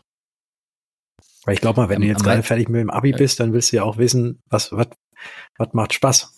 Weil 1.44 1.54
ich 1.54 1.60
glaube 1.60 1.80
mal, 1.80 1.88
wenn 1.88 1.96
am, 1.96 2.02
du 2.02 2.08
jetzt 2.08 2.24
gerade 2.24 2.42
fertig 2.42 2.68
mit 2.68 2.80
dem 2.80 2.90
Abi 2.90 3.12
bist, 3.12 3.40
dann 3.40 3.52
willst 3.52 3.72
du 3.72 3.76
ja 3.76 3.82
auch 3.82 3.96
wissen, 3.96 4.40
was, 4.48 4.72
was, 4.72 4.88
was 5.56 5.68
macht 5.72 5.94
Spaß. 5.94 6.34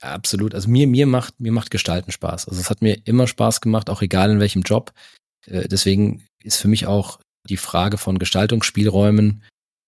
Absolut. 0.00 0.54
Also 0.54 0.70
mir, 0.70 0.86
mir 0.86 1.06
macht, 1.06 1.38
mir 1.40 1.52
macht 1.52 1.70
Gestalten 1.70 2.10
Spaß. 2.10 2.48
Also 2.48 2.60
es 2.60 2.70
hat 2.70 2.80
mir 2.80 2.96
immer 3.04 3.26
Spaß 3.26 3.60
gemacht, 3.60 3.90
auch 3.90 4.00
egal 4.00 4.30
in 4.30 4.40
welchem 4.40 4.62
Job. 4.62 4.92
Äh, 5.46 5.68
deswegen 5.68 6.26
ist 6.42 6.56
für 6.56 6.68
mich 6.68 6.86
auch 6.86 7.20
die 7.48 7.58
Frage 7.58 7.98
von 7.98 8.18
Gestaltungsspielräumen 8.18 9.42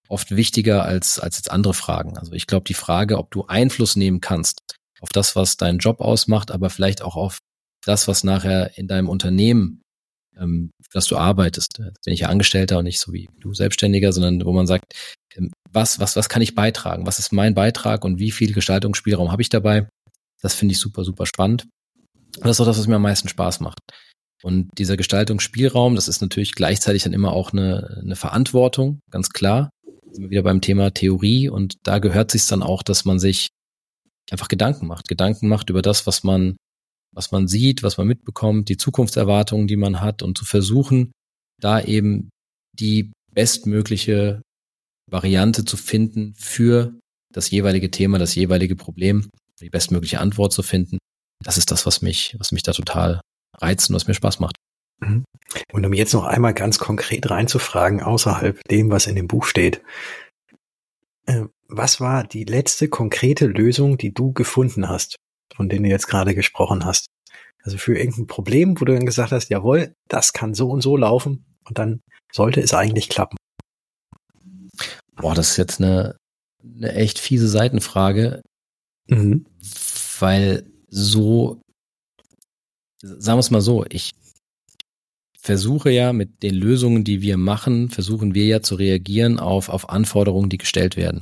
oft 0.09 0.37
wichtiger 0.37 0.85
als, 0.85 1.19
als 1.19 1.39
jetzt 1.39 1.51
andere 1.51 1.73
Fragen. 1.73 2.19
Also 2.19 2.33
ich 2.33 2.47
glaube, 2.47 2.65
die 2.65 2.75
Frage, 2.75 3.17
ob 3.19 3.31
du 3.31 3.47
Einfluss 3.47 3.97
nehmen 3.97 4.21
kannst 4.21 4.61
auf 5.01 5.09
das, 5.09 5.35
was 5.37 5.57
deinen 5.57 5.79
Job 5.79 6.01
ausmacht, 6.01 6.51
aber 6.51 6.69
vielleicht 6.69 7.03
auch 7.03 7.17
auf 7.17 7.39
das, 7.85 8.09
was 8.09 8.23
nachher 8.23 8.77
in 8.77 8.87
deinem 8.87 9.09
Unternehmen 9.09 9.83
ähm, 10.39 10.71
dass 10.93 11.07
du 11.07 11.17
arbeitest. 11.17 11.79
Jetzt 11.79 12.05
bin 12.05 12.15
ich 12.15 12.21
ja 12.21 12.29
Angestellter 12.29 12.79
und 12.79 12.85
nicht 12.85 13.01
so 13.01 13.13
wie 13.13 13.29
du 13.41 13.55
Selbstständiger, 13.55 14.13
sondern 14.13 14.45
wo 14.45 14.53
man 14.53 14.67
sagt, 14.67 14.95
ähm, 15.37 15.51
was, 15.71 16.01
was, 16.01 16.17
was 16.17 16.29
kann 16.29 16.43
ich 16.43 16.55
beitragen? 16.55 17.07
Was 17.07 17.19
ist 17.19 17.33
mein 17.33 17.55
Beitrag 17.55 18.05
und 18.05 18.19
wie 18.19 18.31
viel 18.31 18.53
Gestaltungsspielraum 18.53 19.33
habe 19.33 19.43
ich 19.43 19.49
dabei? 19.49 19.89
Das 20.41 20.55
finde 20.55 20.73
ich 20.73 20.79
super, 20.79 21.05
super 21.05 21.27
spannend. 21.27 21.67
Und 22.37 22.47
das 22.47 22.57
ist 22.57 22.61
auch 22.61 22.67
das, 22.67 22.79
was 22.79 22.87
mir 22.87 22.97
am 22.97 23.03
meisten 23.03 23.29
Spaß 23.29 23.61
macht. 23.61 23.79
Und 24.43 24.71
dieser 24.77 24.97
Gestaltungsspielraum, 24.97 25.95
das 25.95 26.09
ist 26.09 26.21
natürlich 26.21 26.55
gleichzeitig 26.55 27.05
dann 27.05 27.13
immer 27.13 27.33
auch 27.33 27.53
eine, 27.53 28.01
eine 28.03 28.17
Verantwortung, 28.17 29.01
ganz 29.11 29.31
klar. 29.31 29.71
Sind 30.11 30.25
wir 30.25 30.31
wieder 30.31 30.43
beim 30.43 30.61
Thema 30.61 30.91
Theorie 30.91 31.49
und 31.49 31.77
da 31.85 31.99
gehört 31.99 32.31
sich 32.31 32.47
dann 32.47 32.63
auch, 32.63 32.83
dass 32.83 33.05
man 33.05 33.19
sich 33.19 33.51
einfach 34.31 34.49
Gedanken 34.49 34.87
macht. 34.87 35.09
Gedanken 35.09 35.49
macht 35.49 35.71
über 35.71 35.81
das, 35.81 36.07
was 36.07 36.25
man 36.25 36.57
was 37.15 37.31
man 37.31 37.47
sieht, 37.47 37.83
was 37.83 37.99
man 37.99 38.07
mitbekommt, 38.07 38.69
die 38.69 38.77
Zukunftserwartungen, 38.77 39.67
die 39.67 39.77
man 39.77 40.01
hat 40.01 40.23
und 40.23 40.37
zu 40.37 40.45
versuchen, 40.45 41.13
da 41.61 41.81
eben 41.81 42.31
die 42.73 43.13
bestmögliche 43.33 44.43
Variante 45.11 45.65
zu 45.65 45.77
finden 45.77 46.35
für 46.37 46.99
das 47.33 47.51
jeweilige 47.51 47.91
Thema, 47.91 48.19
das 48.19 48.35
jeweilige 48.35 48.77
Problem, 48.77 49.29
die 49.61 49.71
bestmögliche 49.71 50.21
Antwort 50.21 50.53
zu 50.53 50.63
finden. 50.63 50.99
Das 51.45 51.59
ist 51.59 51.71
das, 51.71 51.87
was 51.87 52.03
mich, 52.03 52.35
was 52.39 52.53
mich 52.53 52.63
da 52.63 52.73
total 52.73 53.21
reizt 53.59 53.91
und 53.91 53.97
was 53.97 54.07
mir 54.07 54.15
Spaß 54.15 54.41
macht. 54.41 54.57
Mhm. 55.01 55.25
Und 55.73 55.85
um 55.85 55.93
jetzt 55.93 56.15
noch 56.15 56.25
einmal 56.25 56.55
ganz 56.55 56.79
konkret 56.79 57.31
reinzufragen, 57.31 58.03
außerhalb 58.03 58.63
dem, 58.69 58.91
was 58.91 59.07
in 59.07 59.17
dem 59.17 59.29
Buch 59.29 59.45
steht, 59.45 59.83
äh, 61.27 61.45
was 61.69 62.01
war 62.01 62.25
die 62.25 62.45
letzte 62.45 62.89
konkrete 62.89 63.47
Lösung, 63.47 63.99
die 63.99 64.13
du 64.13 64.33
gefunden 64.33 64.89
hast 64.89 65.17
von 65.55 65.69
denen 65.69 65.85
du 65.85 65.91
jetzt 65.91 66.07
gerade 66.07 66.35
gesprochen 66.35 66.85
hast. 66.85 67.07
Also 67.63 67.79
für 67.79 67.97
irgendein 67.97 68.27
Problem, 68.27 68.81
wo 68.81 68.85
du 68.85 68.93
dann 68.93 69.07
gesagt 69.07 69.33
hast, 69.33 69.49
jawohl, 69.49 69.95
das 70.09 70.33
kann 70.33 70.55
so 70.55 70.69
und 70.69 70.83
so 70.83 70.97
laufen 70.97 71.45
und 71.65 71.79
dann 71.79 72.01
sollte 72.33 72.61
es 72.61 72.75
eigentlich 72.75 73.09
klappen. 73.09 73.37
Boah, 75.15 75.35
das 75.35 75.53
ist 75.53 75.57
jetzt 75.59 75.81
eine, 75.81 76.17
eine 76.65 76.93
echt 76.95 77.19
fiese 77.19 77.49
Seitenfrage, 77.49 78.43
mhm. 79.07 79.47
weil 80.19 80.67
so, 80.89 81.61
sagen 83.01 83.37
wir 83.37 83.41
es 83.41 83.51
mal 83.51 83.61
so, 83.61 83.85
ich 83.89 84.11
versuche 85.39 85.91
ja 85.91 86.13
mit 86.13 86.43
den 86.43 86.55
Lösungen, 86.55 87.05
die 87.05 87.21
wir 87.21 87.37
machen, 87.37 87.91
versuchen 87.91 88.35
wir 88.35 88.47
ja 88.47 88.63
zu 88.63 88.77
reagieren 88.77 89.39
auf, 89.39 89.69
auf 89.69 89.91
Anforderungen, 89.91 90.49
die 90.49 90.59
gestellt 90.59 90.97
werden. 90.97 91.21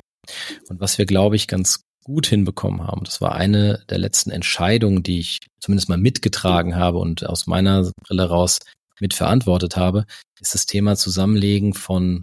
Und 0.69 0.81
was 0.81 0.99
wir, 0.99 1.07
glaube 1.07 1.37
ich, 1.37 1.49
ganz 1.49 1.83
gut 2.11 2.27
hinbekommen 2.27 2.83
haben. 2.83 3.05
Das 3.05 3.21
war 3.21 3.35
eine 3.35 3.85
der 3.89 3.99
letzten 3.99 4.31
Entscheidungen, 4.31 5.03
die 5.03 5.21
ich 5.21 5.39
zumindest 5.61 5.89
mal 5.89 5.99
mitgetragen 5.99 6.75
habe 6.75 6.99
und 6.99 7.25
aus 7.25 7.47
meiner 7.47 7.91
Brille 8.03 8.29
raus 8.29 8.59
mitverantwortet 9.01 9.77
habe, 9.77 10.05
ist 10.41 10.55
das 10.55 10.67
Thema 10.67 10.97
Zusammenlegen 10.97 11.73
von, 11.73 12.23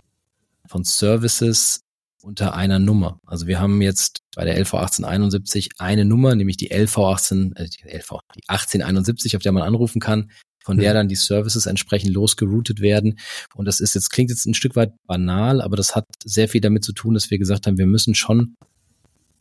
von 0.68 0.84
Services 0.84 1.82
unter 2.22 2.54
einer 2.54 2.80
Nummer. 2.80 3.20
Also 3.26 3.48
wir 3.48 3.60
haben 3.60 3.82
jetzt 3.82 4.20
bei 4.36 4.44
der 4.44 4.60
LV 4.60 4.74
1871 4.74 5.70
eine 5.78 6.04
Nummer, 6.04 6.36
nämlich 6.36 6.58
die 6.58 6.70
LV 6.70 6.98
18, 6.98 7.56
äh, 7.56 7.70
die 7.70 7.88
LV, 7.88 8.20
die 8.36 8.44
1871, 8.48 9.38
auf 9.38 9.44
der 9.44 9.54
man 9.54 9.64
anrufen 9.64 10.02
kann, 10.02 10.30
von 10.64 10.78
der 10.78 10.94
dann 10.94 11.08
die 11.08 11.16
Services 11.16 11.66
entsprechend 11.66 12.14
losgeroutet 12.14 12.82
werden. 12.82 13.18
Und 13.56 13.66
das 13.66 13.80
ist 13.80 13.96
jetzt, 13.96 14.10
klingt 14.10 14.30
jetzt 14.32 14.46
ein 14.46 14.54
Stück 14.54 14.76
weit 14.76 14.92
banal, 15.06 15.62
aber 15.62 15.78
das 15.78 15.96
hat 15.96 16.04
sehr 16.26 16.50
viel 16.50 16.60
damit 16.60 16.84
zu 16.84 16.92
tun, 16.92 17.14
dass 17.14 17.32
wir 17.32 17.38
gesagt 17.38 17.66
haben, 17.68 17.78
wir 17.78 17.88
müssen 17.88 18.16
schon 18.16 18.58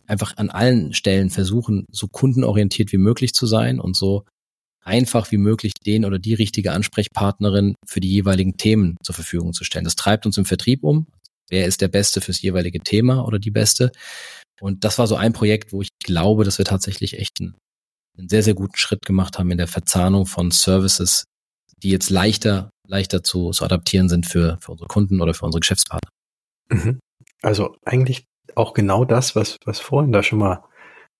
einfach 0.07 0.37
an 0.37 0.51
allen 0.51 0.93
Stellen 0.93 1.31
versuchen, 1.31 1.87
so 1.91 2.09
kundenorientiert 2.09 2.93
wie 2.93 2.99
möglich 2.99 3.35
zu 3.35 3.47
sein 3.47 3.81
und 3.81 3.97
so 3.97 4.25
einfach 4.87 5.33
wie 5.33 5.37
möglich 5.37 5.73
den 5.85 6.05
oder 6.05 6.19
die 6.19 6.35
richtige 6.35 6.73
Ansprechpartnerin 6.73 7.75
für 7.87 8.01
die 8.01 8.11
jeweiligen 8.11 8.57
Themen 8.57 8.97
zur 9.03 9.15
Verfügung 9.15 9.53
zu 9.53 9.65
stellen. 9.65 9.85
Das 9.85 9.97
treibt 9.97 10.27
uns 10.27 10.39
im 10.39 10.45
Vertrieb 10.45 10.85
um. 10.85 11.09
Wer 11.49 11.67
ist 11.67 11.81
der 11.81 11.89
Beste 11.89 12.21
fürs 12.21 12.41
jeweilige 12.41 12.81
Thema 12.81 13.25
oder 13.25 13.39
die 13.39 13.51
Beste? 13.51 13.93
Und 14.61 14.85
das 14.85 14.99
war 14.99 15.07
so 15.07 15.17
ein 15.17 15.33
Projekt, 15.33 15.73
wo 15.73 15.83
ich 15.83 15.91
glaube, 16.03 16.45
dass 16.45 16.59
wir 16.59 16.65
tatsächlich 16.65 17.19
echt 17.19 17.41
einen, 17.41 17.57
einen 18.17 18.29
sehr, 18.29 18.43
sehr 18.43 18.55
guten 18.55 18.77
Schritt 18.77 19.05
gemacht 19.05 19.39
haben 19.39 19.51
in 19.51 19.59
der 19.59 19.69
Verzahnung 19.69 20.27
von 20.27 20.51
Services, 20.51 21.25
die 21.83 21.91
jetzt 21.91 22.11
leichter, 22.11 22.71
leichter 22.89 23.23
zu, 23.23 23.51
zu 23.51 23.65
adaptieren 23.65 24.09
sind 24.09 24.27
für, 24.27 24.59
für 24.61 24.73
unsere 24.73 24.89
Kunden 24.89 25.21
oder 25.21 25.35
für 25.35 25.45
unsere 25.45 25.61
Geschäftspartner. 25.61 26.11
Mhm. 26.71 27.01
Also 27.43 27.77
eigentlich 27.85 28.25
auch 28.57 28.75
genau 28.75 29.05
das, 29.05 29.37
was, 29.37 29.59
was 29.65 29.81
vorhin 29.81 30.13
da 30.13 30.23
schon 30.23 30.39
mal 30.39 30.65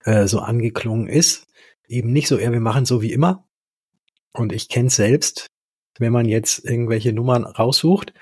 äh, 0.05 0.27
so 0.27 0.41
angeklungen 0.41 1.07
ist. 1.09 1.47
Eben 1.89 2.13
nicht 2.13 2.29
so, 2.29 2.39
ja, 2.39 2.51
wir 2.51 2.61
machen 2.61 2.85
so 2.85 3.03
wie 3.03 3.13
immer. 3.13 3.47
Und 4.33 4.53
ich 4.53 4.69
kenne 4.69 4.91
selbst, 4.91 5.47
wenn 5.99 6.13
man 6.13 6.27
jetzt 6.27 6.65
irgendwelche 6.65 7.13
Nummern 7.13 7.45
raussucht, 7.45 8.13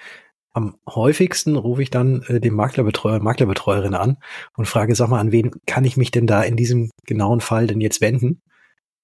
am 0.53 0.79
häufigsten 0.89 1.57
rufe 1.57 1.83
ich 1.83 1.91
dann 1.91 2.23
äh, 2.29 2.41
den 2.41 2.55
Maklerbetreuer, 2.55 3.19
Maklerbetreuerin 3.19 3.95
an 3.95 4.19
und 4.57 4.67
frage, 4.67 4.95
sag 4.95 5.09
mal, 5.09 5.19
an 5.19 5.33
wen 5.33 5.51
kann 5.67 5.85
ich 5.85 5.97
mich 5.97 6.11
denn 6.13 6.27
da 6.27 6.43
in 6.43 6.57
diesem 6.57 6.91
genauen 7.07 7.41
Fall 7.41 7.67
denn 7.67 7.81
jetzt 7.81 8.01
wenden? 8.01 8.41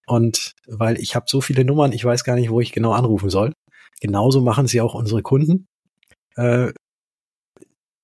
Und 0.07 0.55
weil 0.67 0.99
ich 0.99 1.15
habe 1.15 1.27
so 1.29 1.41
viele 1.41 1.65
Nummern, 1.65 1.93
ich 1.93 2.05
weiß 2.05 2.25
gar 2.25 2.37
nicht, 2.37 2.51
wo 2.51 2.61
ich 2.61 2.73
genau 2.73 2.93
anrufen 2.93 3.31
soll. 3.31 3.53
Genauso 4.01 4.41
machen 4.41 4.67
sie 4.67 4.81
auch 4.81 4.95
unsere 4.95 5.23
Kunden. 5.23 5.67
Äh, 6.37 6.73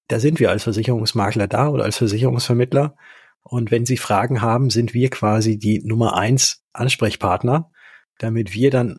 da 0.09 0.20
sind 0.20 0.40
wir 0.40 0.50
als 0.50 0.64
Versicherungsmakler 0.64 1.48
da 1.48 1.68
oder 1.68 1.84
als 1.84 1.98
Versicherungsvermittler. 1.98 2.96
Und 3.42 3.70
wenn 3.70 3.86
Sie 3.86 3.96
Fragen 3.96 4.42
haben, 4.42 4.70
sind 4.70 4.94
wir 4.94 5.11
quasi 5.11 5.59
die 5.59 5.80
Nummer 5.84 6.16
eins 6.16 6.64
Ansprechpartner, 6.72 7.70
damit 8.18 8.54
wir 8.54 8.70
dann 8.70 8.96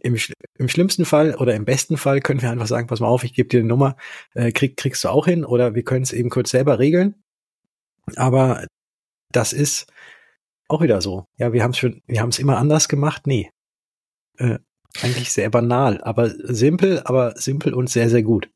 im, 0.00 0.16
im 0.58 0.68
schlimmsten 0.68 1.04
Fall 1.04 1.34
oder 1.34 1.54
im 1.54 1.64
besten 1.64 1.96
Fall 1.96 2.20
können 2.20 2.42
wir 2.42 2.50
einfach 2.50 2.66
sagen, 2.66 2.86
pass 2.86 3.00
mal 3.00 3.08
auf, 3.08 3.24
ich 3.24 3.32
gebe 3.32 3.48
dir 3.48 3.60
eine 3.60 3.68
Nummer, 3.68 3.96
äh, 4.34 4.52
krieg, 4.52 4.76
kriegst 4.76 5.02
du 5.04 5.08
auch 5.08 5.26
hin 5.26 5.44
oder 5.44 5.74
wir 5.74 5.82
können 5.82 6.02
es 6.02 6.12
eben 6.12 6.30
kurz 6.30 6.50
selber 6.50 6.78
regeln. 6.78 7.22
Aber 8.16 8.66
das 9.32 9.52
ist 9.52 9.90
auch 10.68 10.82
wieder 10.82 11.00
so. 11.00 11.26
Ja, 11.38 11.52
wir 11.52 11.62
haben 11.62 11.70
es 11.70 11.78
schon, 11.78 12.02
wir 12.06 12.20
haben 12.20 12.28
es 12.28 12.38
immer 12.38 12.58
anders 12.58 12.88
gemacht. 12.88 13.26
Nee. 13.26 13.50
Äh, 14.38 14.58
eigentlich 15.02 15.32
sehr 15.32 15.50
banal, 15.50 16.00
aber 16.02 16.30
simpel, 16.30 17.02
aber 17.04 17.36
simpel 17.36 17.74
und 17.74 17.90
sehr, 17.90 18.08
sehr 18.08 18.22
gut. 18.22 18.50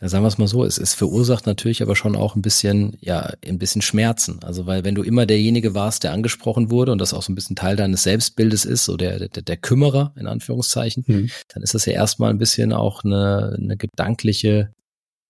Ja, 0.00 0.08
sagen 0.08 0.24
wir 0.24 0.28
es 0.28 0.38
mal 0.38 0.48
so, 0.48 0.64
es, 0.64 0.78
es 0.78 0.94
verursacht 0.94 1.46
natürlich 1.46 1.82
aber 1.82 1.96
schon 1.96 2.16
auch 2.16 2.36
ein 2.36 2.42
bisschen, 2.42 2.96
ja, 3.00 3.32
ein 3.46 3.58
bisschen 3.58 3.82
Schmerzen. 3.82 4.42
Also 4.42 4.66
weil 4.66 4.84
wenn 4.84 4.94
du 4.94 5.02
immer 5.02 5.26
derjenige 5.26 5.74
warst, 5.74 6.04
der 6.04 6.12
angesprochen 6.12 6.70
wurde 6.70 6.92
und 6.92 6.98
das 6.98 7.14
auch 7.14 7.22
so 7.22 7.32
ein 7.32 7.34
bisschen 7.34 7.56
Teil 7.56 7.76
deines 7.76 8.02
Selbstbildes 8.02 8.64
ist, 8.64 8.84
so 8.84 8.96
der, 8.96 9.28
der, 9.28 9.42
der 9.42 9.56
Kümmerer 9.56 10.12
in 10.16 10.26
Anführungszeichen, 10.26 11.04
mhm. 11.06 11.30
dann 11.48 11.62
ist 11.62 11.74
das 11.74 11.86
ja 11.86 11.92
erstmal 11.92 12.30
ein 12.30 12.38
bisschen 12.38 12.72
auch 12.72 13.04
eine, 13.04 13.56
eine 13.58 13.76
gedankliche 13.76 14.72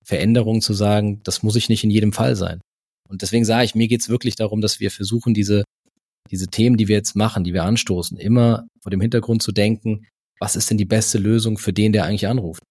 Veränderung 0.04 0.60
zu 0.60 0.72
sagen, 0.72 1.22
das 1.22 1.42
muss 1.42 1.56
ich 1.56 1.68
nicht 1.68 1.84
in 1.84 1.90
jedem 1.90 2.12
Fall 2.12 2.36
sein. 2.36 2.60
Und 3.08 3.22
deswegen 3.22 3.44
sage 3.44 3.64
ich, 3.64 3.74
mir 3.74 3.88
geht's 3.88 4.08
wirklich 4.08 4.36
darum, 4.36 4.60
dass 4.60 4.80
wir 4.80 4.90
versuchen, 4.90 5.34
diese, 5.34 5.64
diese 6.30 6.48
Themen, 6.48 6.76
die 6.76 6.88
wir 6.88 6.96
jetzt 6.96 7.14
machen, 7.14 7.44
die 7.44 7.52
wir 7.52 7.64
anstoßen, 7.64 8.18
immer 8.18 8.66
vor 8.80 8.90
dem 8.90 9.00
Hintergrund 9.00 9.42
zu 9.42 9.52
denken, 9.52 10.06
was 10.40 10.56
ist 10.56 10.70
denn 10.70 10.78
die 10.78 10.84
beste 10.84 11.18
Lösung 11.18 11.58
für 11.58 11.72
den, 11.72 11.92
der 11.92 12.04
eigentlich 12.04 12.26
anruft? 12.26 12.62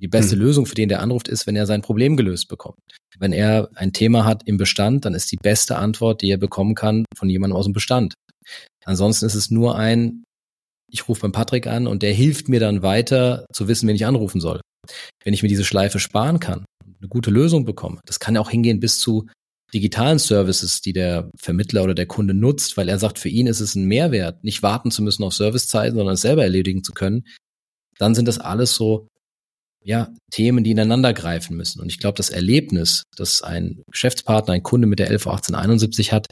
Die 0.00 0.08
beste 0.08 0.36
mhm. 0.36 0.42
Lösung 0.42 0.66
für 0.66 0.74
den, 0.74 0.88
der 0.88 1.00
anruft, 1.00 1.28
ist, 1.28 1.46
wenn 1.46 1.56
er 1.56 1.66
sein 1.66 1.82
Problem 1.82 2.16
gelöst 2.16 2.48
bekommt. 2.48 2.78
Wenn 3.18 3.32
er 3.32 3.68
ein 3.74 3.92
Thema 3.92 4.24
hat 4.24 4.46
im 4.46 4.56
Bestand, 4.56 5.04
dann 5.04 5.14
ist 5.14 5.30
die 5.32 5.36
beste 5.36 5.76
Antwort, 5.76 6.22
die 6.22 6.30
er 6.30 6.38
bekommen 6.38 6.74
kann, 6.74 7.04
von 7.16 7.28
jemandem 7.28 7.56
aus 7.56 7.64
dem 7.64 7.72
Bestand. 7.72 8.14
Ansonsten 8.84 9.26
ist 9.26 9.34
es 9.34 9.50
nur 9.50 9.76
ein, 9.76 10.24
ich 10.90 11.08
rufe 11.08 11.22
beim 11.22 11.32
Patrick 11.32 11.66
an 11.66 11.86
und 11.86 12.02
der 12.02 12.12
hilft 12.12 12.48
mir 12.48 12.60
dann 12.60 12.82
weiter 12.82 13.44
zu 13.52 13.68
wissen, 13.68 13.88
wen 13.88 13.96
ich 13.96 14.06
anrufen 14.06 14.40
soll. 14.40 14.60
Wenn 15.24 15.34
ich 15.34 15.42
mir 15.42 15.48
diese 15.48 15.64
Schleife 15.64 15.98
sparen 15.98 16.40
kann, 16.40 16.64
eine 17.00 17.08
gute 17.08 17.30
Lösung 17.30 17.64
bekomme, 17.64 18.00
das 18.06 18.20
kann 18.20 18.34
ja 18.34 18.40
auch 18.40 18.50
hingehen 18.50 18.80
bis 18.80 18.98
zu 18.98 19.26
digitalen 19.74 20.18
Services, 20.18 20.80
die 20.80 20.94
der 20.94 21.30
Vermittler 21.38 21.84
oder 21.84 21.94
der 21.94 22.06
Kunde 22.06 22.32
nutzt, 22.32 22.76
weil 22.76 22.88
er 22.88 22.98
sagt, 22.98 23.18
für 23.18 23.28
ihn 23.28 23.46
ist 23.46 23.60
es 23.60 23.74
ein 23.74 23.84
Mehrwert, 23.84 24.42
nicht 24.42 24.62
warten 24.62 24.90
zu 24.90 25.02
müssen 25.02 25.24
auf 25.24 25.34
Servicezeiten, 25.34 25.96
sondern 25.96 26.14
es 26.14 26.22
selber 26.22 26.42
erledigen 26.42 26.82
zu 26.82 26.92
können, 26.92 27.26
dann 27.98 28.14
sind 28.14 28.28
das 28.28 28.38
alles 28.38 28.74
so 28.74 29.08
ja, 29.84 30.12
Themen, 30.30 30.64
die 30.64 30.72
ineinander 30.72 31.12
greifen 31.12 31.56
müssen. 31.56 31.80
Und 31.80 31.88
ich 31.88 31.98
glaube, 31.98 32.16
das 32.16 32.30
Erlebnis, 32.30 33.04
das 33.16 33.42
ein 33.42 33.82
Geschäftspartner, 33.90 34.54
ein 34.54 34.62
Kunde 34.62 34.86
mit 34.86 34.98
der 34.98 35.06
111871 35.06 36.12
hat, 36.12 36.26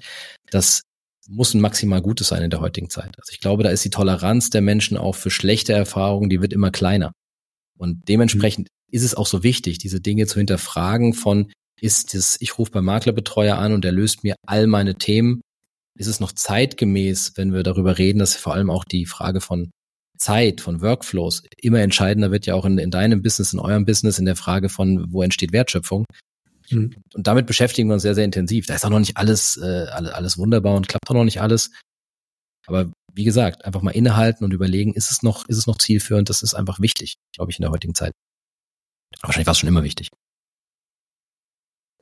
das 0.51 0.82
muss 1.28 1.55
ein 1.55 1.61
maximal 1.61 2.03
gutes 2.03 2.28
sein 2.28 2.42
in 2.42 2.51
der 2.51 2.61
heutigen 2.61 2.90
Zeit. 2.90 3.14
Also 3.18 3.32
ich 3.32 3.40
glaube, 3.40 3.62
da 3.62 3.70
ist 3.70 3.84
die 3.84 3.90
Toleranz 3.90 4.51
der 4.51 4.61
Menschen 4.61 4.97
auch 4.97 5.14
für 5.14 5.30
schlechte 5.30 5.72
Erfahrungen, 5.72 6.30
die 6.30 6.40
wird 6.40 6.53
immer 6.53 6.70
kleiner. 6.70 7.12
Und 7.78 8.09
dementsprechend 8.09 8.68
ist 8.90 9.03
es 9.03 9.14
auch 9.14 9.26
so 9.26 9.42
wichtig, 9.42 9.78
diese 9.78 10.01
Dinge 10.01 10.26
zu 10.26 10.38
hinterfragen 10.38 11.14
von, 11.14 11.53
ist 11.80 12.14
es, 12.14 12.36
ich 12.40 12.59
rufe 12.59 12.70
beim 12.70 12.84
Maklerbetreuer 12.84 13.59
an 13.59 13.72
und 13.72 13.84
er 13.84 13.92
löst 13.92 14.24
mir 14.24 14.36
all 14.47 14.66
meine 14.66 14.97
Themen. 14.97 15.42
Ist 15.99 16.07
es 16.07 16.20
noch 16.20 16.32
zeitgemäß, 16.32 17.32
wenn 17.36 17.53
wir 17.53 17.62
darüber 17.62 17.99
reden, 17.99 18.18
dass 18.18 18.36
vor 18.36 18.55
allem 18.55 18.70
auch 18.70 18.84
die 18.84 19.07
Frage 19.07 19.40
von 19.40 19.70
Zeit, 20.17 20.61
von 20.61 20.81
Workflows 20.81 21.43
immer 21.59 21.81
entscheidender 21.81 22.31
wird 22.31 22.47
ja 22.47 22.55
auch 22.55 22.64
in, 22.64 22.79
in 22.79 22.91
deinem 22.91 23.23
Business, 23.23 23.53
in 23.53 23.59
eurem 23.59 23.85
Business, 23.85 24.19
in 24.19 24.25
der 24.25 24.37
Frage 24.37 24.69
von, 24.69 25.12
wo 25.12 25.23
entsteht 25.23 25.53
Wertschöpfung. 25.53 26.05
Mhm. 26.71 26.97
Und 27.14 27.27
damit 27.27 27.47
beschäftigen 27.47 27.89
wir 27.89 27.95
uns 27.95 28.03
sehr, 28.03 28.14
sehr 28.14 28.25
intensiv. 28.25 28.67
Da 28.67 28.75
ist 28.75 28.85
auch 28.85 28.91
noch 28.91 28.99
nicht 28.99 29.17
alles, 29.17 29.57
äh, 29.57 29.87
alles 29.91 30.39
wunderbar 30.39 30.77
und 30.77 30.89
klappt 30.89 31.09
auch 31.11 31.14
noch 31.14 31.25
nicht 31.25 31.41
alles. 31.41 31.71
Aber 32.67 32.91
wie 33.12 33.25
gesagt, 33.25 33.64
einfach 33.64 33.83
mal 33.83 33.93
innehalten 33.93 34.45
und 34.45 34.53
überlegen, 34.53 34.93
ist 34.95 35.11
es 35.11 35.23
noch, 35.23 35.49
ist 35.49 35.57
es 35.57 35.67
noch 35.67 35.79
zielführend? 35.79 36.29
Das 36.29 36.43
ist 36.43 36.55
einfach 36.55 36.81
wichtig, 36.81 37.17
glaube 37.35 37.51
ich, 37.51 37.59
in 37.59 37.62
der 37.62 37.71
heutigen 37.71 37.95
Zeit. 37.95 38.12
Wahrscheinlich 39.23 39.47
war 39.47 39.53
es 39.53 39.59
schon 39.59 39.69
immer 39.69 39.85
wichtig. 39.85 40.09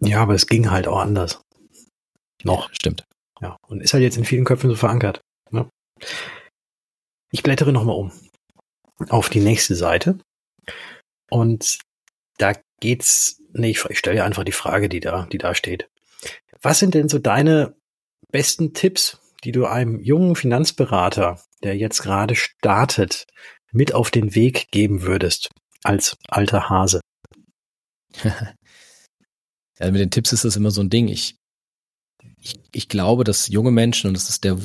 Ja, 0.00 0.22
aber 0.22 0.34
es 0.34 0.46
ging 0.46 0.70
halt 0.70 0.88
auch 0.88 0.98
anders. 0.98 1.40
Noch. 2.42 2.68
Ja, 2.68 2.74
stimmt. 2.74 3.04
Ja, 3.40 3.56
und 3.68 3.80
ist 3.80 3.92
halt 3.92 4.02
jetzt 4.02 4.16
in 4.16 4.24
vielen 4.24 4.44
Köpfen 4.44 4.70
so 4.70 4.76
verankert. 4.76 5.20
Ne? 5.50 5.68
Ich 7.34 7.42
blättere 7.42 7.72
nochmal 7.72 7.96
um 7.96 8.12
auf 9.08 9.28
die 9.28 9.40
nächste 9.40 9.74
Seite. 9.74 10.20
Und 11.28 11.80
da 12.38 12.52
geht's, 12.78 13.42
nee, 13.52 13.70
ich, 13.70 13.84
ich 13.86 13.98
stelle 13.98 14.22
einfach 14.22 14.44
die 14.44 14.52
Frage, 14.52 14.88
die 14.88 15.00
da, 15.00 15.26
die 15.26 15.38
da 15.38 15.52
steht. 15.56 15.88
Was 16.62 16.78
sind 16.78 16.94
denn 16.94 17.08
so 17.08 17.18
deine 17.18 17.74
besten 18.30 18.72
Tipps, 18.72 19.18
die 19.42 19.50
du 19.50 19.66
einem 19.66 19.98
jungen 19.98 20.36
Finanzberater, 20.36 21.42
der 21.64 21.76
jetzt 21.76 22.02
gerade 22.02 22.36
startet, 22.36 23.26
mit 23.72 23.94
auf 23.94 24.12
den 24.12 24.36
Weg 24.36 24.70
geben 24.70 25.02
würdest, 25.02 25.50
als 25.82 26.16
alter 26.28 26.70
Hase? 26.70 27.00
ja, 28.22 29.90
mit 29.90 30.00
den 30.00 30.12
Tipps 30.12 30.32
ist 30.32 30.44
das 30.44 30.54
immer 30.54 30.70
so 30.70 30.82
ein 30.82 30.90
Ding. 30.90 31.08
Ich, 31.08 31.34
ich, 32.40 32.60
ich 32.70 32.88
glaube, 32.88 33.24
dass 33.24 33.48
junge 33.48 33.72
Menschen, 33.72 34.06
und 34.06 34.14
das 34.14 34.30
ist 34.30 34.44
der 34.44 34.56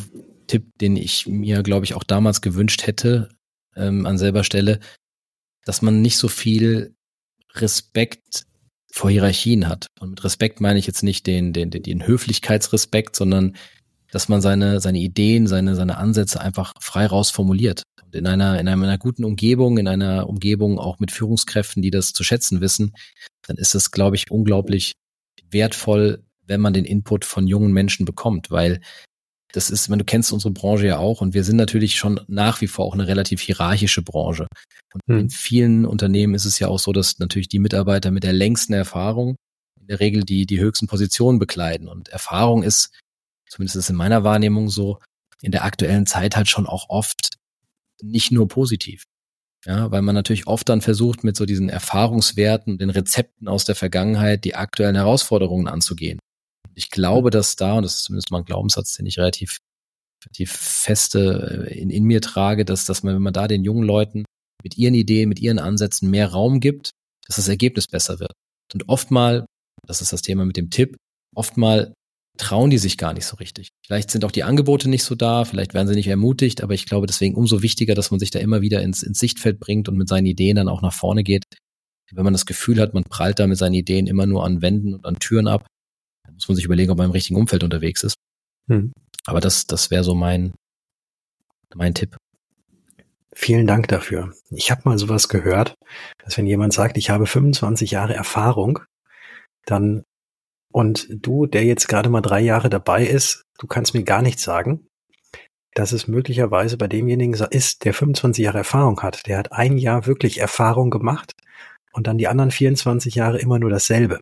Tipp, 0.50 0.68
den 0.82 0.98
ich 0.98 1.28
mir, 1.28 1.64
glaube 1.64 1.86
ich, 1.86 1.94
auch 1.94 2.04
damals 2.04 2.42
gewünscht 2.42 2.86
hätte, 2.86 3.30
ähm, 3.76 4.06
an 4.06 4.18
selber 4.18 4.44
Stelle, 4.44 4.80
dass 5.64 5.82
man 5.82 6.02
nicht 6.02 6.18
so 6.18 6.28
viel 6.28 6.96
Respekt 7.54 8.46
vor 8.92 9.10
Hierarchien 9.10 9.68
hat. 9.68 9.88
Und 10.00 10.10
mit 10.12 10.24
Respekt 10.24 10.62
meine 10.62 10.80
ich 10.80 10.88
jetzt 10.88 11.04
nicht 11.04 11.28
den, 11.28 11.54
den, 11.54 11.70
den, 11.70 12.06
Höflichkeitsrespekt, 12.06 13.16
sondern 13.16 13.56
dass 14.12 14.28
man 14.28 14.42
seine, 14.42 14.80
seine 14.82 15.00
Ideen, 15.00 15.46
seine, 15.46 15.76
seine 15.76 15.98
Ansätze 15.98 16.42
einfach 16.42 16.74
frei 16.80 17.06
raus 17.06 17.30
formuliert. 17.30 17.84
Und 18.04 18.16
in 18.16 18.26
einer, 18.26 18.60
in 18.60 18.68
einer 18.68 18.98
guten 18.98 19.24
Umgebung, 19.24 19.78
in 19.78 19.88
einer 19.88 20.28
Umgebung 20.28 20.80
auch 20.80 20.98
mit 21.00 21.12
Führungskräften, 21.12 21.84
die 21.84 21.92
das 21.92 22.14
zu 22.14 22.24
schätzen 22.24 22.62
wissen, 22.62 22.96
dann 23.46 23.58
ist 23.58 23.76
es, 23.76 23.92
glaube 23.92 24.16
ich, 24.16 24.32
unglaublich 24.32 24.94
wertvoll, 25.52 26.24
wenn 26.48 26.62
man 26.62 26.74
den 26.74 26.86
Input 26.86 27.26
von 27.26 27.46
jungen 27.46 27.72
Menschen 27.72 28.06
bekommt, 28.06 28.50
weil 28.50 28.82
das 29.52 29.70
ist, 29.70 29.90
wenn 29.90 30.00
du 30.00 30.06
kennst 30.06 30.32
unsere 30.32 30.54
Branche 30.54 30.86
ja 30.86 30.98
auch 30.98 31.22
und 31.22 31.34
wir 31.34 31.44
sind 31.44 31.56
natürlich 31.56 31.96
schon 31.96 32.20
nach 32.28 32.62
wie 32.62 32.68
vor 32.68 32.86
auch 32.86 32.94
eine 32.94 33.08
relativ 33.08 33.42
hierarchische 33.42 34.02
Branche. 34.02 34.48
Und 34.94 35.02
hm. 35.08 35.20
in 35.20 35.30
vielen 35.30 35.86
Unternehmen 35.86 36.36
ist 36.36 36.46
es 36.46 36.60
ja 36.60 36.68
auch 36.68 36.80
so, 36.80 36.92
dass 36.94 37.20
natürlich 37.20 37.50
die 37.50 37.60
Mitarbeiter 37.60 38.12
mit 38.12 38.24
der 38.24 38.34
längsten 38.34 38.74
Erfahrung 38.74 39.36
in 39.80 39.88
der 39.88 40.00
Regel 40.00 40.24
die, 40.24 40.46
die 40.46 40.60
höchsten 40.60 40.88
Positionen 40.88 41.40
bekleiden. 41.40 41.88
Und 41.88 42.10
Erfahrung 42.10 42.64
ist, 42.64 42.92
zumindest 43.48 43.78
ist 43.78 43.90
in 43.90 43.96
meiner 43.96 44.24
Wahrnehmung 44.24 44.70
so, 44.70 45.00
in 45.42 45.52
der 45.52 45.64
aktuellen 45.64 46.06
Zeit 46.06 46.36
halt 46.36 46.50
schon 46.50 46.68
auch 46.68 46.90
oft 46.90 47.38
nicht 48.02 48.32
nur 48.32 48.48
positiv. 48.48 49.04
Ja, 49.66 49.92
weil 49.92 50.02
man 50.02 50.16
natürlich 50.16 50.48
oft 50.48 50.70
dann 50.70 50.82
versucht, 50.82 51.24
mit 51.24 51.36
so 51.36 51.46
diesen 51.46 51.70
Erfahrungswerten, 51.70 52.78
den 52.78 52.90
Rezepten 52.90 53.48
aus 53.48 53.66
der 53.66 53.76
Vergangenheit 53.76 54.46
die 54.46 54.56
aktuellen 54.56 54.96
Herausforderungen 54.96 55.68
anzugehen. 55.68 56.20
Ich 56.80 56.90
glaube, 56.90 57.30
dass 57.30 57.58
da, 57.58 57.74
und 57.74 57.84
das 57.84 57.96
ist 57.96 58.04
zumindest 58.06 58.32
mal 58.32 58.38
ein 58.38 58.46
Glaubenssatz, 58.46 58.96
den 58.96 59.06
ich 59.06 59.20
relativ 59.20 59.58
die 60.38 60.46
feste 60.46 61.68
äh, 61.70 61.78
in, 61.78 61.90
in 61.90 62.06
mir 62.06 62.22
trage, 62.22 62.64
dass, 62.64 62.86
dass 62.86 63.04
man, 63.04 63.16
wenn 63.16 63.22
man 63.22 63.34
da 63.34 63.50
den 63.50 63.66
jungen 63.66 63.84
Leuten 63.84 64.24
mit 64.64 64.78
ihren 64.78 64.94
Ideen, 64.94 65.28
mit 65.28 65.42
ihren 65.42 65.60
Ansätzen 65.60 66.10
mehr 66.10 66.30
Raum 66.30 66.62
gibt, 66.62 66.92
dass 67.28 67.36
das 67.36 67.50
Ergebnis 67.50 67.88
besser 67.88 68.22
wird. 68.22 68.32
Und 68.74 68.88
oftmal, 68.88 69.46
das 69.86 70.02
ist 70.02 70.14
das 70.14 70.22
Thema 70.22 70.46
mit 70.46 70.56
dem 70.56 70.70
Tipp, 70.70 70.96
oftmal 71.36 71.94
trauen 72.38 72.70
die 72.70 72.78
sich 72.78 72.98
gar 72.98 73.14
nicht 73.14 73.26
so 73.26 73.36
richtig. 73.36 73.72
Vielleicht 73.86 74.10
sind 74.10 74.24
auch 74.24 74.32
die 74.32 74.44
Angebote 74.44 74.90
nicht 74.90 75.04
so 75.04 75.16
da, 75.16 75.44
vielleicht 75.44 75.74
werden 75.74 75.90
sie 75.90 75.96
nicht 75.96 76.08
ermutigt, 76.08 76.64
aber 76.64 76.74
ich 76.74 76.86
glaube 76.86 77.08
deswegen 77.08 77.36
umso 77.36 77.62
wichtiger, 77.62 77.94
dass 77.94 78.10
man 78.12 78.22
sich 78.22 78.32
da 78.32 78.40
immer 78.40 78.62
wieder 78.62 78.82
ins, 78.82 79.04
ins 79.04 79.20
Sichtfeld 79.20 79.60
bringt 79.60 79.90
und 79.90 79.98
mit 79.98 80.08
seinen 80.08 80.28
Ideen 80.28 80.56
dann 80.56 80.70
auch 80.70 80.82
nach 80.82 80.94
vorne 80.94 81.24
geht. 81.24 81.44
Wenn 82.14 82.24
man 82.24 82.34
das 82.34 82.46
Gefühl 82.46 82.80
hat, 82.80 82.94
man 82.94 83.04
prallt 83.04 83.40
da 83.40 83.48
mit 83.48 83.58
seinen 83.58 83.74
Ideen 83.74 84.08
immer 84.08 84.26
nur 84.26 84.46
an 84.46 84.62
Wänden 84.62 84.94
und 84.94 85.06
an 85.06 85.20
Türen 85.20 85.48
ab, 85.48 85.68
muss 86.40 86.50
man 86.50 86.56
sich 86.56 86.66
überlegen, 86.66 86.92
ob 86.92 86.98
man 86.98 87.08
im 87.08 87.12
richtigen 87.12 87.40
Umfeld 87.40 87.64
unterwegs 87.64 88.04
ist. 88.04 88.16
Hm. 88.68 88.94
Aber 89.26 89.42
das, 89.42 89.68
das 89.68 89.92
wäre 89.92 90.04
so 90.04 90.16
mein, 90.16 90.54
mein 91.76 91.94
Tipp. 91.94 92.18
Vielen 93.34 93.68
Dank 93.68 93.88
dafür. 93.88 94.34
Ich 94.50 94.72
habe 94.72 94.82
mal 94.86 94.98
sowas 94.98 95.30
gehört, 95.30 95.76
dass 96.24 96.38
wenn 96.38 96.48
jemand 96.48 96.74
sagt, 96.74 96.98
ich 96.98 97.10
habe 97.10 97.26
25 97.26 97.92
Jahre 97.92 98.14
Erfahrung, 98.14 98.80
dann 99.66 100.04
und 100.72 101.08
du, 101.10 101.46
der 101.46 101.64
jetzt 101.64 101.88
gerade 101.88 102.10
mal 102.10 102.22
drei 102.22 102.42
Jahre 102.42 102.70
dabei 102.70 103.06
ist, 103.06 103.44
du 103.58 103.68
kannst 103.68 103.94
mir 103.94 104.04
gar 104.04 104.22
nichts 104.22 104.44
sagen, 104.44 104.88
dass 105.74 105.92
es 105.92 106.08
möglicherweise 106.08 106.78
bei 106.78 106.88
demjenigen 106.88 107.34
ist, 107.34 107.86
der 107.86 107.94
25 107.94 108.44
Jahre 108.44 108.60
Erfahrung 108.60 109.02
hat. 109.02 109.26
Der 109.28 109.38
hat 109.38 109.52
ein 109.52 109.78
Jahr 109.78 110.06
wirklich 110.06 110.40
Erfahrung 110.40 110.90
gemacht 110.90 111.34
und 111.94 112.08
dann 112.08 112.18
die 112.18 112.28
anderen 112.28 112.52
24 112.52 113.16
Jahre 113.16 113.40
immer 113.40 113.60
nur 113.60 113.70
dasselbe. 113.70 114.20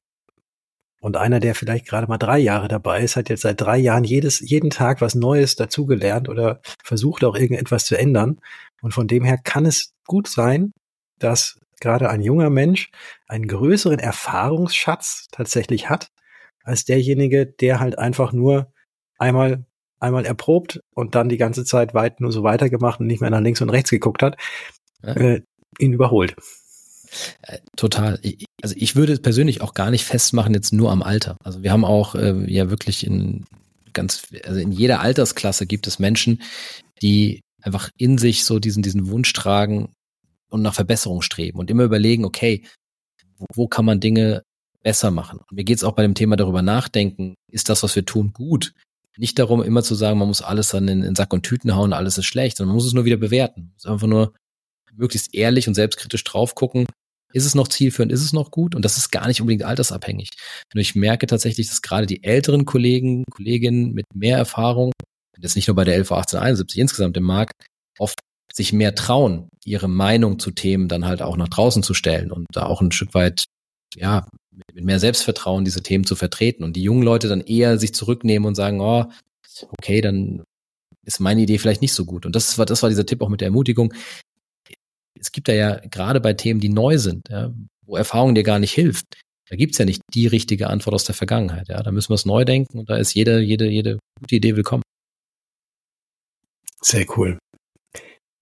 Und 1.07 1.15
einer, 1.15 1.39
der 1.39 1.55
vielleicht 1.55 1.87
gerade 1.87 2.07
mal 2.07 2.17
drei 2.17 2.37
Jahre 2.37 2.67
dabei 2.67 3.01
ist, 3.01 3.15
hat 3.15 3.29
jetzt 3.29 3.43
seit 3.43 3.61
drei 3.61 3.77
Jahren 3.77 4.03
jedes, 4.03 4.41
jeden 4.41 4.69
Tag 4.69 4.99
was 4.99 5.15
Neues 5.15 5.55
dazugelernt 5.55 6.27
oder 6.27 6.59
versucht 6.83 7.23
auch 7.23 7.33
irgendetwas 7.33 7.85
zu 7.85 7.97
ändern. 7.97 8.41
Und 8.81 8.93
von 8.93 9.07
dem 9.07 9.23
her 9.23 9.37
kann 9.41 9.65
es 9.65 9.93
gut 10.05 10.27
sein, 10.27 10.73
dass 11.17 11.61
gerade 11.79 12.09
ein 12.09 12.21
junger 12.21 12.49
Mensch 12.49 12.91
einen 13.25 13.47
größeren 13.47 13.99
Erfahrungsschatz 13.99 15.29
tatsächlich 15.31 15.89
hat, 15.89 16.09
als 16.65 16.83
derjenige, 16.83 17.45
der 17.45 17.79
halt 17.79 17.97
einfach 17.97 18.33
nur 18.33 18.73
einmal 19.17 19.63
einmal 20.01 20.25
erprobt 20.25 20.81
und 20.93 21.15
dann 21.15 21.29
die 21.29 21.37
ganze 21.37 21.63
Zeit 21.63 21.93
weit 21.93 22.19
nur 22.19 22.33
so 22.33 22.43
weitergemacht 22.43 22.99
und 22.99 23.07
nicht 23.07 23.21
mehr 23.21 23.29
nach 23.29 23.39
links 23.39 23.61
und 23.61 23.69
rechts 23.69 23.91
geguckt 23.91 24.21
hat, 24.23 24.35
ja. 25.03 25.13
äh, 25.13 25.41
ihn 25.79 25.93
überholt. 25.93 26.35
Äh, 27.41 27.59
total. 27.75 28.19
Also 28.61 28.75
ich 28.77 28.95
würde 28.95 29.17
persönlich 29.17 29.61
auch 29.61 29.73
gar 29.73 29.91
nicht 29.91 30.05
festmachen 30.05 30.53
jetzt 30.53 30.73
nur 30.73 30.91
am 30.91 31.03
Alter. 31.03 31.37
Also 31.43 31.63
wir 31.63 31.71
haben 31.71 31.85
auch 31.85 32.15
äh, 32.15 32.51
ja 32.51 32.69
wirklich 32.69 33.05
in 33.05 33.45
ganz, 33.93 34.23
also 34.43 34.59
in 34.59 34.71
jeder 34.71 34.99
Altersklasse 35.01 35.65
gibt 35.65 35.87
es 35.87 35.99
Menschen, 35.99 36.41
die 37.01 37.41
einfach 37.61 37.89
in 37.97 38.17
sich 38.17 38.45
so 38.45 38.59
diesen, 38.59 38.83
diesen 38.83 39.09
Wunsch 39.09 39.33
tragen 39.33 39.89
und 40.49 40.61
nach 40.61 40.73
Verbesserung 40.73 41.21
streben 41.21 41.59
und 41.59 41.69
immer 41.69 41.83
überlegen, 41.83 42.25
okay, 42.25 42.63
wo, 43.37 43.45
wo 43.53 43.67
kann 43.67 43.85
man 43.85 43.99
Dinge 43.99 44.43
besser 44.83 45.11
machen? 45.11 45.39
Und 45.39 45.51
mir 45.51 45.63
geht 45.63 45.77
es 45.77 45.83
auch 45.83 45.93
bei 45.93 46.03
dem 46.03 46.15
Thema 46.15 46.35
darüber 46.35 46.61
nachdenken, 46.61 47.35
ist 47.51 47.69
das, 47.69 47.83
was 47.83 47.95
wir 47.95 48.05
tun, 48.05 48.31
gut? 48.33 48.73
Nicht 49.17 49.39
darum, 49.39 49.63
immer 49.63 49.81
zu 49.81 49.95
sagen, 49.95 50.19
man 50.19 50.27
muss 50.27 50.43
alles 50.43 50.69
dann 50.69 50.87
in, 50.87 51.01
in 51.01 51.15
Sack 51.15 51.33
und 51.33 51.41
Tüten 51.41 51.75
hauen, 51.75 51.91
alles 51.91 52.19
ist 52.19 52.25
schlecht, 52.25 52.57
sondern 52.57 52.69
man 52.69 52.75
muss 52.75 52.85
es 52.85 52.93
nur 52.93 53.05
wieder 53.05 53.17
bewerten. 53.17 53.61
Man 53.61 53.73
muss 53.73 53.85
einfach 53.87 54.07
nur 54.07 54.33
möglichst 54.93 55.33
ehrlich 55.33 55.67
und 55.67 55.73
selbstkritisch 55.73 56.23
drauf 56.23 56.55
gucken, 56.55 56.85
ist 57.33 57.45
es 57.45 57.55
noch 57.55 57.67
zielführend, 57.67 58.11
ist 58.11 58.23
es 58.23 58.33
noch 58.33 58.51
gut? 58.51 58.75
Und 58.75 58.85
das 58.85 58.97
ist 58.97 59.11
gar 59.11 59.27
nicht 59.27 59.41
unbedingt 59.41 59.63
altersabhängig. 59.63 60.29
Nur 60.73 60.81
ich 60.81 60.95
merke 60.95 61.27
tatsächlich, 61.27 61.67
dass 61.67 61.81
gerade 61.81 62.05
die 62.05 62.23
älteren 62.23 62.65
Kollegen, 62.65 63.23
Kolleginnen 63.29 63.93
mit 63.93 64.05
mehr 64.13 64.37
Erfahrung, 64.37 64.91
jetzt 65.39 65.55
nicht 65.55 65.67
nur 65.67 65.75
bei 65.75 65.83
der 65.83 65.95
11 65.95 66.11
1871 66.11 66.79
insgesamt 66.79 67.17
im 67.17 67.23
Markt, 67.23 67.53
oft 67.99 68.19
sich 68.53 68.73
mehr 68.73 68.95
trauen, 68.95 69.49
ihre 69.65 69.87
Meinung 69.87 70.39
zu 70.39 70.51
Themen 70.51 70.87
dann 70.87 71.05
halt 71.05 71.21
auch 71.21 71.37
nach 71.37 71.49
draußen 71.49 71.83
zu 71.83 71.93
stellen 71.93 72.31
und 72.31 72.47
da 72.51 72.65
auch 72.65 72.81
ein 72.81 72.91
Stück 72.91 73.13
weit, 73.13 73.45
ja, 73.95 74.27
mit 74.73 74.85
mehr 74.85 74.99
Selbstvertrauen 74.99 75.65
diese 75.65 75.83
Themen 75.83 76.05
zu 76.05 76.15
vertreten 76.15 76.63
und 76.63 76.75
die 76.75 76.81
jungen 76.81 77.03
Leute 77.03 77.27
dann 77.27 77.41
eher 77.41 77.77
sich 77.77 77.93
zurücknehmen 77.93 78.47
und 78.47 78.55
sagen, 78.55 78.81
oh, 78.81 79.05
okay, 79.77 80.01
dann 80.01 80.43
ist 81.05 81.19
meine 81.19 81.41
Idee 81.41 81.57
vielleicht 81.57 81.81
nicht 81.81 81.93
so 81.93 82.05
gut. 82.05 82.25
Und 82.25 82.35
das 82.35 82.57
war, 82.57 82.65
das 82.65 82.81
war 82.81 82.89
dieser 82.89 83.05
Tipp 83.05 83.21
auch 83.21 83.29
mit 83.29 83.41
der 83.41 83.47
Ermutigung 83.47 83.93
es 85.19 85.31
gibt 85.31 85.47
da 85.47 85.53
ja 85.53 85.79
gerade 85.89 86.19
bei 86.21 86.33
Themen, 86.33 86.59
die 86.59 86.69
neu 86.69 86.97
sind, 86.97 87.29
ja, 87.29 87.51
wo 87.85 87.95
Erfahrung 87.95 88.35
dir 88.35 88.43
gar 88.43 88.59
nicht 88.59 88.73
hilft, 88.73 89.05
da 89.49 89.55
gibt's 89.55 89.77
ja 89.77 89.85
nicht 89.85 90.01
die 90.13 90.27
richtige 90.27 90.67
Antwort 90.67 90.93
aus 90.93 91.05
der 91.05 91.15
Vergangenheit. 91.15 91.69
Ja, 91.69 91.81
da 91.81 91.91
müssen 91.91 92.09
wir 92.09 92.15
es 92.15 92.25
neu 92.25 92.43
denken 92.43 92.79
und 92.79 92.89
da 92.89 92.97
ist 92.97 93.13
jede, 93.13 93.39
jede, 93.39 93.67
jede 93.67 93.99
gute 94.19 94.35
Idee 94.35 94.55
willkommen. 94.55 94.83
Sehr 96.81 97.05
cool. 97.17 97.37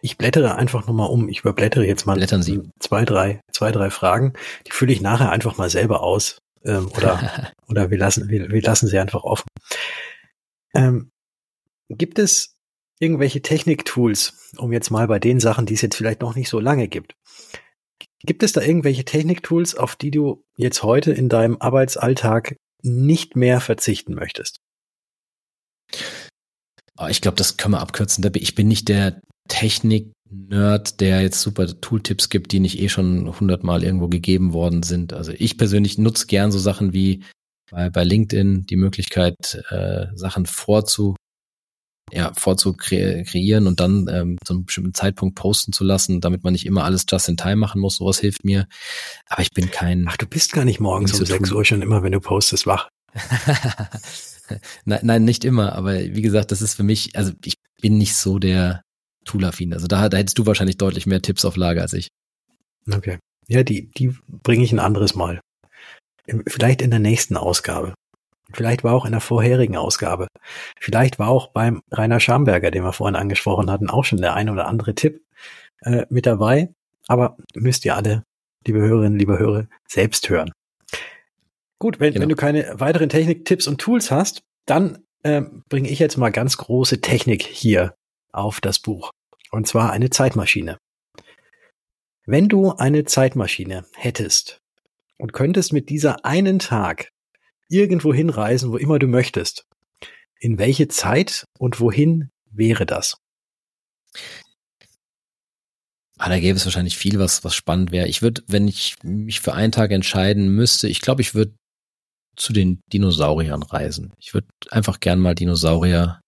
Ich 0.01 0.17
blättere 0.17 0.55
einfach 0.55 0.87
nochmal 0.87 1.09
um. 1.09 1.29
Ich 1.29 1.39
überblättere 1.39 1.85
jetzt 1.85 2.05
mal 2.05 2.15
Blättern 2.15 2.43
Sie. 2.43 2.61
zwei, 2.79 3.05
drei, 3.05 3.41
zwei, 3.51 3.71
drei 3.71 3.89
Fragen. 3.89 4.33
Die 4.67 4.71
fülle 4.71 4.93
ich 4.93 5.01
nachher 5.01 5.31
einfach 5.31 5.57
mal 5.57 5.69
selber 5.69 6.01
aus. 6.03 6.37
Ähm, 6.63 6.91
oder, 6.95 7.53
oder 7.67 7.89
wir 7.91 7.97
lassen, 7.97 8.29
wir, 8.29 8.49
wir 8.49 8.61
lassen 8.61 8.87
sie 8.87 8.99
einfach 8.99 9.23
offen. 9.23 9.47
Ähm, 10.73 11.09
gibt 11.89 12.19
es 12.19 12.54
irgendwelche 12.99 13.41
Techniktools, 13.41 14.51
um 14.57 14.71
jetzt 14.71 14.89
mal 14.89 15.07
bei 15.07 15.19
den 15.19 15.39
Sachen, 15.39 15.65
die 15.65 15.73
es 15.73 15.81
jetzt 15.81 15.95
vielleicht 15.95 16.21
noch 16.21 16.35
nicht 16.35 16.49
so 16.49 16.59
lange 16.59 16.87
gibt. 16.87 17.15
Gibt 18.25 18.43
es 18.43 18.53
da 18.53 18.61
irgendwelche 18.61 19.05
Techniktools, 19.05 19.75
auf 19.75 19.95
die 19.95 20.11
du 20.11 20.43
jetzt 20.57 20.83
heute 20.83 21.11
in 21.11 21.29
deinem 21.29 21.57
Arbeitsalltag 21.59 22.55
nicht 22.81 23.35
mehr 23.35 23.61
verzichten 23.61 24.13
möchtest? 24.13 24.57
Ah, 26.97 27.09
ich 27.09 27.21
glaube, 27.21 27.37
das 27.37 27.57
können 27.57 27.73
wir 27.73 27.81
abkürzen. 27.81 28.25
Ich 28.35 28.55
bin 28.55 28.67
nicht 28.67 28.87
der 28.87 29.21
Technik-Nerd, 29.49 31.01
der 31.01 31.21
jetzt 31.21 31.41
super 31.41 31.67
Tooltips 31.67 32.29
gibt, 32.29 32.51
die 32.51 32.59
nicht 32.59 32.79
eh 32.79 32.89
schon 32.89 33.39
hundertmal 33.39 33.83
irgendwo 33.83 34.07
gegeben 34.07 34.53
worden 34.53 34.81
sind. 34.81 35.13
Also 35.13 35.33
ich 35.33 35.57
persönlich 35.57 35.97
nutze 35.97 36.27
gern 36.27 36.51
so 36.51 36.59
Sachen 36.59 36.93
wie 36.93 37.23
bei, 37.69 37.89
bei 37.89 38.03
LinkedIn 38.03 38.65
die 38.65 38.77
Möglichkeit, 38.77 39.63
äh, 39.69 40.07
Sachen 40.15 40.45
vorzu 40.45 41.15
ja, 42.11 42.31
vorzukreieren 42.35 43.67
und 43.67 43.79
dann 43.79 44.07
ähm, 44.09 44.37
zu 44.45 44.53
einem 44.53 44.65
bestimmten 44.65 44.93
Zeitpunkt 44.93 45.35
posten 45.35 45.73
zu 45.73 45.83
lassen, 45.83 46.21
damit 46.21 46.43
man 46.43 46.53
nicht 46.53 46.65
immer 46.65 46.83
alles 46.83 47.05
just 47.09 47.29
in 47.29 47.37
time 47.37 47.55
machen 47.55 47.81
muss. 47.81 47.97
Sowas 47.97 48.19
hilft 48.19 48.45
mir. 48.45 48.67
Aber 49.27 49.41
ich 49.41 49.51
bin 49.51 49.71
kein. 49.71 50.05
Ach, 50.07 50.17
du 50.17 50.27
bist 50.27 50.53
gar 50.53 50.65
nicht 50.65 50.79
morgens 50.79 51.13
um 51.13 51.19
so 51.19 51.25
6 51.25 51.51
Uhr 51.51 51.65
schon 51.65 51.81
immer, 51.81 52.03
wenn 52.03 52.11
du 52.11 52.19
postest, 52.19 52.67
wach. 52.67 52.89
nein, 54.85 54.99
nein, 55.03 55.25
nicht 55.25 55.45
immer. 55.45 55.73
Aber 55.73 55.97
wie 55.99 56.21
gesagt, 56.21 56.51
das 56.51 56.61
ist 56.61 56.75
für 56.75 56.83
mich, 56.83 57.15
also 57.15 57.31
ich 57.43 57.55
bin 57.81 57.97
nicht 57.97 58.15
so 58.15 58.39
der 58.39 58.81
Toolaffin. 59.25 59.73
Also 59.73 59.87
da, 59.87 60.07
da 60.09 60.17
hättest 60.17 60.37
du 60.37 60.45
wahrscheinlich 60.45 60.77
deutlich 60.77 61.07
mehr 61.07 61.21
Tipps 61.21 61.45
auf 61.45 61.55
Lager 61.55 61.81
als 61.81 61.93
ich. 61.93 62.09
Okay. 62.91 63.17
Ja, 63.47 63.63
die, 63.63 63.89
die 63.97 64.15
bringe 64.27 64.63
ich 64.63 64.71
ein 64.71 64.79
anderes 64.79 65.15
Mal. 65.15 65.39
Vielleicht 66.47 66.81
in 66.81 66.89
der 66.89 66.99
nächsten 66.99 67.37
Ausgabe. 67.37 67.93
Vielleicht 68.53 68.83
war 68.83 68.93
auch 68.93 69.05
in 69.05 69.11
der 69.11 69.21
vorherigen 69.21 69.75
Ausgabe. 69.75 70.27
Vielleicht 70.79 71.19
war 71.19 71.29
auch 71.29 71.47
beim 71.47 71.81
Rainer 71.91 72.19
Schamberger, 72.19 72.71
den 72.71 72.83
wir 72.83 72.93
vorhin 72.93 73.15
angesprochen 73.15 73.71
hatten, 73.71 73.89
auch 73.89 74.05
schon 74.05 74.21
der 74.21 74.35
ein 74.35 74.49
oder 74.49 74.67
andere 74.67 74.95
Tipp 74.95 75.23
äh, 75.81 76.05
mit 76.09 76.25
dabei. 76.25 76.69
Aber 77.07 77.37
müsst 77.55 77.85
ihr 77.85 77.95
alle, 77.95 78.23
liebe 78.65 78.79
Hörerinnen, 78.79 79.19
liebe 79.19 79.39
Hörer, 79.39 79.67
selbst 79.87 80.29
hören. 80.29 80.51
Gut, 81.79 81.99
wenn, 81.99 82.13
genau. 82.13 82.23
wenn 82.23 82.29
du 82.29 82.35
keine 82.35 82.79
weiteren 82.79 83.09
Techniktipps 83.09 83.67
und 83.67 83.79
Tools 83.79 84.11
hast, 84.11 84.43
dann 84.65 84.99
äh, 85.23 85.41
bringe 85.69 85.89
ich 85.89 85.99
jetzt 85.99 86.17
mal 86.17 86.31
ganz 86.31 86.57
große 86.57 87.01
Technik 87.01 87.43
hier 87.43 87.95
auf 88.31 88.61
das 88.61 88.79
Buch. 88.79 89.11
Und 89.51 89.67
zwar 89.67 89.91
eine 89.91 90.09
Zeitmaschine. 90.09 90.77
Wenn 92.25 92.49
du 92.49 92.71
eine 92.71 93.05
Zeitmaschine 93.05 93.85
hättest 93.93 94.59
und 95.17 95.33
könntest 95.33 95.73
mit 95.73 95.89
dieser 95.89 96.25
einen 96.25 96.59
Tag 96.59 97.09
irgendwo 97.69 98.13
hinreisen, 98.13 98.71
wo 98.71 98.77
immer 98.77 98.99
du 98.99 99.07
möchtest. 99.07 99.65
In 100.39 100.57
welche 100.57 100.87
Zeit 100.87 101.45
und 101.57 101.79
wohin 101.79 102.29
wäre 102.51 102.85
das? 102.85 103.17
Ah, 106.17 106.29
da 106.29 106.39
gäbe 106.39 106.57
es 106.57 106.65
wahrscheinlich 106.65 106.97
viel, 106.97 107.19
was, 107.19 107.43
was 107.43 107.55
spannend 107.55 107.91
wäre. 107.91 108.07
Ich 108.07 108.21
würde, 108.21 108.41
wenn 108.47 108.67
ich 108.67 108.95
mich 109.03 109.41
für 109.41 109.53
einen 109.53 109.71
Tag 109.71 109.91
entscheiden 109.91 110.49
müsste, 110.49 110.87
ich 110.87 111.01
glaube, 111.01 111.21
ich 111.21 111.35
würde 111.35 111.55
zu 112.37 112.53
den 112.53 112.81
Dinosauriern 112.91 113.63
reisen. 113.63 114.13
Ich 114.19 114.33
würde 114.33 114.47
einfach 114.71 114.99
gern 114.99 115.19
mal 115.19 115.35
Dinosaurier 115.35 116.21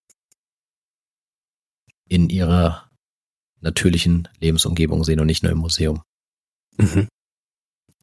in 2.10 2.30
ihrer 2.30 2.90
natürlichen 3.62 4.28
Lebensumgebung 4.40 5.04
sehen 5.04 5.20
und 5.20 5.28
nicht 5.28 5.44
nur 5.44 5.52
im 5.52 5.58
Museum. 5.58 6.02
Mhm. 6.78 7.08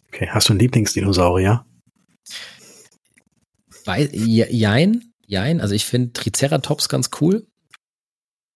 Okay, 0.09 0.29
hast 0.31 0.49
du 0.49 0.53
einen 0.53 0.61
Lieblingsdinosaurier? 0.61 1.65
Bei, 3.85 4.09
jein, 4.13 5.13
jein. 5.27 5.61
Also 5.61 5.75
ich 5.75 5.85
finde 5.85 6.13
Triceratops 6.13 6.89
ganz 6.89 7.11
cool. 7.21 7.47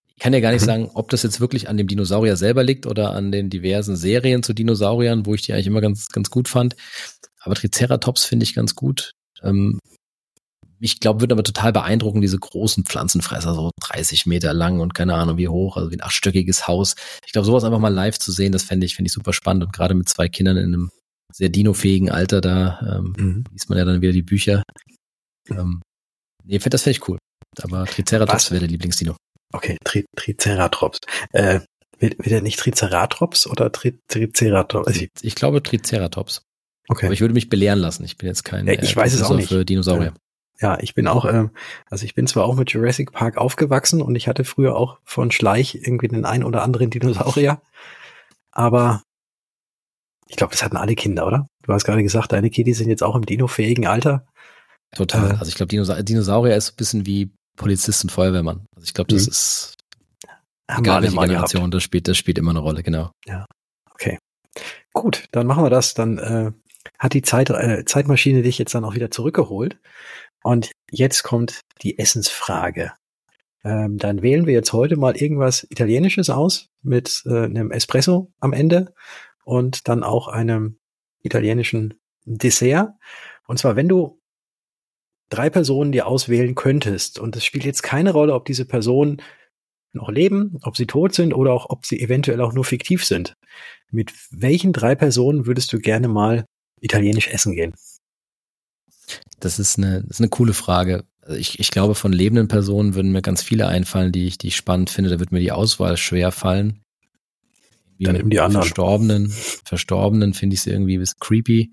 Ich 0.09 0.23
kann 0.23 0.33
ja 0.33 0.41
gar 0.41 0.53
nicht 0.53 0.63
mhm. 0.63 0.67
sagen, 0.67 0.91
ob 0.95 1.11
das 1.11 1.23
jetzt 1.23 1.41
wirklich 1.41 1.69
an 1.69 1.77
dem 1.77 1.87
Dinosaurier 1.87 2.37
selber 2.37 2.65
liegt 2.65 2.87
oder 2.87 3.13
an 3.13 3.31
den 3.31 3.51
diversen 3.51 3.97
Serien 3.97 4.43
zu 4.43 4.53
Dinosauriern, 4.53 5.27
wo 5.27 5.35
ich 5.35 5.43
die 5.43 5.53
eigentlich 5.53 5.69
immer 5.69 5.81
ganz, 5.81 6.09
ganz 6.09 6.31
gut 6.31 6.49
fand. 6.49 6.75
Aber 7.41 7.55
Triceratops 7.55 8.25
finde 8.25 8.45
ich 8.45 8.55
ganz 8.55 8.75
gut. 8.75 9.13
Ähm, 9.43 9.79
ich 10.81 11.01
glaube, 11.01 11.21
wird 11.21 11.33
aber 11.33 11.43
total 11.43 11.73
beeindrucken, 11.73 12.21
diese 12.21 12.39
großen 12.39 12.85
Pflanzenfresser, 12.85 13.55
so 13.55 13.71
30 13.81 14.27
Meter 14.27 14.53
lang 14.53 14.81
und 14.81 14.95
keine 14.95 15.15
Ahnung 15.15 15.37
wie 15.37 15.49
hoch, 15.49 15.77
also 15.77 15.91
wie 15.91 15.97
ein 15.97 16.03
achtstöckiges 16.03 16.69
Haus. 16.69 16.95
Ich 17.27 17.33
glaube, 17.33 17.47
sowas 17.47 17.65
einfach 17.65 17.81
mal 17.81 17.93
live 17.93 18.19
zu 18.19 18.31
sehen, 18.31 18.53
das 18.53 18.63
fände 18.63 18.87
ich, 18.87 18.95
finde 18.95 19.09
ich 19.09 19.13
super 19.13 19.33
spannend. 19.33 19.65
Und 19.65 19.73
gerade 19.73 19.95
mit 19.95 20.09
zwei 20.09 20.29
Kindern 20.29 20.57
in 20.57 20.67
einem 20.67 20.91
sehr 21.33 21.49
dinofähigen 21.49 22.11
Alter, 22.11 22.41
da 22.41 22.81
ähm, 22.99 23.15
mhm. 23.17 23.45
liest 23.53 23.69
man 23.69 23.79
ja 23.79 23.85
dann 23.85 24.01
wieder 24.01 24.13
die 24.13 24.23
Bücher. 24.23 24.63
Ähm, 25.51 25.83
nee, 26.45 26.59
das 26.59 26.83
fände 26.83 26.99
ich 26.99 27.09
cool. 27.09 27.19
Aber 27.63 27.87
Triceratops 27.87 28.51
wäre 28.51 28.61
der 28.61 28.69
Lieblingsdino. 28.69 29.17
Okay, 29.53 29.77
Tri 29.85 30.05
Triceratops. 30.17 31.01
Äh, 31.33 31.61
wird, 31.99 32.19
wird 32.19 32.29
er 32.29 32.43
nicht 32.43 32.59
Triceratops 32.59 33.47
oder 33.47 33.73
Tri 33.73 33.99
Triceratops? 34.09 34.87
Also 34.87 35.01
ich, 35.01 35.11
ich, 35.23 35.35
glaube 35.35 35.63
Triceratops. 35.63 36.43
Okay. 36.89 37.07
Aber 37.07 37.13
ich 37.13 37.21
würde 37.21 37.35
mich 37.35 37.49
belehren 37.49 37.79
lassen. 37.79 38.05
Ich 38.05 38.17
bin 38.17 38.29
jetzt 38.29 38.45
kein 38.45 38.67
ja, 38.67 38.75
ich 38.75 38.93
äh, 38.93 38.97
weiß 38.97 39.15
es 39.15 39.23
auch 39.23 39.35
nicht. 39.35 39.49
für 39.49 39.65
Dinosaurier. 39.65 40.15
Ja, 40.61 40.79
ich 40.81 40.95
bin 40.95 41.07
auch, 41.07 41.25
ähm, 41.25 41.51
also 41.89 42.05
ich 42.05 42.15
bin 42.15 42.27
zwar 42.27 42.45
auch 42.45 42.57
mit 42.57 42.71
Jurassic 42.73 43.13
Park 43.13 43.37
aufgewachsen 43.37 44.03
und 44.03 44.17
ich 44.17 44.27
hatte 44.27 44.45
früher 44.45 44.75
auch 44.77 44.99
von 45.05 45.31
Schleich 45.31 45.77
irgendwie 45.77 46.09
den 46.09 46.25
ein 46.25 46.43
oder 46.43 46.63
anderen 46.63 46.91
Dinosaurier, 46.91 47.63
aber 48.51 49.03
ich 50.27 50.37
glaube, 50.37 50.53
das 50.53 50.63
hatten 50.63 50.77
alle 50.77 50.95
Kinder, 50.95 51.27
oder? 51.27 51.47
Du 51.63 51.73
hast 51.73 51.85
gerade 51.85 52.03
gesagt, 52.03 52.33
deine 52.33 52.51
Kiddies 52.51 52.79
sind 52.79 52.89
jetzt 52.89 53.03
auch 53.03 53.15
im 53.15 53.25
Dino-fähigen 53.25 53.87
Alter. 53.87 54.27
Total. 54.95 55.33
Also 55.33 55.47
ich 55.47 55.55
glaube, 55.55 55.69
Dinosa 55.69 56.01
Dinosaurier 56.03 56.57
ist 56.57 56.73
ein 56.73 56.77
bisschen 56.77 57.07
wie 57.07 57.31
Polizist 57.57 58.05
und 58.05 58.11
Feuerwehrmann. 58.11 58.67
Also 58.75 58.85
ich 58.85 58.95
glaube, 58.95 59.13
das 59.13 59.27
mhm. 59.27 59.31
ist 59.31 59.75
Haben 60.71 60.85
egal 60.85 61.03
welche 61.03 61.17
Generation, 61.17 61.71
das 61.71 61.83
spielt, 61.83 62.09
das 62.09 62.17
spielt 62.17 62.39
immer 62.39 62.51
eine 62.51 62.61
Rolle, 62.61 62.83
genau. 62.83 63.11
Ja, 63.27 63.45
okay. 63.93 64.19
Gut, 64.93 65.27
dann 65.33 65.47
machen 65.47 65.65
wir 65.65 65.71
das. 65.71 65.95
Dann 65.95 66.19
äh, 66.19 66.53
hat 66.99 67.13
die 67.13 67.23
Zeit, 67.23 67.51
äh, 67.51 67.85
Zeitmaschine 67.85 68.43
dich 68.43 68.59
jetzt 68.59 68.75
dann 68.75 68.85
auch 68.85 68.95
wieder 68.95 69.11
zurückgeholt. 69.11 69.79
Und 70.43 70.73
jetzt 70.91 71.23
kommt 71.25 71.61
die 71.83 71.99
Essensfrage. 71.99 72.93
Ähm, 73.65 73.99
dann 73.99 74.23
wählen 74.23 74.47
wir 74.47 74.55
jetzt 74.55 74.73
heute 74.73 74.97
mal 74.97 75.17
irgendwas 75.17 75.67
Italienisches 75.69 76.31
aus 76.31 76.69
mit 76.83 77.23
äh, 77.27 77.45
einem 77.45 77.71
Espresso 77.71 78.33
am 78.41 78.53
Ende 78.53 78.95
und 79.45 79.89
dann 79.89 80.05
auch 80.05 80.29
einem 80.29 80.79
italienischen 81.23 81.95
Dessert. 82.25 82.91
Und 83.47 83.59
zwar, 83.59 83.77
wenn 83.77 83.89
du 83.89 84.18
drei 85.29 85.51
Personen 85.51 85.93
dir 85.93 86.07
auswählen 86.07 86.55
könntest 86.55 87.19
und 87.19 87.37
es 87.37 87.45
spielt 87.45 87.65
jetzt 87.65 87.83
keine 87.83 88.13
Rolle, 88.13 88.35
ob 88.35 88.45
diese 88.45 88.65
Personen 88.65 89.23
noch 89.93 90.11
leben, 90.11 90.59
ob 90.63 90.77
sie 90.77 90.87
tot 90.87 91.15
sind 91.15 91.35
oder 91.35 91.53
auch 91.53 91.67
ob 91.71 91.87
sie 91.87 92.01
eventuell 92.01 92.41
auch 92.41 92.53
nur 92.53 92.65
fiktiv 92.65 93.05
sind. 93.05 93.35
Mit 93.91 94.13
welchen 94.31 94.73
drei 94.73 94.95
Personen 94.95 95.47
würdest 95.47 95.73
du 95.73 95.79
gerne 95.79 96.09
mal 96.09 96.45
italienisch 96.81 97.29
essen 97.29 97.55
gehen? 97.55 97.75
Das 99.41 99.59
ist 99.59 99.79
eine, 99.79 100.03
das 100.03 100.17
ist 100.17 100.21
eine 100.21 100.29
coole 100.29 100.53
Frage. 100.53 101.05
Ich, 101.37 101.59
ich 101.59 101.71
glaube, 101.71 101.95
von 101.95 102.13
lebenden 102.13 102.49
Personen 102.49 102.95
würden 102.95 103.13
mir 103.13 103.23
ganz 103.23 103.43
viele 103.43 103.69
einfallen, 103.69 104.13
die 104.13 104.27
ich, 104.27 104.39
die 104.39 104.49
ich 104.49 104.57
spannend 104.57 104.91
finde. 104.91 105.11
Da 105.11 105.21
wird 105.21 105.33
mir 105.33 105.41
die 105.41 105.53
Auswahl 105.53 105.97
schwer 105.97 106.33
fallen. 106.33 106.81
Wie 107.97 108.05
Dann 108.05 108.17
eben 108.17 108.31
die 108.31 108.41
anderen. 108.41 108.63
Verstorbenen, 108.63 109.29
Verstorbenen 109.29 110.35
finde 110.35 110.55
ich 110.55 110.61
es 110.61 110.67
irgendwie 110.67 110.97
ein 110.97 111.01
bisschen 111.01 111.19
creepy. 111.21 111.73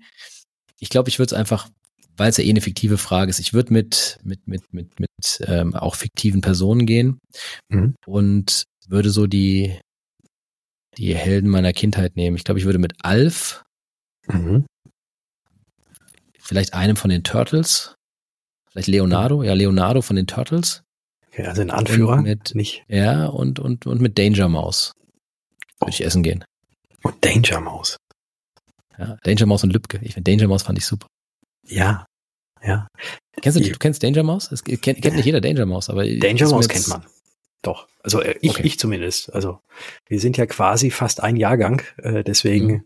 Ich 0.78 0.90
glaube, 0.90 1.08
ich 1.08 1.18
würde 1.18 1.34
es 1.34 1.38
einfach, 1.38 1.68
weil 2.16 2.30
es 2.30 2.36
ja 2.36 2.44
eh 2.44 2.50
eine 2.50 2.60
fiktive 2.60 2.98
Frage 2.98 3.30
ist, 3.30 3.38
ich 3.38 3.52
würde 3.52 3.72
mit, 3.72 4.18
mit, 4.22 4.46
mit, 4.46 4.72
mit, 4.72 5.00
mit 5.00 5.10
ähm, 5.46 5.74
auch 5.74 5.94
fiktiven 5.94 6.40
Personen 6.40 6.86
gehen 6.86 7.18
mhm. 7.68 7.94
und 8.06 8.64
würde 8.88 9.10
so 9.10 9.26
die, 9.26 9.78
die 10.96 11.14
Helden 11.14 11.50
meiner 11.50 11.72
Kindheit 11.72 12.16
nehmen. 12.16 12.36
Ich 12.36 12.44
glaube, 12.44 12.60
ich 12.60 12.66
würde 12.66 12.78
mit 12.78 12.94
Alf 13.02 13.62
mhm 14.28 14.64
vielleicht 16.46 16.74
einem 16.74 16.96
von 16.96 17.10
den 17.10 17.24
Turtles, 17.24 17.94
vielleicht 18.70 18.88
Leonardo, 18.88 19.42
ja, 19.42 19.54
Leonardo 19.54 20.00
von 20.00 20.16
den 20.16 20.26
Turtles. 20.26 20.82
Okay, 21.28 21.44
also 21.44 21.60
ein 21.60 21.70
Anführer, 21.70 22.22
mit, 22.22 22.54
nicht. 22.54 22.84
Ja, 22.88 23.26
und, 23.26 23.58
und, 23.58 23.86
und 23.86 24.00
mit 24.00 24.18
Danger 24.18 24.48
Mouse 24.48 24.92
würde 25.80 25.90
ich 25.90 26.04
essen 26.04 26.22
gehen. 26.22 26.44
Und 27.02 27.22
Danger 27.24 27.60
Mouse. 27.60 27.96
Ja, 28.98 29.16
Danger 29.24 29.46
Mouse 29.46 29.64
und 29.64 29.72
Lübcke. 29.72 29.98
Ich 30.02 30.14
finde 30.14 30.30
Danger 30.30 30.48
Mouse 30.48 30.62
fand 30.62 30.78
ich 30.78 30.86
super. 30.86 31.06
Ja, 31.66 32.06
ja. 32.62 32.88
Kennst 33.40 33.58
du, 33.58 33.62
du 33.62 33.78
kennst 33.78 34.02
Danger 34.02 34.22
Mouse? 34.22 34.50
Es 34.50 34.64
kennt, 34.64 34.82
kennt 34.82 35.16
nicht 35.16 35.26
jeder 35.26 35.40
Danger 35.40 35.66
Mouse, 35.66 35.90
aber 35.90 36.04
Danger 36.06 36.48
Mouse 36.48 36.68
kennt 36.68 36.88
man. 36.88 37.04
Doch. 37.62 37.88
Also 38.02 38.20
äh, 38.20 38.36
ich, 38.40 38.52
okay. 38.52 38.62
ich 38.64 38.78
zumindest. 38.78 39.32
Also 39.34 39.60
wir 40.06 40.20
sind 40.20 40.36
ja 40.36 40.46
quasi 40.46 40.90
fast 40.90 41.22
ein 41.22 41.36
Jahrgang, 41.36 41.82
äh, 41.98 42.22
deswegen 42.22 42.66
mhm. 42.66 42.84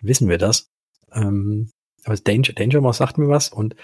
wissen 0.00 0.28
wir 0.28 0.38
das. 0.38 0.70
Ähm, 1.12 1.70
aber 2.04 2.16
Danger, 2.16 2.52
Danger 2.52 2.80
Mouse 2.80 2.98
sagt 2.98 3.18
mir 3.18 3.28
was 3.28 3.48
und 3.48 3.74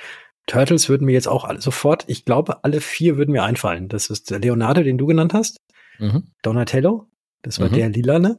Turtles 0.47 0.89
würden 0.89 1.05
mir 1.05 1.13
jetzt 1.13 1.29
auch 1.29 1.45
alle, 1.45 1.61
sofort, 1.61 2.05
ich 2.09 2.25
glaube, 2.25 2.65
alle 2.65 2.81
vier 2.81 3.17
würden 3.17 3.33
mir 3.33 3.45
einfallen. 3.45 3.89
Das 3.89 4.11
ist 4.11 4.31
Leonardo, 4.31 4.83
den 4.83 4.99
du 4.99 5.07
genannt 5.07 5.35
hast, 5.35 5.59
mhm. 5.99 6.25
Donatello, 6.43 7.07
das 7.43 7.61
war 7.61 7.69
mhm. 7.69 7.75
der 7.75 7.89
lilane, 7.91 8.39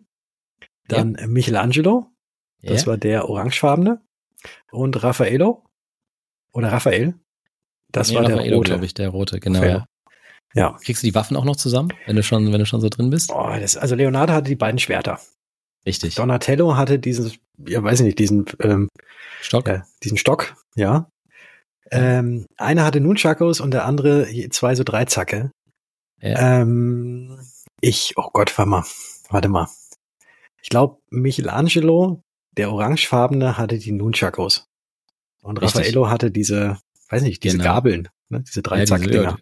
dann 0.88 1.16
ja. 1.20 1.28
Michelangelo, 1.28 2.08
das 2.62 2.82
ja. 2.82 2.88
war 2.88 2.98
der 2.98 3.30
orangefarbene 3.30 4.02
und 4.72 5.02
Raffaello 5.02 5.64
oder 6.54 6.72
Raphael, 6.72 7.16
das 7.91 8.10
nee, 8.10 8.16
war 8.16 8.24
Raffaello, 8.24 8.43
der 8.43 8.56
rote. 8.56 8.70
glaube 8.72 8.86
ich, 8.86 8.93
der 8.93 9.10
rote, 9.10 9.39
genau. 9.39 9.64
Ja. 9.64 9.86
ja. 10.54 10.78
Kriegst 10.84 11.04
du 11.04 11.08
die 11.08 11.16
Waffen 11.16 11.38
auch 11.38 11.45
noch 11.45 11.56
zusammen, 11.56 11.93
wenn 12.06 12.16
du 12.16 12.24
schon, 12.24 12.52
wenn 12.52 12.60
du 12.60 12.66
schon 12.66 12.82
so 12.82 12.89
drin 12.89 13.10
bist? 13.10 13.32
Oh, 13.34 13.49
das, 13.60 13.78
also 13.78 13.95
Leonardo 13.95 14.34
hatte 14.34 14.49
die 14.49 14.56
beiden 14.56 14.80
Schwerter. 14.80 15.20
Richtig. 15.86 16.16
Donatello 16.16 16.78
hatte 16.78 16.99
diesen, 16.99 17.34
ja, 17.68 17.84
weiß 17.84 18.02
ich 18.02 18.06
nicht, 18.06 18.20
diesen 18.20 18.45
ähm, 18.60 18.88
Stock. 19.41 19.68
Äh, 19.68 19.82
diesen 20.04 20.18
Stock, 20.18 20.56
ja. 20.76 21.10
Ähm, 21.89 22.45
einer 22.58 22.86
hatte 22.86 23.02
Nunchakos 23.02 23.60
und 23.60 23.72
der 23.72 23.86
andere 23.86 24.28
zwei 24.49 24.76
so 24.76 24.84
Dreizacke. 24.84 25.52
Ja. 26.22 26.62
Ähm, 26.62 27.38
ich, 27.82 28.14
oh 28.16 28.30
Gott, 28.32 28.58
warte 28.58 28.70
mal, 28.70 28.84
warte 29.30 29.49
mal. 29.49 29.68
Ich 30.62 30.70
glaube, 30.70 30.99
Michelangelo, 31.10 32.22
der 32.56 32.72
orangefarbene, 32.72 33.58
hatte 33.58 33.80
die 33.80 33.91
Nunchakos. 33.91 34.66
Und 35.42 35.62
Richtig. 35.62 35.82
Raffaello 35.82 36.10
hatte 36.10 36.32
diese, 36.32 36.78
weiß 37.10 37.24
nicht, 37.24 37.44
diese 37.44 37.58
genau. 37.58 37.70
Gabeln, 37.70 38.10
ne? 38.30 38.44
diese 38.48 38.62
Dreizack-Dinger. 38.62 39.24
Ja, 39.24 39.38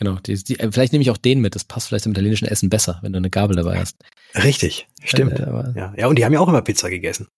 Genau, 0.00 0.14
die, 0.14 0.34
die, 0.42 0.58
äh, 0.58 0.70
vielleicht 0.72 0.92
nehme 0.92 1.02
ich 1.02 1.10
auch 1.10 1.18
den 1.18 1.40
mit. 1.40 1.54
Das 1.54 1.64
passt 1.64 1.88
vielleicht 1.88 2.04
zum 2.04 2.12
italienischen 2.12 2.46
Essen 2.48 2.70
besser, 2.70 2.98
wenn 3.02 3.12
du 3.12 3.18
eine 3.18 3.28
Gabel 3.28 3.56
dabei 3.56 3.80
hast. 3.80 3.96
Richtig, 4.34 4.88
stimmt. 5.04 5.38
Äh, 5.38 5.46
ja. 5.76 5.92
ja, 5.96 6.06
und 6.06 6.18
die 6.18 6.24
haben 6.24 6.32
ja 6.32 6.40
auch 6.40 6.48
immer 6.48 6.62
Pizza 6.62 6.88
gegessen. 6.88 7.28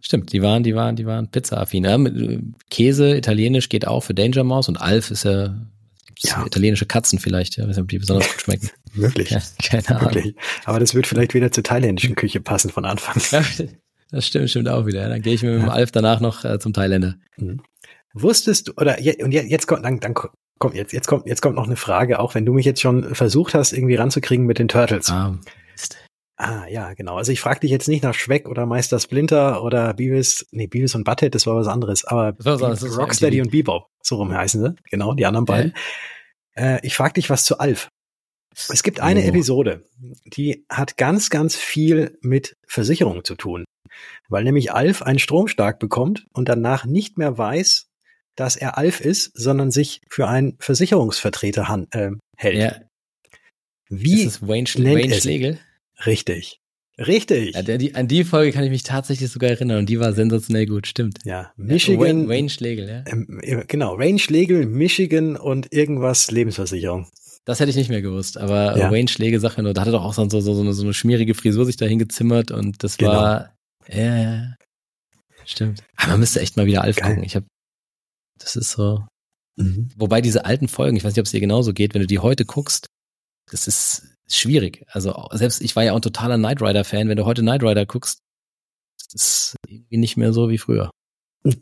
Stimmt, 0.00 0.32
die 0.32 0.42
waren, 0.42 0.62
die 0.62 0.74
waren, 0.74 0.96
die 0.96 1.06
waren 1.06 1.30
Pizza-affin. 1.30 1.84
Ja, 1.84 1.96
äh, 1.96 2.40
Käse, 2.70 3.16
italienisch 3.16 3.68
geht 3.68 3.86
auch 3.86 4.02
für 4.02 4.14
Danger 4.14 4.42
Mouse 4.42 4.68
und 4.68 4.80
Alf 4.80 5.10
ist 5.10 5.24
ja, 5.24 5.54
ja. 6.18 6.44
italienische 6.44 6.86
Katzen 6.86 7.18
vielleicht, 7.18 7.56
ja, 7.56 7.64
weiß 7.64 7.76
nicht, 7.76 7.82
ob 7.82 7.88
die 7.88 7.98
besonders 7.98 8.28
gut 8.32 8.42
schmecken. 8.42 8.70
Wirklich. 8.94 9.30
Ja, 9.30 9.40
keine 9.62 9.88
Ahnung. 9.88 10.14
Wirklich. 10.14 10.34
Aber 10.64 10.80
das 10.80 10.94
wird 10.94 11.06
vielleicht 11.06 11.34
wieder 11.34 11.52
zur 11.52 11.62
thailändischen 11.62 12.14
Küche 12.16 12.40
passen 12.40 12.70
von 12.70 12.84
Anfang. 12.84 13.22
Das 14.16 14.26
stimmt, 14.26 14.48
stimmt 14.48 14.68
auch 14.68 14.86
wieder. 14.86 15.08
Dann 15.10 15.20
gehe 15.20 15.34
ich 15.34 15.42
mit 15.42 15.52
dem 15.52 15.68
Alf 15.68 15.92
danach 15.92 16.20
noch 16.20 16.42
äh, 16.44 16.58
zum 16.58 16.72
Thailänder. 16.72 17.16
Mhm. 17.36 17.60
Wusstest 18.14 18.68
du, 18.68 18.72
oder 18.78 18.98
je, 18.98 19.22
und 19.22 19.32
jetzt 19.32 19.66
kommt, 19.66 19.84
dann, 19.84 20.00
dann 20.00 20.14
Komm, 20.58 20.72
jetzt, 20.72 20.92
jetzt 20.92 21.06
kommt, 21.06 21.26
jetzt 21.26 21.42
kommt 21.42 21.56
noch 21.56 21.66
eine 21.66 21.76
Frage, 21.76 22.18
auch 22.18 22.34
wenn 22.34 22.46
du 22.46 22.54
mich 22.54 22.64
jetzt 22.64 22.80
schon 22.80 23.14
versucht 23.14 23.52
hast, 23.52 23.72
irgendwie 23.72 23.96
ranzukriegen 23.96 24.46
mit 24.46 24.58
den 24.58 24.68
Turtles. 24.68 25.10
Ah, 25.10 25.38
ah 26.36 26.66
ja, 26.66 26.94
genau. 26.94 27.18
Also 27.18 27.30
ich 27.30 27.42
frage 27.42 27.60
dich 27.60 27.70
jetzt 27.70 27.88
nicht 27.88 28.02
nach 28.02 28.14
Schweck 28.14 28.48
oder 28.48 28.64
Meister 28.64 28.98
Splinter 28.98 29.62
oder 29.62 29.92
Beavis, 29.92 30.46
nee, 30.52 30.66
Beavis 30.66 30.94
und 30.94 31.04
Butthead, 31.04 31.34
das 31.34 31.46
war 31.46 31.56
was 31.56 31.68
anderes, 31.68 32.06
aber 32.06 32.32
das 32.32 32.60
war, 32.62 32.70
das 32.70 32.98
Rocksteady 32.98 33.42
und 33.42 33.50
Bebop, 33.50 33.88
so 34.02 34.16
rum 34.16 34.32
heißen 34.32 34.62
sie, 34.62 34.74
genau, 34.90 35.12
die 35.12 35.26
anderen 35.26 35.44
beiden. 35.44 35.74
Äh, 36.54 36.78
ich 36.86 36.96
frage 36.96 37.14
dich 37.14 37.28
was 37.28 37.44
zu 37.44 37.58
Alf. 37.58 37.90
Es 38.70 38.82
gibt 38.82 39.00
eine 39.00 39.20
oh. 39.20 39.28
Episode, 39.28 39.84
die 40.24 40.64
hat 40.70 40.96
ganz, 40.96 41.28
ganz 41.28 41.54
viel 41.54 42.16
mit 42.22 42.56
Versicherung 42.66 43.24
zu 43.24 43.34
tun, 43.34 43.66
weil 44.28 44.44
nämlich 44.44 44.72
Alf 44.72 45.02
einen 45.02 45.18
Stromstark 45.18 45.78
bekommt 45.78 46.26
und 46.32 46.48
danach 46.48 46.84
nicht 46.84 47.18
mehr 47.18 47.36
weiß, 47.36 47.88
dass 48.34 48.56
er 48.56 48.78
Alf 48.78 49.00
ist, 49.00 49.32
sondern 49.34 49.70
sich 49.70 50.02
für 50.08 50.28
einen 50.28 50.56
Versicherungsvertreter 50.58 51.68
han 51.68 51.86
äh, 51.90 52.10
hält. 52.36 52.58
Ja. 52.58 52.76
Wie 53.88 54.22
ist 54.22 54.26
es 54.26 54.42
Wayne, 54.46 54.66
Sch 54.66 54.78
Wayne 54.78 55.14
Schlegel? 55.14 55.58
Richtig. 56.04 56.60
Richtig. 56.98 57.54
Ja, 57.54 57.62
der, 57.62 57.76
die, 57.76 57.94
an 57.94 58.08
die 58.08 58.24
Folge 58.24 58.52
kann 58.52 58.64
ich 58.64 58.70
mich 58.70 58.82
tatsächlich 58.82 59.30
sogar 59.30 59.50
erinnern 59.50 59.80
und 59.80 59.88
die 59.88 60.00
war 60.00 60.14
sensationell 60.14 60.66
gut, 60.66 60.86
stimmt. 60.86 61.18
Ja, 61.24 61.52
Michigan. 61.56 62.00
Ja, 62.00 62.08
Wayne, 62.08 62.28
Wayne 62.28 62.48
Schlegel, 62.48 62.88
ja. 62.88 63.04
Ähm, 63.06 63.40
genau, 63.68 63.98
Wayne 63.98 64.18
Schlegel, 64.18 64.66
Michigan 64.66 65.36
und 65.36 65.72
irgendwas 65.74 66.30
Lebensversicherung. 66.30 67.06
Das 67.44 67.60
hätte 67.60 67.70
ich 67.70 67.76
nicht 67.76 67.90
mehr 67.90 68.00
gewusst, 68.00 68.38
aber 68.38 68.78
ja. 68.78 68.90
Wayne 68.90 69.08
Schlegel 69.08 69.40
sagt 69.40 69.58
mir 69.58 69.62
nur, 69.62 69.74
da 69.74 69.82
hatte 69.82 69.92
doch 69.92 70.04
auch 70.04 70.14
so, 70.14 70.28
so, 70.28 70.40
so, 70.40 70.60
eine, 70.60 70.72
so 70.72 70.82
eine 70.82 70.94
schmierige 70.94 71.34
Frisur 71.34 71.66
sich 71.66 71.76
da 71.76 71.84
hingezimmert 71.84 72.50
und 72.50 72.82
das 72.82 72.96
genau. 72.96 73.12
war, 73.12 73.55
ja, 73.88 74.16
ja, 74.16 74.54
stimmt. 75.44 75.84
Aber 75.96 76.12
man 76.12 76.20
müsste 76.20 76.40
echt 76.40 76.56
mal 76.56 76.66
wieder 76.66 76.82
Alf 76.82 76.96
Geil. 76.96 77.10
gucken. 77.10 77.24
Ich 77.24 77.36
habe 77.36 77.46
das 78.38 78.56
ist 78.56 78.70
so. 78.72 79.04
Mhm. 79.56 79.88
Wobei 79.96 80.20
diese 80.20 80.44
alten 80.44 80.68
Folgen, 80.68 80.96
ich 80.96 81.04
weiß 81.04 81.12
nicht, 81.12 81.20
ob 81.20 81.26
es 81.26 81.32
dir 81.32 81.40
genauso 81.40 81.72
geht, 81.72 81.94
wenn 81.94 82.02
du 82.02 82.06
die 82.06 82.18
heute 82.18 82.44
guckst, 82.44 82.86
das 83.50 83.66
ist 83.66 84.14
schwierig. 84.28 84.84
Also 84.88 85.28
selbst 85.32 85.62
ich 85.62 85.74
war 85.76 85.84
ja 85.84 85.92
auch 85.92 85.96
ein 85.96 86.02
totaler 86.02 86.36
Knight 86.36 86.60
Rider 86.60 86.84
Fan. 86.84 87.08
Wenn 87.08 87.16
du 87.16 87.24
heute 87.24 87.42
Knight 87.42 87.62
Rider 87.62 87.86
guckst, 87.86 88.18
das 88.98 89.14
ist 89.14 89.56
irgendwie 89.68 89.96
nicht 89.96 90.16
mehr 90.16 90.32
so 90.32 90.50
wie 90.50 90.58
früher. 90.58 90.90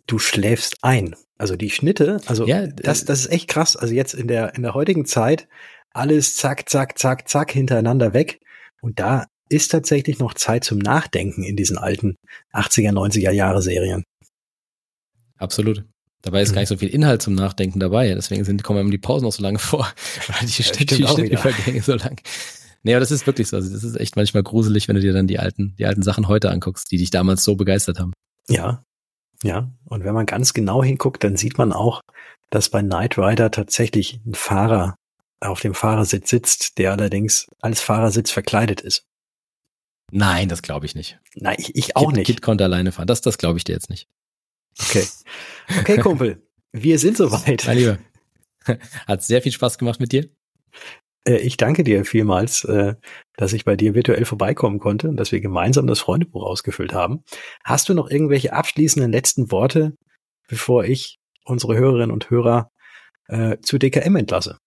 Du 0.06 0.18
schläfst 0.18 0.76
ein. 0.82 1.14
Also 1.36 1.56
die 1.56 1.70
Schnitte, 1.70 2.20
also 2.26 2.46
ja, 2.46 2.66
das, 2.66 3.04
das 3.04 3.20
ist 3.20 3.32
echt 3.32 3.48
krass. 3.48 3.76
Also 3.76 3.92
jetzt 3.92 4.14
in 4.14 4.28
der, 4.28 4.54
in 4.54 4.62
der 4.62 4.74
heutigen 4.74 5.04
Zeit 5.04 5.46
alles 5.90 6.36
zack, 6.36 6.68
zack, 6.68 6.98
zack, 6.98 7.28
zack 7.28 7.52
hintereinander 7.52 8.14
weg. 8.14 8.40
Und 8.80 8.98
da 8.98 9.26
ist 9.54 9.70
tatsächlich 9.70 10.18
noch 10.18 10.34
Zeit 10.34 10.64
zum 10.64 10.78
Nachdenken 10.78 11.42
in 11.42 11.56
diesen 11.56 11.78
alten 11.78 12.16
80er, 12.52 12.92
90er 12.92 13.30
Jahre 13.30 13.62
Serien. 13.62 14.04
Absolut. 15.36 15.84
Dabei 16.22 16.42
ist 16.42 16.50
mhm. 16.50 16.54
gar 16.54 16.60
nicht 16.62 16.68
so 16.70 16.76
viel 16.76 16.88
Inhalt 16.88 17.22
zum 17.22 17.34
Nachdenken 17.34 17.80
dabei. 17.80 18.14
Deswegen 18.14 18.44
sind, 18.44 18.62
kommen 18.62 18.90
die 18.90 18.98
Pausen 18.98 19.24
noch 19.24 19.32
so 19.32 19.42
lange 19.42 19.58
vor, 19.58 19.86
weil 20.28 20.46
die, 20.46 20.62
Schnitt, 20.62 20.90
die 20.90 21.06
Schnittübergänge 21.06 21.82
so 21.82 21.94
lang. 21.94 22.20
Nee, 22.82 22.94
aber 22.94 23.00
das 23.00 23.10
ist 23.10 23.26
wirklich 23.26 23.48
so. 23.48 23.56
Also 23.56 23.72
das 23.72 23.84
ist 23.84 23.96
echt 23.96 24.16
manchmal 24.16 24.42
gruselig, 24.42 24.88
wenn 24.88 24.96
du 24.96 25.02
dir 25.02 25.12
dann 25.12 25.26
die 25.26 25.38
alten, 25.38 25.74
die 25.78 25.86
alten 25.86 26.02
Sachen 26.02 26.28
heute 26.28 26.50
anguckst, 26.50 26.90
die 26.90 26.98
dich 26.98 27.10
damals 27.10 27.44
so 27.44 27.56
begeistert 27.56 27.98
haben. 27.98 28.12
Ja, 28.48 28.82
ja. 29.42 29.70
Und 29.84 30.04
wenn 30.04 30.14
man 30.14 30.26
ganz 30.26 30.54
genau 30.54 30.82
hinguckt, 30.82 31.24
dann 31.24 31.36
sieht 31.36 31.58
man 31.58 31.72
auch, 31.72 32.00
dass 32.50 32.68
bei 32.68 32.82
Knight 32.82 33.18
Rider 33.18 33.50
tatsächlich 33.50 34.20
ein 34.26 34.34
Fahrer 34.34 34.96
auf 35.40 35.60
dem 35.60 35.74
Fahrersitz 35.74 36.30
sitzt, 36.30 36.78
der 36.78 36.92
allerdings 36.92 37.46
als 37.60 37.80
Fahrersitz 37.80 38.30
verkleidet 38.30 38.80
ist. 38.80 39.04
Nein, 40.12 40.48
das 40.48 40.62
glaube 40.62 40.86
ich 40.86 40.94
nicht. 40.94 41.18
Nein, 41.34 41.56
ich, 41.58 41.74
ich 41.74 41.96
auch 41.96 42.08
Kid, 42.08 42.16
nicht. 42.16 42.26
Kid 42.26 42.42
konnte 42.42 42.64
alleine 42.64 42.92
fahren. 42.92 43.06
Das, 43.06 43.20
das 43.20 43.38
glaube 43.38 43.58
ich 43.58 43.64
dir 43.64 43.72
jetzt 43.72 43.90
nicht. 43.90 44.08
Okay. 44.80 45.06
Okay, 45.80 45.98
Kumpel. 45.98 46.42
wir 46.72 46.98
sind 46.98 47.16
soweit. 47.16 47.64
Mein 47.66 47.78
Lieber. 47.78 47.98
Hat 49.06 49.22
sehr 49.22 49.42
viel 49.42 49.52
Spaß 49.52 49.78
gemacht 49.78 50.00
mit 50.00 50.12
dir. 50.12 50.28
Äh, 51.26 51.38
ich 51.38 51.56
danke 51.56 51.84
dir 51.84 52.04
vielmals, 52.04 52.64
äh, 52.64 52.94
dass 53.36 53.52
ich 53.52 53.64
bei 53.64 53.76
dir 53.76 53.94
virtuell 53.94 54.24
vorbeikommen 54.24 54.78
konnte 54.78 55.08
und 55.08 55.16
dass 55.16 55.32
wir 55.32 55.40
gemeinsam 55.40 55.86
das 55.86 56.00
Freundebuch 56.00 56.44
ausgefüllt 56.44 56.92
haben. 56.92 57.24
Hast 57.64 57.88
du 57.88 57.94
noch 57.94 58.10
irgendwelche 58.10 58.52
abschließenden 58.52 59.10
letzten 59.12 59.50
Worte, 59.50 59.96
bevor 60.48 60.84
ich 60.84 61.18
unsere 61.44 61.76
Hörerinnen 61.76 62.10
und 62.10 62.30
Hörer 62.30 62.70
äh, 63.28 63.58
zu 63.60 63.78
DKM 63.78 64.16
entlasse? 64.16 64.58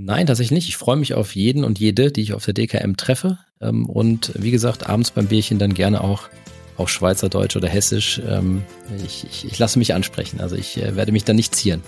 Nein, 0.00 0.28
tatsächlich 0.28 0.52
nicht. 0.52 0.68
Ich 0.68 0.76
freue 0.76 0.96
mich 0.96 1.14
auf 1.14 1.34
jeden 1.34 1.64
und 1.64 1.80
jede, 1.80 2.12
die 2.12 2.22
ich 2.22 2.32
auf 2.32 2.44
der 2.44 2.54
DKM 2.54 2.96
treffe. 2.96 3.38
Ähm, 3.60 3.84
und 3.84 4.32
wie 4.36 4.52
gesagt, 4.52 4.88
abends 4.88 5.10
beim 5.10 5.26
Bierchen 5.26 5.58
dann 5.58 5.74
gerne 5.74 6.04
auch 6.04 6.28
auf 6.76 6.88
Schweizerdeutsch 6.88 7.56
oder 7.56 7.68
Hessisch. 7.68 8.22
Ähm, 8.24 8.62
ich, 9.04 9.26
ich, 9.28 9.44
ich 9.44 9.58
lasse 9.58 9.76
mich 9.76 9.94
ansprechen. 9.94 10.40
Also 10.40 10.54
ich 10.54 10.80
äh, 10.80 10.94
werde 10.94 11.10
mich 11.10 11.24
dann 11.24 11.34
nicht 11.34 11.52
zieren. 11.52 11.82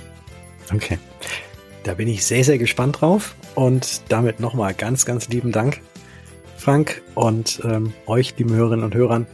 Okay. 0.75 0.99
Da 1.85 1.95
bin 1.95 2.09
ich 2.09 2.25
sehr, 2.25 2.43
sehr 2.43 2.59
gespannt 2.59 3.01
drauf. 3.01 3.37
Und 3.55 4.03
damit 4.09 4.41
nochmal 4.41 4.75
ganz, 4.75 5.07
ganz 5.07 5.29
lieben 5.29 5.53
Dank, 5.53 5.81
Frank, 6.57 7.03
und 7.15 7.61
ähm, 7.63 7.93
euch, 8.07 8.35
liebe 8.37 8.53
Hörerinnen 8.53 8.85
und 8.85 8.95
Hörern. 8.97 9.29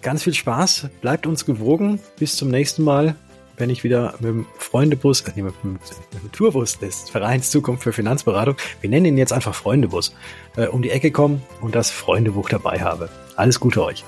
Ganz 0.00 0.22
viel 0.22 0.34
Spaß. 0.34 0.88
Bleibt 1.02 1.26
uns 1.26 1.44
gewogen. 1.44 2.00
Bis 2.18 2.36
zum 2.36 2.48
nächsten 2.48 2.82
Mal 2.82 3.14
wenn 3.56 3.70
ich 3.70 3.84
wieder 3.84 4.14
mit 4.20 4.28
dem 4.28 4.46
Freundebus, 4.58 5.22
äh, 5.22 5.42
mit, 5.42 5.54
dem, 5.62 5.72
mit 5.72 6.22
dem 6.22 6.32
Tourbus 6.32 6.78
des 6.78 7.08
Vereins 7.08 7.50
Zukunft 7.50 7.84
für 7.84 7.92
Finanzberatung, 7.92 8.56
wir 8.80 8.90
nennen 8.90 9.06
ihn 9.06 9.18
jetzt 9.18 9.32
einfach 9.32 9.54
Freundebus, 9.54 10.14
äh, 10.56 10.66
um 10.66 10.82
die 10.82 10.90
Ecke 10.90 11.10
kommen 11.10 11.42
und 11.60 11.74
das 11.74 11.90
Freundebuch 11.90 12.48
dabei 12.48 12.80
habe. 12.80 13.08
Alles 13.36 13.60
Gute 13.60 13.84
euch. 13.84 14.04